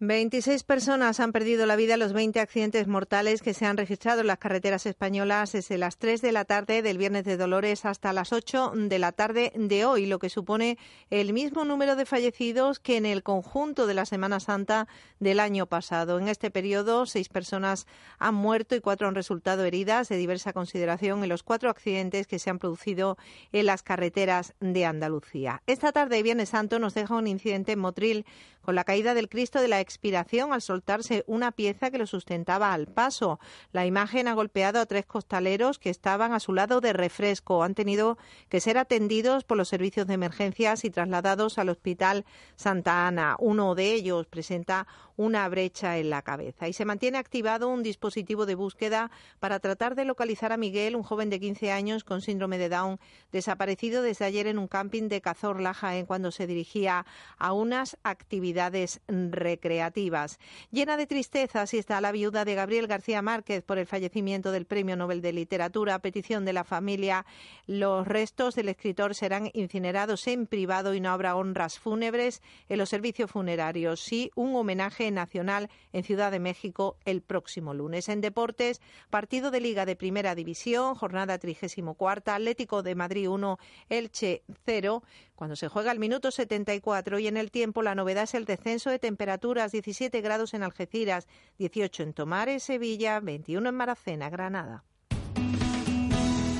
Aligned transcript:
26 0.00 0.62
personas 0.62 1.18
han 1.18 1.32
perdido 1.32 1.66
la 1.66 1.74
vida 1.74 1.94
en 1.94 2.00
los 2.00 2.12
20 2.12 2.38
accidentes 2.38 2.86
mortales 2.86 3.42
que 3.42 3.52
se 3.52 3.66
han 3.66 3.76
registrado 3.76 4.20
en 4.20 4.28
las 4.28 4.38
carreteras 4.38 4.86
españolas 4.86 5.50
desde 5.50 5.76
las 5.76 5.96
3 5.96 6.22
de 6.22 6.30
la 6.30 6.44
tarde 6.44 6.82
del 6.82 6.98
viernes 6.98 7.24
de 7.24 7.36
Dolores 7.36 7.84
hasta 7.84 8.12
las 8.12 8.32
8 8.32 8.74
de 8.76 8.98
la 9.00 9.10
tarde 9.10 9.50
de 9.56 9.84
hoy, 9.84 10.06
lo 10.06 10.20
que 10.20 10.30
supone 10.30 10.78
el 11.10 11.32
mismo 11.32 11.64
número 11.64 11.96
de 11.96 12.06
fallecidos 12.06 12.78
que 12.78 12.96
en 12.96 13.06
el 13.06 13.24
conjunto 13.24 13.88
de 13.88 13.94
la 13.94 14.06
Semana 14.06 14.38
Santa 14.38 14.86
del 15.18 15.40
año 15.40 15.66
pasado. 15.66 16.20
En 16.20 16.28
este 16.28 16.52
periodo, 16.52 17.04
seis 17.04 17.28
personas 17.28 17.88
han 18.20 18.36
muerto 18.36 18.76
y 18.76 18.80
cuatro 18.80 19.08
han 19.08 19.16
resultado 19.16 19.64
heridas 19.64 20.08
de 20.08 20.16
diversa 20.16 20.52
consideración 20.52 21.24
en 21.24 21.28
los 21.28 21.42
cuatro 21.42 21.70
accidentes 21.70 22.28
que 22.28 22.38
se 22.38 22.50
han 22.50 22.60
producido 22.60 23.18
en 23.50 23.66
las 23.66 23.82
carreteras 23.82 24.54
de 24.60 24.86
Andalucía. 24.86 25.60
Esta 25.66 25.90
tarde, 25.90 26.22
Viernes 26.22 26.50
Santo, 26.50 26.78
nos 26.78 26.94
deja 26.94 27.16
un 27.16 27.26
incidente 27.26 27.72
en 27.72 27.80
Motril 27.80 28.26
con 28.68 28.74
la 28.74 28.84
caída 28.84 29.14
del 29.14 29.30
Cristo 29.30 29.62
de 29.62 29.68
la 29.68 29.80
expiración 29.80 30.52
al 30.52 30.60
soltarse 30.60 31.24
una 31.26 31.52
pieza 31.52 31.90
que 31.90 31.96
lo 31.96 32.06
sustentaba 32.06 32.74
al 32.74 32.86
paso. 32.86 33.40
La 33.72 33.86
imagen 33.86 34.28
ha 34.28 34.34
golpeado 34.34 34.78
a 34.78 34.84
tres 34.84 35.06
costaleros 35.06 35.78
que 35.78 35.88
estaban 35.88 36.34
a 36.34 36.38
su 36.38 36.52
lado 36.52 36.82
de 36.82 36.92
refresco. 36.92 37.62
Han 37.62 37.74
tenido 37.74 38.18
que 38.50 38.60
ser 38.60 38.76
atendidos 38.76 39.44
por 39.44 39.56
los 39.56 39.70
servicios 39.70 40.06
de 40.06 40.12
emergencias 40.12 40.84
y 40.84 40.90
trasladados 40.90 41.56
al 41.56 41.70
Hospital 41.70 42.26
Santa 42.56 43.06
Ana. 43.06 43.36
Uno 43.38 43.74
de 43.74 43.94
ellos 43.94 44.26
presenta 44.26 44.86
una 45.18 45.48
brecha 45.48 45.98
en 45.98 46.10
la 46.10 46.22
cabeza. 46.22 46.68
Y 46.68 46.72
se 46.72 46.84
mantiene 46.84 47.18
activado 47.18 47.68
un 47.68 47.82
dispositivo 47.82 48.46
de 48.46 48.54
búsqueda 48.54 49.10
para 49.40 49.58
tratar 49.58 49.96
de 49.96 50.04
localizar 50.04 50.52
a 50.52 50.56
Miguel, 50.56 50.94
un 50.94 51.02
joven 51.02 51.28
de 51.28 51.40
15 51.40 51.72
años 51.72 52.04
con 52.04 52.22
síndrome 52.22 52.56
de 52.56 52.68
Down, 52.68 53.00
desaparecido 53.32 54.00
desde 54.00 54.24
ayer 54.24 54.46
en 54.46 54.58
un 54.58 54.68
camping 54.68 55.08
de 55.08 55.20
Cazorla, 55.20 55.74
Jaén, 55.74 56.06
cuando 56.06 56.30
se 56.30 56.46
dirigía 56.46 57.04
a 57.36 57.52
unas 57.52 57.98
actividades 58.04 59.00
recreativas. 59.08 60.38
Llena 60.70 60.96
de 60.96 61.08
tristeza, 61.08 61.62
así 61.62 61.78
está 61.78 62.00
la 62.00 62.12
viuda 62.12 62.44
de 62.44 62.54
Gabriel 62.54 62.86
García 62.86 63.20
Márquez 63.20 63.64
por 63.64 63.78
el 63.78 63.86
fallecimiento 63.86 64.52
del 64.52 64.66
Premio 64.66 64.96
Nobel 64.96 65.20
de 65.20 65.32
Literatura. 65.32 65.96
A 65.96 65.98
petición 65.98 66.44
de 66.44 66.52
la 66.52 66.62
familia, 66.62 67.26
los 67.66 68.06
restos 68.06 68.54
del 68.54 68.68
escritor 68.68 69.16
serán 69.16 69.50
incinerados 69.52 70.28
en 70.28 70.46
privado 70.46 70.94
y 70.94 71.00
no 71.00 71.10
habrá 71.10 71.34
honras 71.34 71.80
fúnebres 71.80 72.40
en 72.68 72.78
los 72.78 72.88
servicios 72.88 73.32
funerarios. 73.32 74.00
Sí, 74.00 74.30
un 74.36 74.54
homenaje 74.54 75.07
nacional 75.14 75.70
en 75.92 76.04
Ciudad 76.04 76.30
de 76.30 76.40
México 76.40 76.96
el 77.04 77.22
próximo 77.22 77.74
lunes. 77.74 78.08
En 78.08 78.20
deportes, 78.20 78.80
partido 79.10 79.50
de 79.50 79.60
Liga 79.60 79.86
de 79.86 79.96
Primera 79.96 80.34
División, 80.34 80.94
jornada 80.94 81.38
34, 81.38 82.32
Atlético 82.32 82.82
de 82.82 82.94
Madrid 82.94 83.28
1, 83.28 83.58
Elche 83.88 84.42
0, 84.64 85.02
cuando 85.34 85.56
se 85.56 85.68
juega 85.68 85.90
al 85.90 85.98
minuto 85.98 86.30
74 86.30 87.18
y 87.18 87.28
en 87.28 87.36
el 87.36 87.50
tiempo 87.50 87.82
la 87.82 87.94
novedad 87.94 88.24
es 88.24 88.34
el 88.34 88.44
descenso 88.44 88.90
de 88.90 88.98
temperaturas, 88.98 89.72
17 89.72 90.20
grados 90.20 90.54
en 90.54 90.62
Algeciras, 90.62 91.28
18 91.58 92.02
en 92.02 92.12
Tomares, 92.12 92.62
Sevilla, 92.62 93.20
21 93.20 93.68
en 93.68 93.74
Maracena, 93.74 94.30
Granada. 94.30 94.84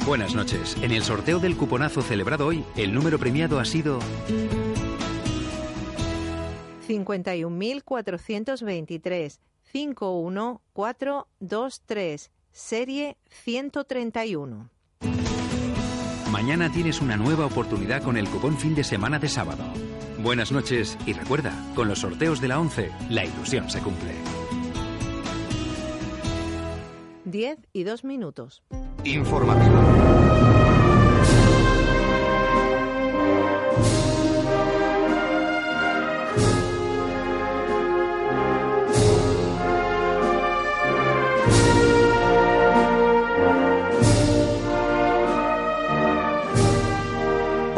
Buenas 0.09 0.35
noches. 0.35 0.75
En 0.81 0.91
el 0.93 1.03
sorteo 1.03 1.39
del 1.39 1.55
cuponazo 1.55 2.01
celebrado 2.01 2.47
hoy, 2.47 2.65
el 2.77 2.95
número 2.95 3.19
premiado 3.19 3.61
ha 3.61 3.67
sido 3.67 3.99
51.423 6.89 9.39
51423 9.73 12.31
serie 12.51 13.17
131. 13.29 14.71
Mañana 16.33 16.73
tienes 16.73 17.01
una 17.01 17.17
nueva 17.17 17.47
oportunidad 17.47 18.03
con 18.03 18.17
el 18.17 18.29
cupón 18.29 18.59
fin 18.59 18.75
de 18.75 18.85
semana 18.85 19.19
de 19.19 19.29
sábado. 19.29 19.65
Buenas 20.19 20.53
noches 20.53 20.99
y 21.07 21.13
recuerda, 21.13 21.53
con 21.75 21.89
los 21.89 22.01
sorteos 22.01 22.41
de 22.41 22.49
la 22.49 22.59
11, 22.59 22.91
la 23.11 23.25
ilusión 23.25 23.71
se 23.71 23.81
cumple. 23.81 24.13
10 27.25 27.59
y 27.73 27.85
2 27.85 28.05
minutos. 28.05 28.63
Informativo. 29.05 30.28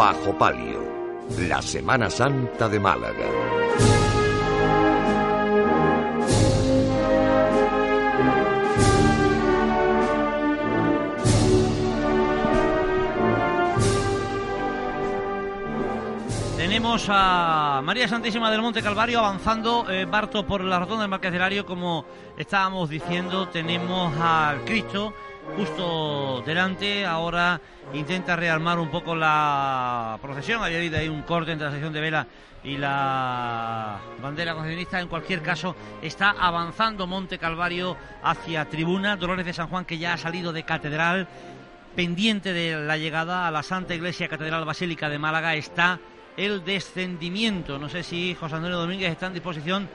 Bajo 0.01 0.33
Palio, 0.33 0.81
la 1.41 1.61
Semana 1.61 2.09
Santa 2.09 2.71
de 2.71 2.81
Málaga. 2.81 3.27
Tenemos 16.57 17.07
a 17.11 17.83
María 17.85 18.09
Santísima 18.09 18.51
del 18.51 18.63
Monte 18.63 18.83
Calvario 18.83 19.19
avanzando, 19.19 19.85
eh, 19.91 20.07
Barto, 20.07 20.47
por 20.47 20.65
la 20.65 20.79
rotonda 20.79 21.03
del 21.03 21.11
Marqueselario, 21.11 21.67
como 21.67 22.07
estábamos 22.39 22.89
diciendo. 22.89 23.49
Tenemos 23.49 24.17
al 24.19 24.65
Cristo 24.65 25.13
justo 25.57 26.43
delante. 26.47 27.05
Ahora 27.05 27.61
intenta 27.93 28.37
rearmar 28.37 28.79
un 28.79 28.91
poco 28.91 29.15
la 29.15 30.19
procesión. 30.23 30.63
Había 30.63 30.79
habido 30.79 30.99
ahí 30.99 31.09
un 31.09 31.23
corte 31.23 31.53
entre 31.53 31.67
la 31.67 31.73
sección 31.73 31.93
de 31.93 32.01
vela 32.01 32.27
y 32.63 32.77
la 32.77 33.99
bandera 34.23 34.55
concesionista. 34.55 35.01
En 35.01 35.09
cualquier 35.09 35.43
caso, 35.43 35.75
está 36.03 36.31
avanzando 36.39 37.07
Monte 37.07 37.39
Calvario 37.39 37.97
hacia 38.23 38.69
tribuna. 38.69 39.17
Dolores 39.17 39.47
de 39.47 39.53
San 39.53 39.69
Juan, 39.69 39.85
que 39.85 39.99
ya 39.99 40.15
ha 40.15 40.19
salido 40.19 40.53
de 40.53 40.63
catedral, 40.63 41.29
pendiente 41.97 42.53
de 42.53 42.77
la 42.85 42.97
llegada 42.97 43.47
a 43.47 43.51
la 43.51 43.63
Santa 43.63 43.95
Iglesia 43.95 44.29
Catedral 44.29 44.65
Basílica 44.65 45.09
de 45.09 45.19
Málaga, 45.19 45.55
está 45.55 45.99
el 46.37 46.65
descendimiento. 46.65 47.79
No 47.79 47.89
sé 47.89 48.03
si 48.03 48.35
José 48.35 48.57
Antonio 48.57 48.79
Domínguez 48.79 49.11
está 49.11 49.27
en 49.27 49.35
disposición 49.35 49.89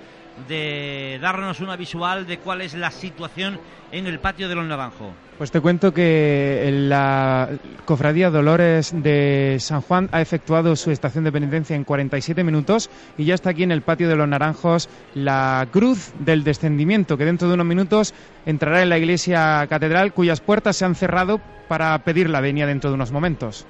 de 0.47 1.19
darnos 1.21 1.59
una 1.59 1.75
visual 1.75 2.27
de 2.27 2.39
cuál 2.39 2.61
es 2.61 2.73
la 2.73 2.91
situación 2.91 3.59
en 3.91 4.07
el 4.07 4.19
patio 4.19 4.49
de 4.49 4.55
los 4.55 4.65
Naranjos. 4.65 5.13
Pues 5.37 5.51
te 5.51 5.59
cuento 5.59 5.93
que 5.93 6.69
la 6.71 7.49
Cofradía 7.83 8.29
Dolores 8.29 8.93
de 8.95 9.57
San 9.59 9.81
Juan 9.81 10.09
ha 10.11 10.21
efectuado 10.21 10.75
su 10.75 10.91
estación 10.91 11.25
de 11.25 11.31
penitencia 11.31 11.75
en 11.75 11.83
47 11.83 12.43
minutos 12.43 12.89
y 13.17 13.25
ya 13.25 13.35
está 13.35 13.49
aquí 13.49 13.63
en 13.63 13.71
el 13.71 13.81
patio 13.81 14.07
de 14.07 14.15
los 14.15 14.27
Naranjos 14.27 14.89
la 15.13 15.67
cruz 15.71 16.13
del 16.19 16.43
descendimiento 16.43 17.17
que 17.17 17.25
dentro 17.25 17.47
de 17.49 17.55
unos 17.55 17.65
minutos 17.65 18.13
entrará 18.45 18.81
en 18.81 18.89
la 18.89 18.97
iglesia 18.97 19.65
catedral 19.67 20.13
cuyas 20.13 20.39
puertas 20.39 20.77
se 20.77 20.85
han 20.85 20.95
cerrado 20.95 21.41
para 21.67 21.97
pedir 21.99 22.29
la 22.29 22.41
venia 22.41 22.65
dentro 22.65 22.89
de 22.89 22.95
unos 22.95 23.11
momentos. 23.11 23.65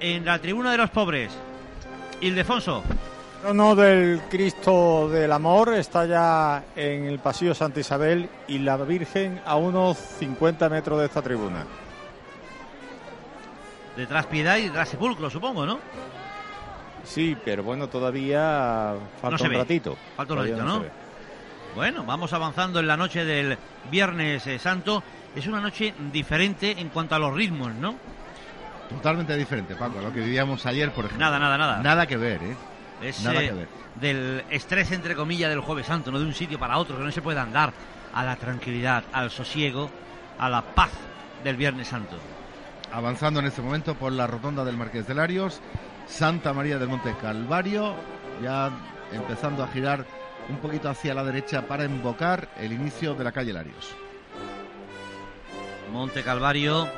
En 0.00 0.24
la 0.24 0.38
tribuna 0.38 0.72
de 0.72 0.78
los 0.78 0.90
pobres, 0.90 1.30
Ildefonso. 2.20 2.82
El 3.36 3.42
trono 3.42 3.74
del 3.74 4.20
Cristo 4.30 5.08
del 5.08 5.32
Amor 5.32 5.72
está 5.74 6.04
ya 6.04 6.62
en 6.76 7.06
el 7.06 7.18
pasillo 7.20 7.54
Santa 7.54 7.80
Isabel 7.80 8.28
y 8.48 8.58
la 8.58 8.76
Virgen 8.76 9.40
a 9.46 9.56
unos 9.56 9.96
50 9.96 10.68
metros 10.68 11.00
de 11.00 11.06
esta 11.06 11.22
tribuna. 11.22 11.64
Detrás 13.96 14.26
Piedad 14.26 14.58
y 14.58 14.64
detrás 14.64 14.90
Sepulcro, 14.90 15.30
supongo, 15.30 15.64
¿no? 15.64 15.78
Sí, 17.04 17.36
pero 17.44 17.62
bueno, 17.62 17.88
todavía 17.88 18.94
falta 19.20 19.30
No 19.30 19.38
se 19.38 19.44
un 19.44 19.50
ve. 19.50 19.56
ratito. 19.58 19.96
Falta 20.16 20.34
un 20.34 20.38
ratito, 20.40 20.62
¿no? 20.62 20.84
Bueno, 21.74 22.04
vamos 22.04 22.32
avanzando 22.34 22.80
en 22.80 22.86
la 22.86 22.96
noche 22.96 23.24
del 23.24 23.56
Viernes 23.90 24.46
eh, 24.46 24.58
Santo. 24.58 25.02
Es 25.34 25.46
una 25.46 25.60
noche 25.60 25.94
diferente 26.12 26.72
en 26.78 26.88
cuanto 26.90 27.14
a 27.14 27.18
los 27.18 27.32
ritmos, 27.34 27.72
¿no? 27.74 27.94
Totalmente 28.90 29.36
diferente, 29.36 29.74
Paco, 29.76 29.98
a 29.98 30.02
lo 30.02 30.12
que 30.12 30.20
vivíamos 30.20 30.66
ayer, 30.66 30.90
por 30.90 31.04
ejemplo. 31.06 31.24
Nada, 31.24 31.38
nada, 31.38 31.56
nada. 31.56 31.78
Nada 31.82 32.06
que 32.06 32.16
ver, 32.16 32.42
¿eh? 32.42 32.56
Es 33.00 33.22
Nada 33.22 33.42
eh, 33.42 33.48
que 33.48 33.54
ver. 33.54 33.68
del 33.94 34.44
estrés, 34.50 34.90
entre 34.92 35.14
comillas, 35.14 35.48
del 35.48 35.60
Jueves 35.60 35.86
Santo, 35.86 36.10
no 36.10 36.18
de 36.18 36.26
un 36.26 36.34
sitio 36.34 36.58
para 36.58 36.76
otro, 36.76 36.98
que 36.98 37.04
no 37.04 37.10
se 37.10 37.22
puede 37.22 37.38
andar 37.40 37.72
a 38.12 38.24
la 38.24 38.36
tranquilidad, 38.36 39.04
al 39.12 39.30
sosiego, 39.30 39.88
a 40.38 40.48
la 40.50 40.62
paz 40.62 40.90
del 41.44 41.56
Viernes 41.56 41.88
Santo. 41.88 42.16
Avanzando 42.92 43.40
en 43.40 43.46
este 43.46 43.62
momento 43.62 43.94
por 43.94 44.12
la 44.12 44.26
rotonda 44.26 44.64
del 44.64 44.76
Marqués 44.76 45.06
de 45.06 45.14
Larios, 45.14 45.60
Santa 46.06 46.52
María 46.52 46.76
del 46.78 46.88
Monte 46.88 47.14
Calvario, 47.22 47.94
ya 48.42 48.70
empezando 49.12 49.62
a 49.62 49.68
girar 49.68 50.04
un 50.48 50.56
poquito 50.56 50.88
hacia 50.90 51.14
la 51.14 51.22
derecha 51.22 51.62
para 51.62 51.84
invocar 51.84 52.48
el 52.58 52.72
inicio 52.72 53.14
de 53.14 53.22
la 53.24 53.32
calle 53.32 53.52
Larios. 53.52 53.94
Monte 55.92 56.22
Calvario 56.22 56.88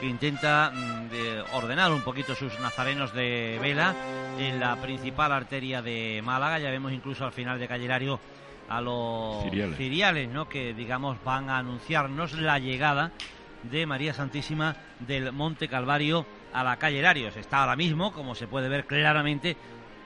que 0.00 0.06
intenta 0.06 0.70
mm, 0.74 0.95
de 1.16 1.42
ordenar 1.52 1.92
un 1.92 2.02
poquito 2.02 2.34
sus 2.34 2.58
nazarenos 2.60 3.14
de 3.14 3.58
vela 3.60 3.94
en 4.38 4.60
la 4.60 4.76
principal 4.76 5.32
arteria 5.32 5.82
de 5.82 6.20
Málaga. 6.24 6.58
Ya 6.58 6.70
vemos 6.70 6.92
incluso 6.92 7.24
al 7.24 7.32
final 7.32 7.58
de 7.58 7.68
Calle 7.68 7.88
Lario 7.88 8.20
a 8.68 8.80
los 8.80 9.44
Ciriales. 9.44 9.76
ciriales, 9.76 10.28
¿no? 10.28 10.48
que 10.48 10.74
digamos 10.74 11.22
van 11.24 11.48
a 11.48 11.58
anunciarnos 11.58 12.34
la 12.34 12.58
llegada 12.58 13.12
de 13.62 13.86
María 13.86 14.12
Santísima 14.12 14.76
del 15.00 15.32
Monte 15.32 15.68
Calvario 15.68 16.26
a 16.52 16.62
la 16.62 16.76
calle 16.76 17.02
Larios. 17.02 17.36
Está 17.36 17.60
ahora 17.60 17.76
mismo, 17.76 18.12
como 18.12 18.34
se 18.34 18.46
puede 18.46 18.68
ver 18.68 18.86
claramente 18.86 19.56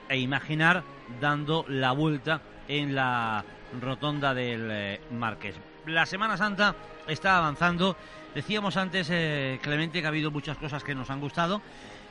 e 0.09 0.17
imaginar, 0.17 0.83
dando 1.19 1.65
la 1.67 1.91
vuelta 1.91 2.41
en 2.67 2.95
la 2.95 3.43
rotonda 3.79 4.33
del 4.33 4.69
eh, 4.71 5.01
Marqués. 5.11 5.55
La 5.85 6.05
Semana 6.05 6.37
Santa 6.37 6.75
está 7.07 7.37
avanzando. 7.37 7.95
Decíamos 8.35 8.77
antes, 8.77 9.09
eh, 9.11 9.59
Clemente, 9.61 9.99
que 9.99 10.05
ha 10.05 10.09
habido 10.09 10.31
muchas 10.31 10.57
cosas 10.57 10.83
que 10.83 10.95
nos 10.95 11.09
han 11.09 11.19
gustado. 11.19 11.61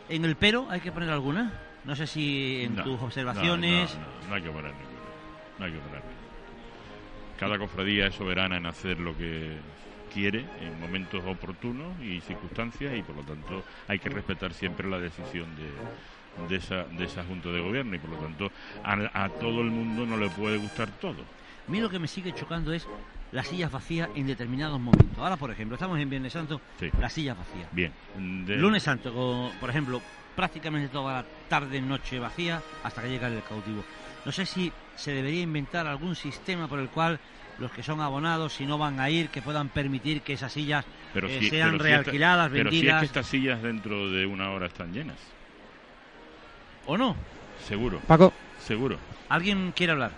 En 0.09 0.25
el 0.25 0.37
pero, 0.37 0.67
¿hay 0.71 0.81
que 0.81 0.93
poner 0.93 1.11
alguna? 1.11 1.53
No 1.85 1.97
sé 1.97 2.07
si 2.07 2.63
en 2.65 2.77
No, 2.77 2.85
tus 2.85 3.01
observaciones... 3.01 3.95
No, 3.95 4.01
no, 4.01 4.29
no 4.29 4.35
hay 4.35 4.43
que 4.43 4.51
poner 4.51 4.73
ninguna. 4.73 5.01
No 5.59 5.65
hay 5.65 5.73
que 5.73 5.79
poner 5.79 5.95
ninguna. 6.03 6.21
Cada 7.39 7.59
cofradía 7.59 8.07
es 8.09 8.15
soberana 8.15 8.59
en 8.59 8.67
hacer 8.67 9.01
lo 9.01 9.17
que 9.17 9.57
quiere 10.13 10.45
en 10.61 10.79
momentos 10.79 11.23
oportunos 11.25 11.99
y 12.03 12.21
circunstancias 12.21 12.93
y 12.99 13.03
por 13.03 13.17
lo 13.17 13.23
tanto 13.23 13.63
hay 13.89 13.99
que 13.99 14.09
respetar 14.11 14.53
siempre 14.53 14.91
la 14.91 14.99
decisión 14.99 15.47
de, 15.57 16.49
de 16.49 16.57
esa, 16.57 16.85
de 16.85 17.05
esa 17.05 17.25
Junta 17.25 17.49
de 17.51 17.61
Gobierno 17.61 17.95
y 17.95 17.99
por 17.99 18.11
lo 18.11 18.17
tanto 18.17 18.51
a, 18.83 19.25
a 19.25 19.29
todo 19.29 19.61
el 19.61 19.71
mundo 19.71 20.05
no 20.05 20.17
le 20.17 20.29
puede 20.31 20.59
gustar 20.59 20.89
todo. 21.01 21.23
A 21.67 21.71
mí 21.71 21.81
lo 21.81 21.89
que 21.89 22.01
me 22.01 22.09
sigue 22.09 22.35
chocando 22.35 22.73
es 22.73 22.87
las 23.33 23.47
sillas 23.47 23.71
vacías 23.71 24.09
en 24.15 24.27
determinados 24.27 24.81
momentos. 24.81 25.19
Ahora, 25.19 25.37
por 25.37 25.51
ejemplo, 25.51 25.75
estamos 25.77 25.99
en 25.99 26.11
Viernes 26.11 26.33
Santo, 26.33 26.61
Sí. 26.79 26.91
las 27.01 27.13
sillas 27.13 27.37
vacías. 27.37 27.69
Bien. 27.73 27.93
De- 28.47 28.57
Lunes 28.57 28.83
Santo, 28.83 29.13
con, 29.13 29.53
por 29.59 29.71
ejemplo, 29.71 30.01
prácticamente 30.35 30.89
toda 30.89 31.15
la 31.23 31.25
tarde, 31.49 31.81
noche 31.81 32.19
vacía 32.19 32.63
hasta 32.83 33.03
que 33.03 33.09
llega 33.11 33.29
el 33.29 33.43
cautivo. 33.43 33.85
No 34.25 34.33
sé 34.33 34.47
si 34.47 34.73
se 34.97 35.13
debería 35.13 35.43
inventar 35.43 35.87
algún 35.87 36.15
sistema 36.17 36.67
por 36.69 36.79
el 36.79 36.89
cual 36.89 37.19
los 37.59 37.71
que 37.73 37.83
son 37.83 38.01
abonados, 38.01 38.55
si 38.55 38.67
no 38.67 38.79
van 38.79 39.01
a 39.01 39.11
ir, 39.11 39.29
que 39.29 39.43
puedan 39.43 39.69
permitir 39.69 40.23
que 40.23 40.33
esas 40.33 40.53
sillas 40.53 40.85
pero 41.13 41.29
eh, 41.29 41.39
si- 41.41 41.51
sean 41.51 41.73
pero 41.73 41.85
si 41.85 41.91
esta- 41.91 42.03
realquiladas, 42.03 42.51
pero 42.51 42.71
si 42.71 42.77
es 42.77 42.81
vendidas, 42.83 43.01
que 43.01 43.07
estas 43.07 43.27
sillas 43.27 43.63
dentro 43.63 44.11
de 44.11 44.27
una 44.27 44.51
hora 44.51 44.67
están 44.67 44.93
llenas. 44.93 45.19
¿o 46.87 46.97
no? 46.97 47.15
Seguro. 47.67 48.01
Paco, 48.07 48.33
Seguro. 48.67 48.99
¿Alguien 49.29 49.73
quiere 49.75 49.93
hablar? 49.93 50.13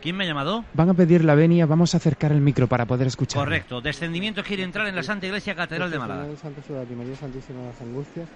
¿Quién 0.00 0.16
me 0.16 0.24
ha 0.24 0.26
llamado? 0.28 0.64
van 0.74 0.90
a 0.90 0.94
pedir 0.94 1.24
la 1.24 1.34
venia, 1.34 1.66
vamos 1.66 1.94
a 1.94 1.96
acercar 1.96 2.30
el 2.30 2.40
micro 2.40 2.68
para 2.68 2.86
poder 2.86 3.08
escuchar. 3.08 3.42
Correcto. 3.42 3.80
Descendimiento 3.80 4.42
quiere 4.44 4.62
entrar 4.62 4.86
en 4.86 4.94
la 4.94 5.02
Santa 5.02 5.26
Iglesia 5.26 5.54
Catedral 5.56 5.90
de 5.90 5.98
Málaga. 5.98 6.36
Santo 6.36 6.62
Sudario 6.62 6.92
y 6.92 6.96
María 6.96 7.16
Santísima 7.16 7.60
de 7.60 7.66
las 7.66 7.80
Angustias 7.80 8.28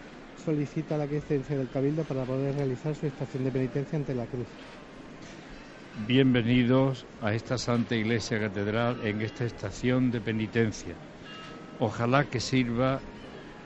solicita 0.45 0.97
la 0.97 1.07
quiescencia 1.07 1.57
del 1.57 1.69
Cabildo 1.69 2.03
para 2.03 2.25
poder 2.25 2.57
realizar 2.57 2.95
su 2.97 3.07
estación 3.07 3.45
de 3.45 3.53
penitencia 3.53 3.97
ante 3.97 4.15
la 4.15 4.27
cruz. 4.27 4.47
Bienvenidos 6.09 7.07
a 7.21 7.33
esta 7.33 7.59
Santa 7.59 7.95
Iglesia 7.95 8.41
Catedral 8.41 8.99
en 9.05 9.21
esta 9.21 9.45
estación 9.45 10.11
de 10.11 10.21
penitencia. 10.21 10.95
Ojalá 11.79 12.25
que 12.25 12.41
sirva 12.41 13.01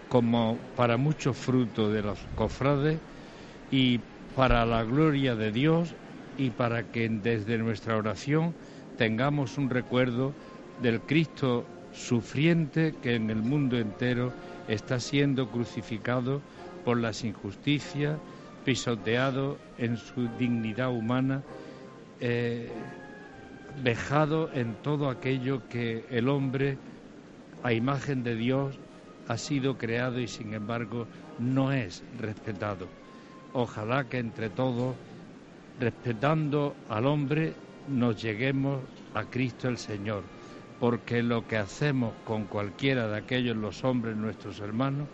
como 0.09 0.59
para 0.77 0.97
mucho 0.97 1.33
fruto 1.33 1.91
de 1.91 2.03
los 2.03 2.19
cofrades 2.35 2.99
y 3.71 4.01
para 4.35 4.67
la 4.67 4.83
gloria 4.83 5.35
de 5.35 5.51
Dios 5.51 5.95
y 6.39 6.51
para 6.51 6.91
que 6.91 7.09
desde 7.09 7.59
nuestra 7.59 7.97
oración 7.97 8.55
tengamos 8.97 9.59
un 9.59 9.71
recuerdo 9.71 10.33
del 10.83 11.01
Cristo 11.01 11.65
sufriente 11.93 12.95
que 13.03 13.15
en 13.15 13.31
el 13.31 13.43
mundo 13.43 13.79
entero 13.79 14.33
está 14.69 15.01
siendo 15.01 15.49
crucificado 15.49 16.41
por 16.85 16.99
las 16.99 17.25
injusticias, 17.25 18.19
pisoteado 18.65 19.59
en 19.79 19.97
su 19.97 20.29
dignidad 20.39 20.91
humana 20.91 21.43
eh, 22.21 22.71
vejado 23.83 24.51
en 24.53 24.75
todo 24.83 25.11
aquello 25.11 25.69
que 25.69 26.05
el 26.11 26.29
hombre, 26.29 26.79
a 27.63 27.73
imagen 27.73 28.23
de 28.23 28.35
Dios, 28.35 28.79
ha 29.29 29.37
sido 29.37 29.77
creado 29.77 30.21
y 30.21 30.29
sin 30.29 30.55
embargo 30.55 31.07
no 31.39 31.73
es 31.73 32.03
respetado. 32.19 32.87
Ojalá 33.53 34.05
que 34.05 34.19
entre 34.19 34.49
todos, 34.49 34.95
respetando 35.81 36.75
al 36.89 37.07
hombre, 37.07 37.55
nos 37.89 38.21
lleguemos 38.21 38.81
a 39.15 39.25
Cristo 39.25 39.69
el 39.69 39.79
Señor, 39.79 40.23
porque 40.81 41.23
lo 41.23 41.47
que 41.47 41.57
hacemos 41.57 42.13
con 42.25 42.45
cualquiera 42.45 43.09
de 43.09 43.19
aquellos 43.19 43.57
los 43.57 43.85
hombres, 43.85 44.17
nuestros 44.17 44.61
hermanos, 44.61 45.09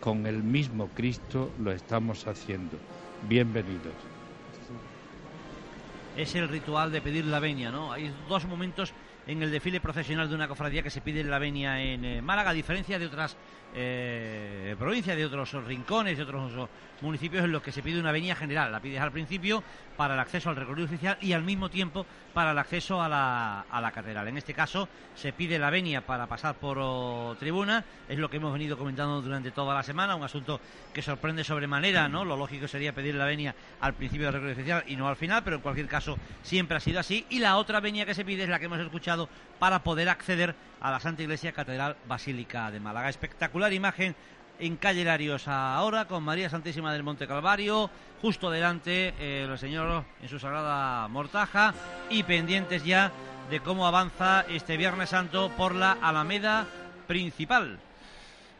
con 0.00 0.26
el 0.26 0.42
mismo 0.42 0.88
Cristo 0.94 1.50
lo 1.58 1.72
estamos 1.72 2.26
haciendo. 2.26 2.76
Bienvenidos. 3.28 3.94
es 6.16 6.34
el 6.34 6.48
ritual 6.48 6.92
de 6.92 7.00
pedir 7.00 7.24
la 7.24 7.40
venia, 7.40 7.70
¿no? 7.70 7.92
Hay 7.92 8.12
dos 8.28 8.44
momentos 8.44 8.92
en 9.26 9.42
el 9.42 9.50
desfile 9.50 9.80
procesional 9.80 10.28
de 10.28 10.34
una 10.34 10.48
cofradía 10.48 10.82
que 10.82 10.90
se 10.90 11.00
pide 11.00 11.24
la 11.24 11.38
venia 11.38 11.80
en 11.80 12.04
eh, 12.04 12.22
Málaga, 12.22 12.50
a 12.50 12.52
diferencia 12.52 12.98
de 12.98 13.06
otras 13.06 13.36
eh, 13.74 14.76
provincias, 14.78 15.16
de 15.16 15.24
otros 15.24 15.52
rincones, 15.64 16.16
de 16.16 16.22
otros 16.22 16.52
oh, 16.56 16.68
municipios 17.00 17.44
en 17.44 17.52
los 17.52 17.62
que 17.62 17.72
se 17.72 17.82
pide 17.82 17.98
una 17.98 18.12
venia 18.12 18.36
general. 18.36 18.70
La 18.70 18.80
pides 18.80 19.00
al 19.00 19.12
principio 19.12 19.62
para 19.96 20.14
el 20.14 20.20
acceso 20.20 20.50
al 20.50 20.56
recorrido 20.56 20.86
oficial 20.86 21.16
y 21.20 21.32
al 21.32 21.42
mismo 21.42 21.68
tiempo 21.68 22.06
para 22.32 22.50
el 22.50 22.58
acceso 22.58 23.02
a 23.02 23.08
la, 23.08 23.60
a 23.70 23.80
la 23.80 23.92
catedral. 23.92 24.28
En 24.28 24.36
este 24.36 24.54
caso 24.54 24.88
se 25.14 25.32
pide 25.32 25.58
la 25.58 25.70
venia 25.70 26.00
para 26.00 26.26
pasar 26.26 26.56
por 26.56 26.78
oh, 26.80 27.36
tribuna, 27.38 27.84
es 28.08 28.18
lo 28.18 28.28
que 28.28 28.38
hemos 28.38 28.52
venido 28.52 28.76
comentando 28.76 29.22
durante 29.22 29.50
toda 29.50 29.74
la 29.74 29.82
semana, 29.82 30.16
un 30.16 30.24
asunto 30.24 30.60
que 30.92 31.02
sorprende 31.02 31.44
sobremanera, 31.44 32.08
¿no? 32.08 32.24
Lo 32.24 32.36
lógico 32.36 32.68
sería 32.68 32.92
pedir 32.92 33.14
la 33.14 33.24
venia 33.24 33.54
al 33.80 33.94
principio 33.94 34.26
del 34.26 34.34
recorrido 34.34 34.60
oficial 34.60 34.84
y 34.86 34.96
no 34.96 35.08
al 35.08 35.16
final, 35.16 35.42
pero 35.44 35.56
en 35.56 35.62
cualquier 35.62 35.86
caso 35.86 36.18
siempre 36.42 36.76
ha 36.76 36.80
sido 36.80 37.00
así. 37.00 37.26
Y 37.30 37.38
la 37.38 37.56
otra 37.56 37.80
venia 37.80 38.06
que 38.06 38.14
se 38.14 38.24
pide 38.24 38.44
es 38.44 38.48
la 38.48 38.58
que 38.58 38.66
hemos 38.66 38.80
escuchado 38.80 39.28
para 39.58 39.82
poder 39.82 40.08
acceder 40.08 40.54
a 40.80 40.90
la 40.90 41.00
Santa 41.00 41.22
Iglesia 41.22 41.52
Catedral 41.52 41.96
Basílica 42.06 42.70
de 42.70 42.80
Málaga. 42.80 43.08
Espectacular 43.08 43.72
imagen 43.72 44.14
en 44.58 44.76
calle 44.76 45.04
Larios 45.04 45.48
ahora 45.48 46.06
con 46.06 46.22
María 46.22 46.48
Santísima 46.48 46.92
del 46.92 47.02
Monte 47.02 47.26
Calvario, 47.26 47.90
justo 48.20 48.50
delante 48.50 49.14
eh, 49.18 49.46
el 49.50 49.58
Señor 49.58 50.04
en 50.22 50.28
su 50.28 50.38
sagrada 50.38 51.08
mortaja 51.08 51.74
y 52.10 52.22
pendientes 52.22 52.84
ya 52.84 53.12
de 53.50 53.60
cómo 53.60 53.86
avanza 53.86 54.42
este 54.48 54.76
Viernes 54.76 55.10
Santo 55.10 55.50
por 55.56 55.74
la 55.74 55.92
Alameda 55.92 56.66
principal. 57.06 57.78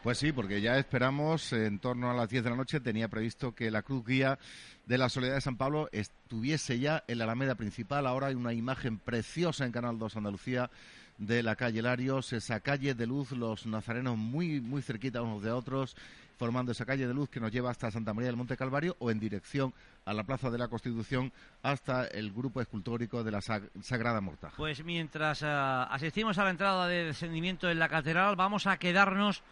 Pues 0.03 0.19
sí, 0.19 0.33
porque 0.33 0.61
ya 0.61 0.77
esperamos 0.77 1.51
en 1.55 1.79
torno 1.79 2.11
a 2.11 2.15
las 2.15 2.29
10 2.29 2.45
de 2.45 2.51
la 2.51 2.57
noche. 2.57 2.81
Tenía 2.81 3.09
previsto 3.09 3.55
que 3.55 3.71
la 3.71 3.81
cruz 3.81 4.05
guía 4.05 4.39
de 4.87 4.99
la 4.99 5.09
Soledad 5.09 5.35
de 5.37 5.41
San 5.41 5.57
Pablo 5.57 5.89
estuviese 5.93 6.79
ya 6.79 7.05
en 7.09 7.19
la 7.19 7.25
Alameda 7.25 7.55
principal. 7.55 8.07
Ahora 8.07 8.27
hay 8.29 8.35
una 8.35 8.53
imagen 8.53 8.99
preciosa 8.99 9.65
en 9.65 9.73
Canal 9.73 9.99
2 9.99 10.17
Andalucía 10.17 10.71
de 11.19 11.43
la 11.43 11.55
calle 11.57 11.81
Larios, 11.81 12.33
esa 12.33 12.59
calle 12.61 12.95
de 12.95 13.07
luz, 13.07 13.31
los 13.33 13.67
nazarenos 13.67 14.17
muy, 14.19 14.61
muy 14.61 14.83
cerquita 14.83 15.23
unos 15.23 15.43
de 15.45 15.53
otros, 15.53 15.97
formando 16.39 16.73
esa 16.73 16.85
calle 16.85 17.07
de 17.07 17.15
luz 17.15 17.29
que 17.31 17.39
nos 17.39 17.53
lleva 17.53 17.71
hasta 17.71 17.91
Santa 17.93 18.13
María 18.13 18.27
del 18.27 18.37
Monte 18.37 18.57
Calvario 18.57 18.97
o 18.99 19.13
en 19.13 19.21
dirección 19.21 19.73
a 20.05 20.13
la 20.13 20.25
Plaza 20.25 20.51
de 20.51 20.59
la 20.59 20.67
Constitución 20.67 21.33
hasta 21.63 22.05
el 22.09 22.33
grupo 22.33 22.61
escultórico 22.61 23.23
de 23.23 23.31
la 23.31 23.39
Sag- 23.39 23.71
Sagrada 23.81 24.21
Mortaja. 24.21 24.57
Pues 24.57 24.85
mientras 24.85 25.43
ah, 25.45 25.85
asistimos 25.85 26.37
a 26.39 26.45
la 26.45 26.51
entrada 26.51 26.89
de 26.89 27.05
descendimiento 27.05 27.71
en 27.71 27.79
la 27.79 27.89
catedral, 27.89 28.35
vamos 28.35 28.67
a 28.67 28.77
quedarnos 28.79 29.43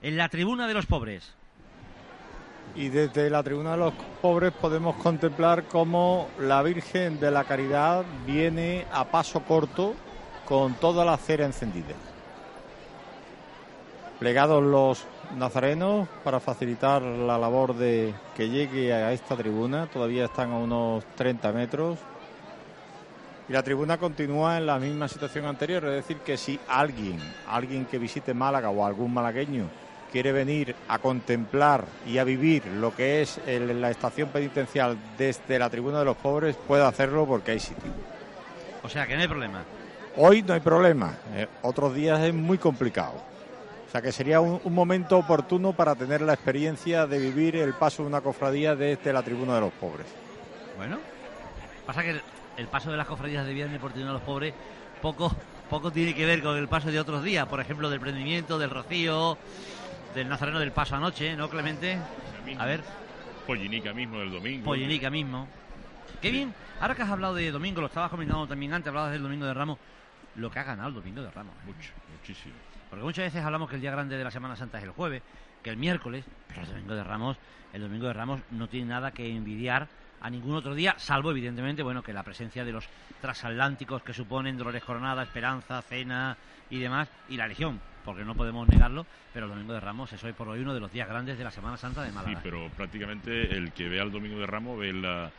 en 0.00 0.16
la 0.16 0.30
tribuna 0.30 0.66
de 0.66 0.74
los 0.74 0.86
pobres. 0.86 1.34
Y 2.76 2.88
desde 2.88 3.30
la 3.30 3.42
tribuna 3.42 3.72
de 3.72 3.76
los 3.76 3.94
pobres 4.20 4.52
podemos 4.52 4.96
contemplar 4.96 5.64
cómo 5.64 6.28
la 6.40 6.60
Virgen 6.62 7.20
de 7.20 7.30
la 7.30 7.44
Caridad 7.44 8.04
viene 8.26 8.84
a 8.92 9.04
paso 9.04 9.40
corto 9.40 9.94
con 10.44 10.74
toda 10.74 11.04
la 11.04 11.16
cera 11.16 11.44
encendida. 11.44 11.94
Plegados 14.18 14.62
los 14.62 15.06
nazarenos 15.36 16.08
para 16.24 16.40
facilitar 16.40 17.02
la 17.02 17.38
labor 17.38 17.74
de 17.74 18.14
que 18.36 18.48
llegue 18.48 18.92
a 18.92 19.12
esta 19.12 19.36
tribuna, 19.36 19.86
todavía 19.86 20.24
están 20.24 20.52
a 20.52 20.58
unos 20.58 21.04
30 21.16 21.52
metros. 21.52 21.98
Y 23.48 23.52
la 23.52 23.62
tribuna 23.62 23.98
continúa 23.98 24.56
en 24.56 24.66
la 24.66 24.78
misma 24.78 25.06
situación 25.06 25.44
anterior, 25.44 25.84
es 25.84 25.92
decir, 25.92 26.18
que 26.18 26.36
si 26.36 26.58
alguien, 26.66 27.18
alguien 27.46 27.84
que 27.84 27.98
visite 27.98 28.32
Málaga 28.34 28.70
o 28.70 28.84
algún 28.84 29.12
malagueño 29.12 29.68
quiere 30.14 30.30
venir 30.30 30.76
a 30.86 31.00
contemplar 31.00 31.84
y 32.06 32.18
a 32.18 32.24
vivir 32.24 32.64
lo 32.66 32.94
que 32.94 33.20
es 33.20 33.40
el- 33.48 33.80
la 33.80 33.90
estación 33.90 34.28
penitencial 34.28 34.96
desde 35.18 35.58
la 35.58 35.68
tribuna 35.68 35.98
de 35.98 36.04
los 36.04 36.16
pobres, 36.16 36.54
puede 36.68 36.84
hacerlo 36.84 37.26
porque 37.26 37.50
hay 37.50 37.58
sitio. 37.58 37.90
O 38.84 38.88
sea 38.88 39.08
que 39.08 39.16
no 39.16 39.22
hay 39.22 39.26
problema. 39.26 39.64
Hoy 40.16 40.42
no 40.42 40.54
hay 40.54 40.60
problema, 40.60 41.14
eh, 41.34 41.48
otros 41.62 41.92
días 41.96 42.20
es 42.20 42.32
muy 42.32 42.58
complicado. 42.58 43.14
sea 43.90 44.00
que 44.02 44.12
sería 44.12 44.38
un, 44.40 44.60
un 44.62 44.72
momento 44.74 45.18
oportuno 45.18 45.72
para 45.72 45.96
tener 45.96 46.20
la 46.20 46.34
experiencia 46.34 47.06
de 47.08 47.18
vivir 47.18 47.56
el 47.56 47.74
paso 47.74 48.02
de 48.02 48.08
una 48.08 48.20
cofradía 48.20 48.76
desde 48.76 49.12
la 49.12 49.22
tribuna 49.22 49.56
de 49.56 49.60
los 49.62 49.72
pobres. 49.72 50.06
Bueno, 50.76 50.98
pasa 51.86 52.02
que 52.04 52.10
el, 52.10 52.22
el 52.56 52.66
paso 52.68 52.90
de 52.92 52.96
las 52.96 53.06
cofradías 53.08 53.44
de 53.46 53.52
viernes 53.52 53.80
por 53.80 53.90
Tribuna 53.92 54.12
de 54.12 54.18
los 54.18 54.22
Pobres 54.26 54.54
poco, 55.02 55.32
poco 55.70 55.90
tiene 55.92 56.12
que 56.14 56.24
ver 56.26 56.40
con 56.42 56.56
el 56.56 56.66
paso 56.68 56.90
de 56.92 56.98
otros 57.00 57.22
días, 57.24 57.46
por 57.46 57.60
ejemplo, 57.60 57.88
del 57.90 58.00
prendimiento, 58.00 58.58
del 58.58 58.70
rocío, 58.70 59.38
del 60.14 60.28
nazareno 60.28 60.60
del 60.60 60.72
paso 60.72 60.94
anoche, 60.94 61.36
¿no, 61.36 61.48
Clemente? 61.48 61.98
A 62.58 62.66
ver, 62.66 62.82
Pollinica 63.46 63.92
mismo 63.92 64.20
del 64.20 64.30
domingo. 64.30 64.64
Pollinica 64.64 65.10
mismo. 65.10 65.48
Qué 66.22 66.30
bien, 66.30 66.54
ahora 66.80 66.94
que 66.94 67.02
has 67.02 67.10
hablado 67.10 67.34
de 67.34 67.50
domingo, 67.50 67.80
lo 67.80 67.88
estabas 67.88 68.10
comentando 68.10 68.46
también 68.46 68.72
antes, 68.72 68.88
hablabas 68.88 69.12
del 69.12 69.22
domingo 69.22 69.44
de 69.44 69.54
Ramos, 69.54 69.78
lo 70.36 70.50
que 70.50 70.58
ha 70.58 70.62
ganado 70.62 70.88
el 70.88 70.94
domingo 70.94 71.20
de 71.20 71.30
Ramos. 71.30 71.54
¿eh? 71.54 71.66
Mucho, 71.66 71.92
muchísimo. 72.16 72.54
Porque 72.88 73.04
muchas 73.04 73.24
veces 73.24 73.44
hablamos 73.44 73.68
que 73.68 73.74
el 73.74 73.80
día 73.80 73.90
grande 73.90 74.16
de 74.16 74.24
la 74.24 74.30
Semana 74.30 74.56
Santa 74.56 74.78
es 74.78 74.84
el 74.84 74.90
jueves, 74.90 75.22
que 75.62 75.70
el 75.70 75.76
miércoles, 75.76 76.24
pero 76.48 76.62
el 76.62 76.68
domingo 76.68 76.94
de 76.94 77.04
Ramos, 77.04 77.36
el 77.72 77.82
domingo 77.82 78.06
de 78.06 78.12
Ramos 78.12 78.40
no 78.52 78.68
tiene 78.68 78.86
nada 78.86 79.10
que 79.10 79.28
envidiar 79.28 79.88
a 80.20 80.30
ningún 80.30 80.54
otro 80.54 80.74
día, 80.74 80.94
salvo 80.96 81.32
evidentemente, 81.32 81.82
bueno, 81.82 82.02
que 82.02 82.12
la 82.12 82.22
presencia 82.22 82.64
de 82.64 82.72
los 82.72 82.88
transatlánticos 83.20 84.02
que 84.02 84.14
suponen 84.14 84.56
Dolores 84.56 84.82
Coronada, 84.84 85.22
Esperanza, 85.22 85.82
Cena 85.82 86.36
y 86.70 86.78
demás, 86.78 87.08
y 87.28 87.36
la 87.36 87.46
Legión, 87.46 87.80
porque 88.04 88.24
no 88.24 88.34
podemos 88.34 88.68
negarlo, 88.68 89.06
pero 89.32 89.46
el 89.46 89.52
domingo 89.52 89.72
de 89.72 89.80
Ramos 89.80 90.12
es 90.12 90.22
hoy 90.24 90.32
por 90.32 90.48
hoy 90.48 90.60
uno 90.60 90.74
de 90.74 90.80
los 90.80 90.92
días 90.92 91.08
grandes 91.08 91.38
de 91.38 91.44
la 91.44 91.50
Semana 91.50 91.76
Santa 91.76 92.02
de 92.02 92.10
Sí, 92.10 92.14
Málaga. 92.14 92.40
pero 92.42 92.68
prácticamente 92.76 93.56
el 93.56 93.72
que 93.72 93.88
vea 93.88 94.02
el 94.02 94.12
Domingo 94.12 94.38
de 94.38 94.46
Ramos 94.46 94.78
ve 94.78 94.92
la, 94.92 95.30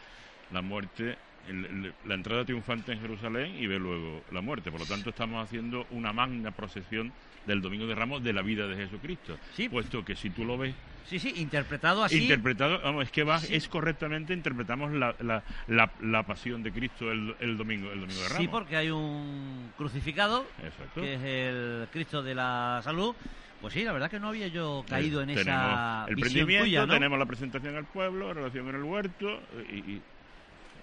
la 0.51 0.61
muerte, 0.61 1.17
el- 1.47 1.65
el- 1.65 1.93
la 2.05 2.15
entrada 2.15 2.45
triunfante 2.45 2.91
en 2.93 2.99
Jerusalén 3.01 3.55
y 3.57 3.67
ve 3.67 3.79
luego 3.79 4.21
la 4.31 4.41
muerte. 4.41 4.71
Por 4.71 4.79
lo 4.81 4.85
tanto, 4.85 5.09
estamos 5.09 5.43
haciendo 5.43 5.85
una 5.91 6.13
magna 6.13 6.51
procesión 6.51 7.11
del 7.45 7.61
Domingo 7.61 7.85
de 7.85 7.95
Ramos 7.95 8.23
de 8.23 8.33
la 8.33 8.41
vida 8.41 8.67
de 8.67 8.75
Jesucristo. 8.75 9.37
Puesto 9.69 10.03
que 10.03 10.15
si 10.15 10.29
tú 10.29 10.45
lo 10.45 10.57
ves 10.57 10.73
Sí, 11.07 11.19
sí, 11.19 11.33
interpretado 11.37 12.03
así. 12.03 12.23
interpretado, 12.23 12.81
vamos, 12.81 13.03
es 13.03 13.11
que 13.11 13.23
va, 13.23 13.37
es 13.37 13.67
correctamente 13.67 14.33
interpretamos 14.33 14.91
la, 14.93 15.13
la, 15.19 15.43
la, 15.67 15.91
la 16.01 16.23
pasión 16.23 16.63
de 16.63 16.71
Cristo 16.71 17.11
el, 17.11 17.35
el 17.39 17.57
domingo, 17.57 17.91
el 17.91 17.99
domingo 18.01 18.21
de 18.23 18.27
Ramos. 18.29 18.41
Sí, 18.41 18.47
porque 18.47 18.75
hay 18.75 18.89
un 18.89 19.71
crucificado, 19.77 20.47
Exacto. 20.63 21.01
que 21.01 21.13
es 21.13 21.21
el 21.23 21.87
Cristo 21.91 22.23
de 22.23 22.33
la 22.33 22.81
salud. 22.83 23.13
Pues 23.61 23.73
sí, 23.75 23.83
la 23.83 23.93
verdad 23.93 24.09
que 24.09 24.19
no 24.19 24.29
había 24.29 24.47
yo 24.47 24.83
caído 24.89 25.21
en 25.21 25.29
esa 25.29 26.05
el 26.09 26.15
visión 26.15 26.47
tuya, 26.47 26.85
¿no? 26.87 26.93
tenemos 26.93 27.19
la 27.19 27.25
presentación 27.27 27.75
al 27.75 27.85
pueblo, 27.85 28.27
la 28.29 28.33
relación 28.33 28.67
en 28.69 28.75
el 28.75 28.83
huerto 28.83 29.41
y, 29.71 29.75
y 29.77 30.01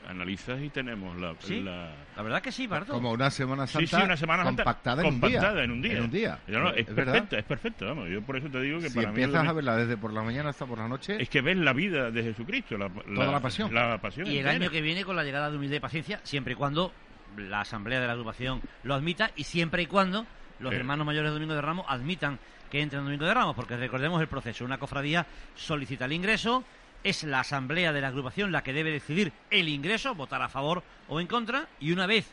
analizas 0.08 0.60
y 0.60 0.68
tenemos 0.70 1.16
la, 1.18 1.34
Sí, 1.40 1.60
la... 1.60 1.92
la 2.16 2.22
verdad 2.22 2.42
que 2.42 2.52
sí, 2.52 2.66
Barto. 2.66 2.92
Como 2.92 3.12
una 3.12 3.30
Semana 3.30 3.66
Sí, 3.66 3.86
Santa 3.86 3.98
sí, 3.98 4.02
una 4.04 4.16
Semana 4.16 4.44
Santa 4.44 4.64
compactada, 4.64 5.02
en, 5.02 5.08
un 5.08 5.20
compactada 5.20 5.54
día, 5.54 5.64
en 5.64 5.70
un 5.70 5.82
día. 5.82 5.92
En 5.92 6.02
un 6.04 6.10
día. 6.10 6.38
No, 6.48 6.70
es, 6.70 6.88
Es 6.88 6.94
verdad. 6.94 7.12
perfecta, 7.12 7.38
es 7.38 7.44
perfecta, 7.44 7.84
vamos. 7.86 8.08
Yo 8.10 8.22
por 8.22 8.36
eso 8.36 8.48
te 8.48 8.60
digo 8.60 8.80
que 8.80 8.88
Si 8.90 8.96
para 8.96 9.12
mí 9.12 9.16
el 9.18 9.24
empiezas 9.24 9.48
a 9.48 9.52
verla 9.52 9.76
desde 9.76 9.96
por 9.96 10.12
la 10.12 10.22
mañana 10.22 10.50
hasta 10.50 10.66
por 10.66 10.78
la 10.78 10.88
noche, 10.88 11.16
es 11.22 11.28
que 11.28 11.40
ves 11.40 11.56
la 11.56 11.72
vida 11.72 12.10
de 12.10 12.22
Jesucristo, 12.22 12.76
la, 12.76 12.88
Toda 12.88 13.30
la 13.32 13.40
pasión. 13.40 13.72
La 13.74 13.98
pasión 13.98 14.26
Y 14.26 14.30
el 14.30 14.36
entera. 14.38 14.52
año 14.56 14.70
que 14.70 14.80
viene 14.80 15.04
con 15.04 15.16
la 15.16 15.24
llegada 15.24 15.50
de 15.50 15.56
humildad 15.56 15.76
y 15.76 15.80
paciencia, 15.80 16.20
siempre 16.22 16.52
y 16.54 16.56
cuando 16.56 16.92
la 17.36 17.60
asamblea 17.60 18.00
de 18.00 18.06
la 18.06 18.12
agrupación 18.12 18.60
lo 18.82 18.94
admita 18.94 19.30
y 19.36 19.44
siempre 19.44 19.82
y 19.82 19.86
cuando 19.86 20.26
los 20.60 20.70
Sí. 20.70 20.76
hermanos 20.76 21.06
mayores 21.06 21.30
de 21.30 21.34
Domingo 21.34 21.54
de 21.54 21.62
Ramos 21.62 21.86
admitan 21.88 22.38
que 22.70 22.80
entren 22.80 23.00
en 23.00 23.04
Domingo 23.06 23.26
de 23.26 23.34
Ramos, 23.34 23.54
porque 23.56 23.76
recordemos 23.76 24.20
el 24.20 24.28
proceso. 24.28 24.64
Una 24.64 24.78
cofradía 24.78 25.26
solicita 25.54 26.04
el 26.06 26.12
ingreso, 26.12 26.64
es 27.04 27.24
la 27.24 27.40
asamblea 27.40 27.92
de 27.92 28.00
la 28.00 28.08
agrupación 28.08 28.52
la 28.52 28.62
que 28.62 28.72
debe 28.72 28.90
decidir 28.90 29.32
el 29.50 29.68
ingreso, 29.68 30.14
votar 30.14 30.42
a 30.42 30.48
favor 30.48 30.82
o 31.08 31.20
en 31.20 31.26
contra, 31.26 31.68
y 31.80 31.92
una 31.92 32.06
vez 32.06 32.30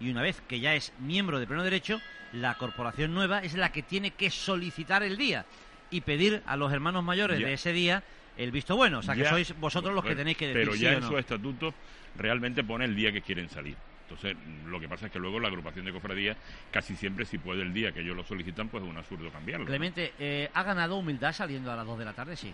y 0.00 0.10
una 0.10 0.22
vez 0.22 0.40
que 0.48 0.58
ya 0.58 0.74
es 0.74 0.92
miembro 0.98 1.38
de 1.38 1.46
pleno 1.46 1.62
derecho, 1.62 2.00
la 2.32 2.54
corporación 2.56 3.14
nueva 3.14 3.38
es 3.40 3.54
la 3.54 3.70
que 3.70 3.82
tiene 3.82 4.10
que 4.12 4.30
solicitar 4.30 5.02
el 5.04 5.16
día 5.16 5.44
y 5.90 6.00
pedir 6.00 6.42
a 6.46 6.56
los 6.56 6.72
hermanos 6.72 7.04
mayores 7.04 7.38
Ya. 7.38 7.46
de 7.46 7.52
ese 7.52 7.72
día 7.72 8.02
el 8.36 8.50
visto 8.50 8.74
bueno, 8.76 8.98
o 9.00 9.02
sea 9.02 9.14
que 9.14 9.24
sois 9.26 9.54
vosotros 9.60 9.94
los 9.94 10.04
que 10.04 10.16
tenéis 10.16 10.36
que 10.38 10.46
decir 10.48 10.60
Pero 10.62 10.72
sí 10.72 10.80
ya 10.80 10.90
o 10.90 10.92
en 10.94 11.00
no. 11.00 11.08
su 11.08 11.18
estatuto 11.18 11.74
realmente 12.16 12.64
pone 12.64 12.84
el 12.86 12.96
día 12.96 13.12
que 13.12 13.20
quieren 13.22 13.48
salir. 13.48 13.76
Entonces, 14.08 14.36
lo 14.66 14.78
que 14.80 14.88
pasa 14.88 15.06
es 15.06 15.12
que 15.12 15.18
luego 15.18 15.38
la 15.40 15.48
agrupación 15.48 15.84
de 15.86 15.92
cofradías 15.92 16.36
casi 16.70 16.96
siempre, 16.96 17.24
si 17.24 17.38
puede 17.38 17.62
el 17.62 17.72
día 17.72 17.92
que 17.92 18.00
ellos 18.00 18.16
lo 18.16 18.24
solicitan, 18.24 18.68
pues 18.68 18.82
es 18.82 18.90
un 18.90 18.96
absurdo 18.96 19.30
cambiarlo. 19.30 19.64
¿no? 19.64 19.68
Clemente, 19.70 20.12
eh, 20.18 20.50
¿ha 20.52 20.62
ganado 20.64 20.96
humildad 20.96 21.32
saliendo 21.32 21.70
a 21.72 21.76
las 21.76 21.86
2 21.86 21.98
de 21.98 22.04
la 22.04 22.12
tarde? 22.12 22.36
Sí. 22.36 22.52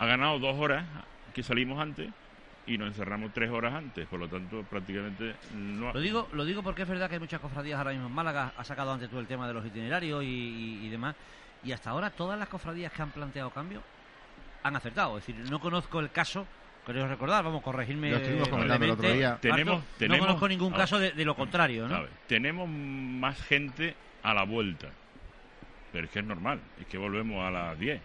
Ha 0.00 0.06
ganado 0.06 0.38
dos 0.38 0.58
horas 0.58 0.84
que 1.34 1.42
salimos 1.42 1.78
antes 1.80 2.08
y 2.66 2.76
nos 2.78 2.88
encerramos 2.88 3.32
tres 3.32 3.50
horas 3.50 3.74
antes. 3.74 4.06
Por 4.08 4.18
lo 4.20 4.28
tanto, 4.28 4.62
prácticamente 4.64 5.34
no. 5.54 5.92
Lo 5.92 6.00
digo, 6.00 6.28
lo 6.32 6.44
digo 6.44 6.62
porque 6.62 6.82
es 6.82 6.88
verdad 6.88 7.08
que 7.08 7.14
hay 7.14 7.20
muchas 7.20 7.40
cofradías 7.40 7.78
ahora 7.78 7.92
mismo 7.92 8.06
en 8.06 8.12
Málaga. 8.12 8.52
Ha 8.56 8.64
sacado 8.64 8.92
antes 8.92 9.08
tú 9.10 9.18
el 9.18 9.26
tema 9.26 9.46
de 9.46 9.54
los 9.54 9.64
itinerarios 9.66 10.24
y, 10.24 10.26
y- 10.26 10.86
y 10.86 10.88
demás. 10.88 11.14
Y 11.62 11.72
hasta 11.72 11.90
ahora 11.90 12.10
todas 12.10 12.38
las 12.38 12.48
cofradías 12.48 12.92
que 12.92 13.02
han 13.02 13.10
planteado 13.10 13.50
cambio 13.50 13.82
han 14.62 14.74
acertado. 14.76 15.18
Es 15.18 15.26
decir, 15.26 15.50
no 15.50 15.60
conozco 15.60 16.00
el 16.00 16.10
caso. 16.10 16.46
Creo 16.86 17.06
recordar, 17.06 17.44
vamos, 17.44 17.62
corregirme. 17.62 18.10
Lo 18.10 18.16
estuvimos 18.16 18.48
comentando 18.48 18.84
el 18.86 18.90
otro 18.92 19.02
brevemente, 19.02 19.18
día. 19.18 19.28
Barto, 19.32 19.40
Tenemos- 19.42 19.84
tenemos- 19.98 20.18
no 20.18 20.26
conozco 20.26 20.48
ningún 20.48 20.74
a 20.74 20.76
caso 20.78 20.98
ver. 20.98 21.10
de, 21.12 21.16
de 21.18 21.24
lo 21.26 21.34
contrario, 21.36 21.86
¿no? 21.86 21.94
A 21.96 22.00
ver, 22.00 22.10
tenemos 22.26 22.66
más 22.68 23.40
gente 23.42 23.94
a 24.22 24.32
la 24.32 24.44
vuelta. 24.44 24.88
Pero 25.92 26.06
es 26.06 26.10
que 26.10 26.20
es 26.20 26.24
normal, 26.24 26.60
es 26.80 26.86
que 26.86 26.96
volvemos 26.96 27.44
a 27.46 27.50
las 27.50 27.78
10. 27.78 28.00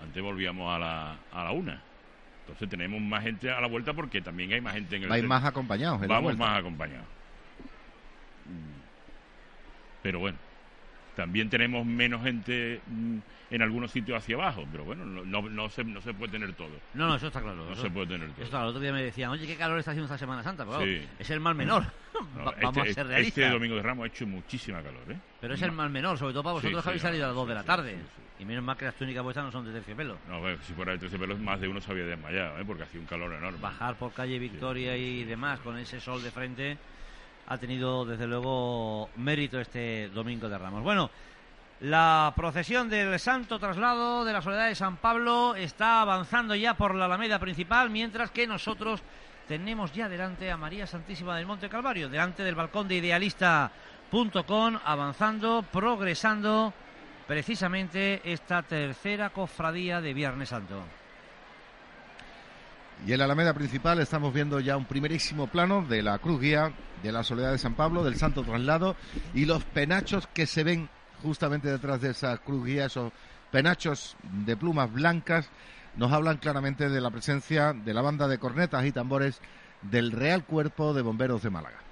Antes 0.00 0.22
volvíamos 0.22 0.74
a 0.74 0.78
la, 0.78 1.16
a 1.32 1.44
la 1.44 1.52
1. 1.52 1.88
Entonces 2.40 2.68
tenemos 2.68 3.00
más 3.00 3.22
gente 3.24 3.50
a 3.50 3.60
la 3.60 3.66
vuelta 3.66 3.92
porque 3.92 4.22
también 4.22 4.52
hay 4.52 4.60
más 4.60 4.74
gente 4.74 4.96
en 4.96 5.02
el 5.02 5.10
centro. 5.10 5.28
más 5.28 5.44
acompañados. 5.44 6.02
en 6.02 6.08
Vamos 6.08 6.36
más 6.38 6.58
acompañados. 6.58 7.06
Mm. 8.46 8.80
Pero 10.02 10.20
bueno, 10.20 10.38
también 11.14 11.50
tenemos 11.50 11.84
menos 11.84 12.22
gente 12.22 12.80
mm, 12.86 13.18
en 13.50 13.62
algunos 13.62 13.90
sitios 13.90 14.18
hacia 14.18 14.36
abajo. 14.36 14.64
Pero 14.70 14.84
bueno, 14.84 15.04
no, 15.04 15.24
no, 15.24 15.42
no 15.48 15.68
se, 15.70 15.84
no 15.84 16.00
se 16.00 16.12
puede 16.14 16.32
tener 16.32 16.52
todo. 16.54 16.70
No, 16.94 17.06
no, 17.08 17.14
eso 17.16 17.28
está 17.28 17.40
claro. 17.40 17.56
No 17.64 17.72
Eso- 17.72 17.82
se 17.82 17.90
puede 17.90 18.06
tener 18.08 18.30
todo. 18.32 18.44
Eso 18.44 18.60
el 18.60 18.66
otro 18.68 18.80
día 18.80 18.92
me 18.92 19.02
decían, 19.02 19.30
oye, 19.30 19.46
qué 19.46 19.56
calor 19.56 19.78
está 19.78 19.92
haciendo 19.92 20.06
esta 20.06 20.18
Semana 20.18 20.42
Santa. 20.42 20.64
Pero 20.64 20.78
claro, 20.78 20.90
Sí. 20.92 21.06
es 21.18 21.30
el 21.30 21.40
mal 21.40 21.54
menor. 21.54 21.84
No, 22.36 22.44
Va- 22.46 22.54
Vamos 22.60 22.78
este, 22.78 22.90
a 22.90 22.94
ser 22.94 23.06
realistas. 23.06 23.38
este 23.44 23.48
domingo 23.54 23.76
de 23.76 23.82
Ramos 23.82 24.02
ha 24.04 24.06
hecho 24.08 24.26
muchísima 24.26 24.82
calor, 24.82 25.02
¿eh? 25.08 25.16
Pero 25.40 25.54
es 25.54 25.62
el 25.62 25.70
mal 25.70 25.88
menor, 25.88 26.18
sobre 26.18 26.32
todo 26.32 26.42
para 26.42 26.54
vosotros 26.54 26.80
sí, 26.80 26.82
que 26.82 26.88
habéis 26.88 27.02
salido 27.02 27.24
a 27.24 27.28
las 27.28 27.36
2 27.36 27.44
sí, 27.44 27.48
de 27.48 27.54
la 27.54 27.62
tarde. 27.62 27.92
sí. 27.92 28.22
Y 28.40 28.44
menos 28.44 28.64
mal 28.64 28.76
que 28.76 28.86
las 28.86 28.94
túnicas 28.96 29.22
vuestras 29.22 29.46
no 29.46 29.52
son 29.52 29.64
de 29.64 29.72
terciopelo. 29.72 30.16
No, 30.28 30.40
bueno, 30.40 30.58
si 30.66 30.72
fuera 30.72 30.92
de 30.92 30.98
13 30.98 31.16
pelos, 31.16 31.38
más 31.38 31.60
de 31.60 31.68
uno 31.68 31.80
se 31.80 31.92
había 31.92 32.04
desmayado, 32.06 32.58
¿eh? 32.58 32.64
Porque 32.66 32.82
hacía 32.82 32.98
un 33.00 33.06
calor 33.06 33.32
enorme. 33.32 33.58
Bajar 33.60 33.94
por 33.96 34.12
calle 34.12 34.36
Victoria 34.40 34.96
y 34.96 35.22
demás 35.24 35.60
con 35.60 35.78
ese 35.78 36.00
sol 36.00 36.20
de 36.22 36.30
frente 36.32 36.76
ha 37.46 37.56
tenido 37.58 38.04
desde 38.04 38.26
luego 38.26 39.10
mérito 39.16 39.60
este 39.60 40.08
domingo 40.08 40.48
de 40.48 40.58
Ramos. 40.58 40.82
Bueno, 40.82 41.10
la 41.80 42.32
procesión 42.34 42.88
del 42.88 43.18
Santo 43.20 43.58
Traslado 43.58 44.24
de 44.24 44.32
la 44.32 44.42
Soledad 44.42 44.68
de 44.68 44.74
San 44.74 44.96
Pablo 44.96 45.54
está 45.54 46.00
avanzando 46.00 46.54
ya 46.54 46.74
por 46.74 46.94
la 46.94 47.04
Alameda 47.04 47.38
principal, 47.38 47.88
mientras 47.88 48.30
que 48.30 48.46
nosotros 48.46 49.00
tenemos 49.46 49.92
ya 49.92 50.08
delante 50.08 50.50
a 50.50 50.56
María 50.56 50.86
Santísima 50.86 51.36
del 51.36 51.46
Monte 51.46 51.68
Calvario, 51.68 52.08
delante 52.08 52.42
del 52.42 52.56
balcón 52.56 52.88
de 52.88 52.96
idealista.com, 52.96 54.78
avanzando, 54.84 55.64
progresando 55.70 56.74
precisamente 57.28 58.20
esta 58.24 58.62
tercera 58.62 59.30
cofradía 59.30 60.00
de 60.00 60.14
Viernes 60.14 60.48
Santo. 60.48 60.82
Y 63.06 63.12
en 63.12 63.18
la 63.18 63.26
Alameda 63.26 63.54
principal 63.54 64.00
estamos 64.00 64.34
viendo 64.34 64.58
ya 64.58 64.76
un 64.76 64.84
primerísimo 64.84 65.46
plano 65.46 65.82
de 65.88 66.02
la 66.02 66.18
cruz 66.18 66.40
guía 66.40 66.72
de 67.04 67.12
la 67.12 67.22
Soledad 67.22 67.52
de 67.52 67.58
San 67.58 67.74
Pablo, 67.74 68.02
del 68.02 68.16
Santo 68.16 68.42
Traslado 68.42 68.96
y 69.32 69.44
los 69.44 69.62
penachos 69.62 70.26
que 70.26 70.46
se 70.46 70.64
ven 70.64 70.88
justamente 71.22 71.68
detrás 71.68 72.00
de 72.00 72.10
esa 72.10 72.36
cruz 72.38 72.68
esos 72.68 73.12
penachos 73.50 74.16
de 74.22 74.56
plumas 74.56 74.92
blancas, 74.92 75.48
nos 75.96 76.12
hablan 76.12 76.36
claramente 76.36 76.88
de 76.88 77.00
la 77.00 77.10
presencia 77.10 77.72
de 77.72 77.94
la 77.94 78.02
banda 78.02 78.28
de 78.28 78.38
cornetas 78.38 78.84
y 78.84 78.92
tambores 78.92 79.40
del 79.82 80.12
Real 80.12 80.44
Cuerpo 80.44 80.94
de 80.94 81.02
Bomberos 81.02 81.42
de 81.42 81.50
Málaga. 81.50 81.87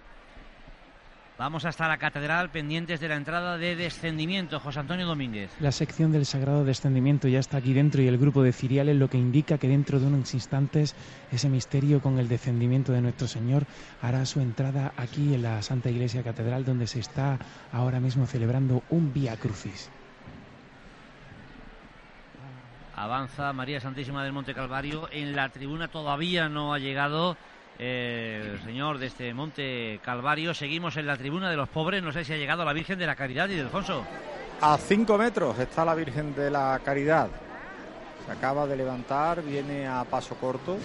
Vamos 1.39 1.67
hasta 1.67 1.87
la 1.87 1.99
catedral 1.99 2.49
pendientes 2.49 2.99
de 2.99 3.09
la 3.09 3.17
entrada 3.17 3.59
de 3.59 3.77
descendimiento. 3.77 4.59
José 4.59 4.81
Antonio 4.81 5.07
Domínguez. 5.07 5.51
La 5.61 5.71
sección 5.71 6.11
del 6.11 6.25
Sagrado 6.25 6.65
Descendimiento 6.65 7.29
ya 7.29 7.41
está 7.41 7.59
aquí 7.59 7.75
dentro 7.75 8.01
y 8.01 8.09
el 8.09 8.17
grupo 8.17 8.43
de 8.43 8.55
ciriales, 8.55 8.97
lo 8.97 9.11
que 9.11 9.19
indica 9.19 9.59
que 9.59 9.69
dentro 9.69 10.01
de 10.01 10.07
unos 10.07 10.33
instantes 10.33 10.97
ese 11.31 11.51
misterio 11.51 12.01
con 12.01 12.19
el 12.19 12.29
descendimiento 12.29 12.93
de 12.93 13.03
nuestro 13.03 13.29
Señor 13.29 13.67
hará 14.01 14.25
su 14.25 14.41
entrada 14.41 14.95
aquí 14.97 15.35
en 15.35 15.43
la 15.43 15.61
Santa 15.61 15.91
Iglesia 15.91 16.23
Catedral, 16.23 16.65
donde 16.65 16.87
se 16.87 17.01
está 17.01 17.39
ahora 17.71 18.01
mismo 18.01 18.27
celebrando 18.27 18.83
un 18.89 19.13
Vía 19.13 19.37
Crucis. 19.37 19.91
Avanza 22.95 23.53
María 23.53 23.79
Santísima 23.79 24.25
del 24.25 24.33
Monte 24.33 24.55
Calvario. 24.55 25.11
En 25.13 25.37
la 25.37 25.51
tribuna 25.51 25.89
todavía 25.89 26.49
no 26.49 26.73
ha 26.73 26.79
llegado 26.79 27.37
el 27.79 28.61
señor 28.65 28.99
de 28.99 29.07
este 29.07 29.35
Monte 29.35 30.01
Calvario. 30.03 30.55
Seguimos 30.55 30.97
en 30.97 31.07
la 31.07 31.17
tribuna 31.17 31.51
de 31.51 31.57
los 31.57 31.69
pobres. 31.69 32.03
No 32.03 32.13
sé 32.13 32.25
si 32.25 32.33
ha 32.33 32.37
llegado 32.37 32.65
la 32.65 32.73
Virgen 32.73 32.99
de 32.99 33.07
la 33.07 33.17
Caridad 33.17 33.49
y 33.49 33.57
de 33.57 33.63
Alfonso. 33.63 34.05
A 34.61 34.79
cinco 34.79 35.19
metros 35.19 35.59
está 35.59 35.85
la 35.85 35.95
Virgen 35.95 36.35
de 36.35 36.51
la 36.51 36.81
Caridad. 36.85 37.29
Se 38.25 38.33
acaba 38.33 38.67
de 38.67 38.77
levantar, 38.77 39.43
viene 39.43 39.87
a 39.87 40.05
paso 40.05 40.35
corto. 40.37 40.79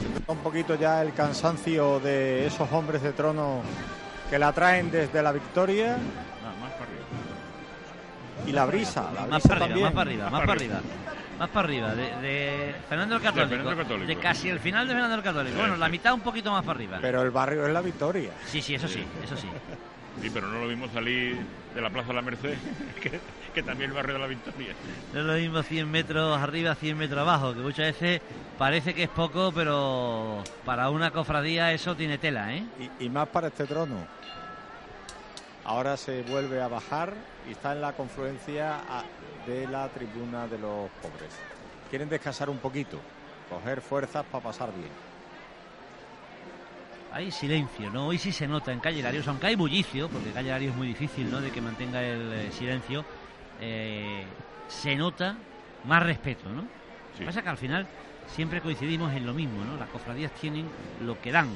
Se 0.00 0.08
nota 0.08 0.32
un 0.32 0.38
poquito 0.38 0.74
ya 0.74 1.00
el 1.02 1.14
cansancio 1.14 2.00
de 2.00 2.46
esos 2.46 2.70
hombres 2.72 3.02
de 3.02 3.12
trono 3.12 3.62
que 4.28 4.38
la 4.38 4.52
traen 4.52 4.90
desde 4.90 5.22
la 5.22 5.32
victoria. 5.32 5.96
Más 6.60 6.72
para 6.72 6.84
arriba. 6.84 7.04
Y 8.46 8.52
la 8.52 8.66
brisa, 8.66 9.10
la 9.14 9.26
más 9.26 9.42
brisa 9.42 9.48
para 9.48 9.64
arriba, 9.64 9.66
también. 9.66 9.84
más 9.84 9.92
para 9.94 10.10
arriba, 10.10 10.30
más 10.30 10.40
para 10.40 10.52
arriba. 10.52 10.74
Más 10.74 10.82
para 10.82 11.02
arriba, 11.02 11.17
de, 11.38 12.16
de 12.20 12.74
Fernando 12.88 13.16
el 13.16 13.22
Católico, 13.22 13.48
Fernando 13.48 13.70
el 13.72 13.76
Católico. 13.78 14.06
de 14.08 14.16
casi 14.16 14.48
el 14.48 14.58
final 14.60 14.86
de 14.88 14.94
Fernando 14.94 15.16
el 15.16 15.22
Católico. 15.22 15.56
Bueno, 15.58 15.76
la 15.76 15.88
mitad 15.88 16.12
un 16.14 16.20
poquito 16.20 16.50
más 16.50 16.62
para 16.64 16.76
arriba. 16.76 16.98
Pero 17.00 17.22
el 17.22 17.30
barrio 17.30 17.66
es 17.66 17.72
la 17.72 17.80
victoria. 17.80 18.32
Sí, 18.46 18.60
sí, 18.60 18.74
eso 18.74 18.88
sí, 18.88 19.04
eso 19.22 19.36
sí. 19.36 19.48
Sí, 20.20 20.30
pero 20.34 20.48
no 20.48 20.58
lo 20.60 20.66
vimos 20.68 20.90
salir 20.90 21.36
de 21.74 21.80
la 21.80 21.90
Plaza 21.90 22.08
de 22.08 22.14
la 22.14 22.22
Merced, 22.22 22.54
que, 23.00 23.20
que 23.54 23.62
también 23.62 23.90
el 23.90 23.96
barrio 23.96 24.14
de 24.14 24.18
la 24.20 24.26
Victoria. 24.26 24.72
No 25.14 25.20
es 25.20 25.26
lo 25.26 25.32
mismo 25.34 25.62
100 25.62 25.88
metros 25.88 26.36
arriba, 26.40 26.74
100 26.74 26.98
metros 26.98 27.20
abajo, 27.20 27.54
que 27.54 27.60
muchas 27.60 27.86
veces 27.86 28.20
parece 28.58 28.94
que 28.94 29.04
es 29.04 29.08
poco, 29.08 29.52
pero 29.54 30.42
para 30.64 30.90
una 30.90 31.12
cofradía 31.12 31.72
eso 31.72 31.94
tiene 31.94 32.18
tela, 32.18 32.52
¿eh? 32.52 32.64
Y, 33.00 33.04
y 33.04 33.08
más 33.08 33.28
para 33.28 33.46
este 33.46 33.64
trono. 33.66 33.94
Ahora 35.64 35.96
se 35.96 36.22
vuelve 36.22 36.60
a 36.62 36.68
bajar 36.68 37.12
y 37.46 37.52
está 37.52 37.72
en 37.72 37.82
la 37.82 37.92
confluencia 37.92 38.74
a- 38.88 39.04
de 39.48 39.66
la 39.66 39.88
tribuna 39.88 40.46
de 40.46 40.58
los 40.58 40.90
pobres. 41.02 41.32
Quieren 41.88 42.08
descansar 42.08 42.50
un 42.50 42.58
poquito, 42.58 43.00
coger 43.48 43.80
fuerzas 43.80 44.24
para 44.26 44.44
pasar 44.44 44.70
bien. 44.74 44.90
Hay 47.10 47.30
silencio, 47.30 47.90
¿no? 47.90 48.08
Hoy 48.08 48.18
sí 48.18 48.30
se 48.30 48.46
nota 48.46 48.70
en 48.70 48.80
Calle 48.80 49.02
Larios, 49.02 49.26
aunque 49.26 49.46
hay 49.46 49.56
bullicio, 49.56 50.10
porque 50.10 50.30
Calle 50.30 50.50
Larios 50.50 50.72
es 50.72 50.76
muy 50.76 50.88
difícil, 50.88 51.30
¿no? 51.30 51.40
De 51.40 51.50
que 51.50 51.62
mantenga 51.62 52.02
el 52.02 52.32
eh, 52.32 52.52
silencio, 52.52 53.04
eh, 53.60 54.24
se 54.68 54.94
nota 54.94 55.36
más 55.84 56.02
respeto, 56.02 56.50
¿no? 56.50 56.62
Lo 56.62 57.18
que 57.18 57.24
pasa 57.24 57.40
es 57.40 57.44
que 57.44 57.50
al 57.50 57.56
final 57.56 57.86
siempre 58.26 58.60
coincidimos 58.60 59.14
en 59.14 59.26
lo 59.26 59.32
mismo, 59.32 59.64
¿no? 59.64 59.78
Las 59.78 59.88
cofradías 59.88 60.30
tienen 60.32 60.68
lo 61.02 61.18
que 61.20 61.32
dan. 61.32 61.48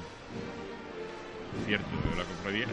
Cierto, 1.66 1.87
la 2.16 2.25
cofradía. 2.25 2.66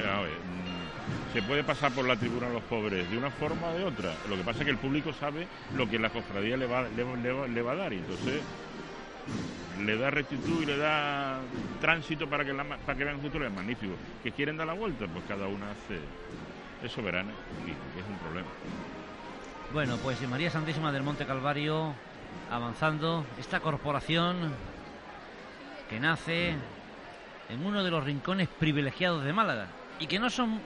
A 1.09 1.33
se 1.33 1.41
puede 1.43 1.63
pasar 1.63 1.91
por 1.93 2.05
la 2.05 2.15
tribuna 2.15 2.47
de 2.47 2.53
los 2.53 2.63
pobres 2.63 3.09
de 3.09 3.17
una 3.17 3.29
forma 3.31 3.67
o 3.69 3.73
de 3.77 3.83
otra. 3.83 4.13
Lo 4.27 4.35
que 4.35 4.43
pasa 4.43 4.59
es 4.59 4.65
que 4.65 4.71
el 4.71 4.77
público 4.77 5.13
sabe 5.13 5.47
lo 5.75 5.87
que 5.89 5.99
la 5.99 6.09
cofradía 6.09 6.57
le 6.57 6.65
va, 6.65 6.83
le, 6.83 7.05
le 7.17 7.31
va- 7.31 7.47
le 7.47 7.61
va 7.61 7.71
a 7.73 7.75
dar 7.75 7.93
y 7.93 7.97
entonces 7.97 8.41
le 9.79 9.97
da 9.97 10.09
rectitud 10.09 10.61
y 10.63 10.65
le 10.65 10.77
da 10.77 11.39
tránsito 11.79 12.27
para 12.27 12.43
que, 12.43 12.53
la, 12.53 12.63
para 12.63 12.97
que 12.97 13.03
vean 13.05 13.19
futuro 13.21 13.45
es 13.45 13.53
magnífico. 13.53 13.93
Que 14.23 14.31
quieren 14.31 14.57
dar 14.57 14.67
la 14.67 14.73
vuelta, 14.73 15.05
pues 15.07 15.23
cada 15.27 15.47
una 15.47 15.71
hace. 15.71 15.99
Es 16.83 16.91
soberana 16.93 17.31
y 17.67 17.71
es 17.71 18.05
un 18.09 18.17
problema. 18.17 18.47
Bueno, 19.73 19.97
pues 20.01 20.21
María 20.27 20.49
Santísima 20.49 20.91
del 20.91 21.03
Monte 21.03 21.25
Calvario 21.25 21.93
avanzando, 22.51 23.25
esta 23.37 23.59
corporación 23.59 24.51
que 25.89 25.99
nace 25.99 26.55
en 27.49 27.65
uno 27.65 27.83
de 27.83 27.91
los 27.91 28.03
rincones 28.03 28.47
privilegiados 28.47 29.23
de 29.25 29.33
Málaga 29.33 29.67
y 29.99 30.07
que 30.07 30.19
no 30.19 30.29
son 30.29 30.59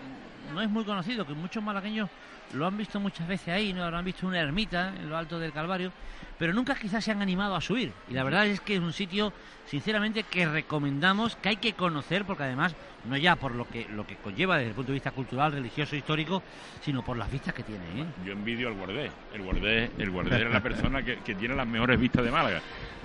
no 0.51 0.61
es 0.61 0.69
muy 0.69 0.83
conocido, 0.83 1.25
que 1.25 1.33
muchos 1.33 1.63
malagueños 1.63 2.09
lo 2.53 2.67
han 2.67 2.77
visto 2.77 2.99
muchas 2.99 3.27
veces 3.27 3.49
ahí, 3.49 3.73
no 3.73 3.85
han 3.85 4.05
visto 4.05 4.27
una 4.27 4.39
ermita 4.39 4.93
en 4.95 5.09
lo 5.09 5.17
alto 5.17 5.39
del 5.39 5.51
Calvario, 5.51 5.91
pero 6.37 6.53
nunca 6.53 6.75
quizás 6.75 7.03
se 7.03 7.11
han 7.11 7.21
animado 7.21 7.55
a 7.55 7.61
subir. 7.61 7.91
Y 8.09 8.13
la 8.13 8.23
verdad 8.23 8.45
es 8.45 8.59
que 8.61 8.75
es 8.75 8.79
un 8.79 8.93
sitio, 8.93 9.33
sinceramente, 9.65 10.23
que 10.23 10.45
recomendamos, 10.45 11.35
que 11.35 11.49
hay 11.49 11.57
que 11.57 11.73
conocer, 11.73 12.25
porque 12.25 12.43
además, 12.43 12.75
no 13.05 13.17
ya 13.17 13.35
por 13.35 13.53
lo 13.55 13.67
que, 13.67 13.87
lo 13.89 14.05
que 14.05 14.15
conlleva 14.15 14.57
desde 14.57 14.69
el 14.69 14.75
punto 14.75 14.91
de 14.91 14.95
vista 14.95 15.11
cultural, 15.11 15.51
religioso, 15.51 15.95
histórico, 15.95 16.41
sino 16.81 17.03
por 17.03 17.17
las 17.17 17.31
vistas 17.31 17.53
que 17.53 17.63
tiene. 17.63 17.83
¿eh? 17.95 18.05
Yo 18.25 18.33
envidio 18.33 18.69
al 18.69 18.75
guardé. 18.75 19.11
El 19.33 19.41
guardé, 19.41 19.91
el 19.97 20.09
guardé 20.09 20.43
es 20.45 20.51
la 20.51 20.61
persona 20.61 21.03
que, 21.03 21.17
que 21.17 21.35
tiene 21.35 21.55
las 21.55 21.67
mejores 21.67 21.99
vistas 21.99 22.23
de 22.23 22.31
Málaga. 22.31 22.61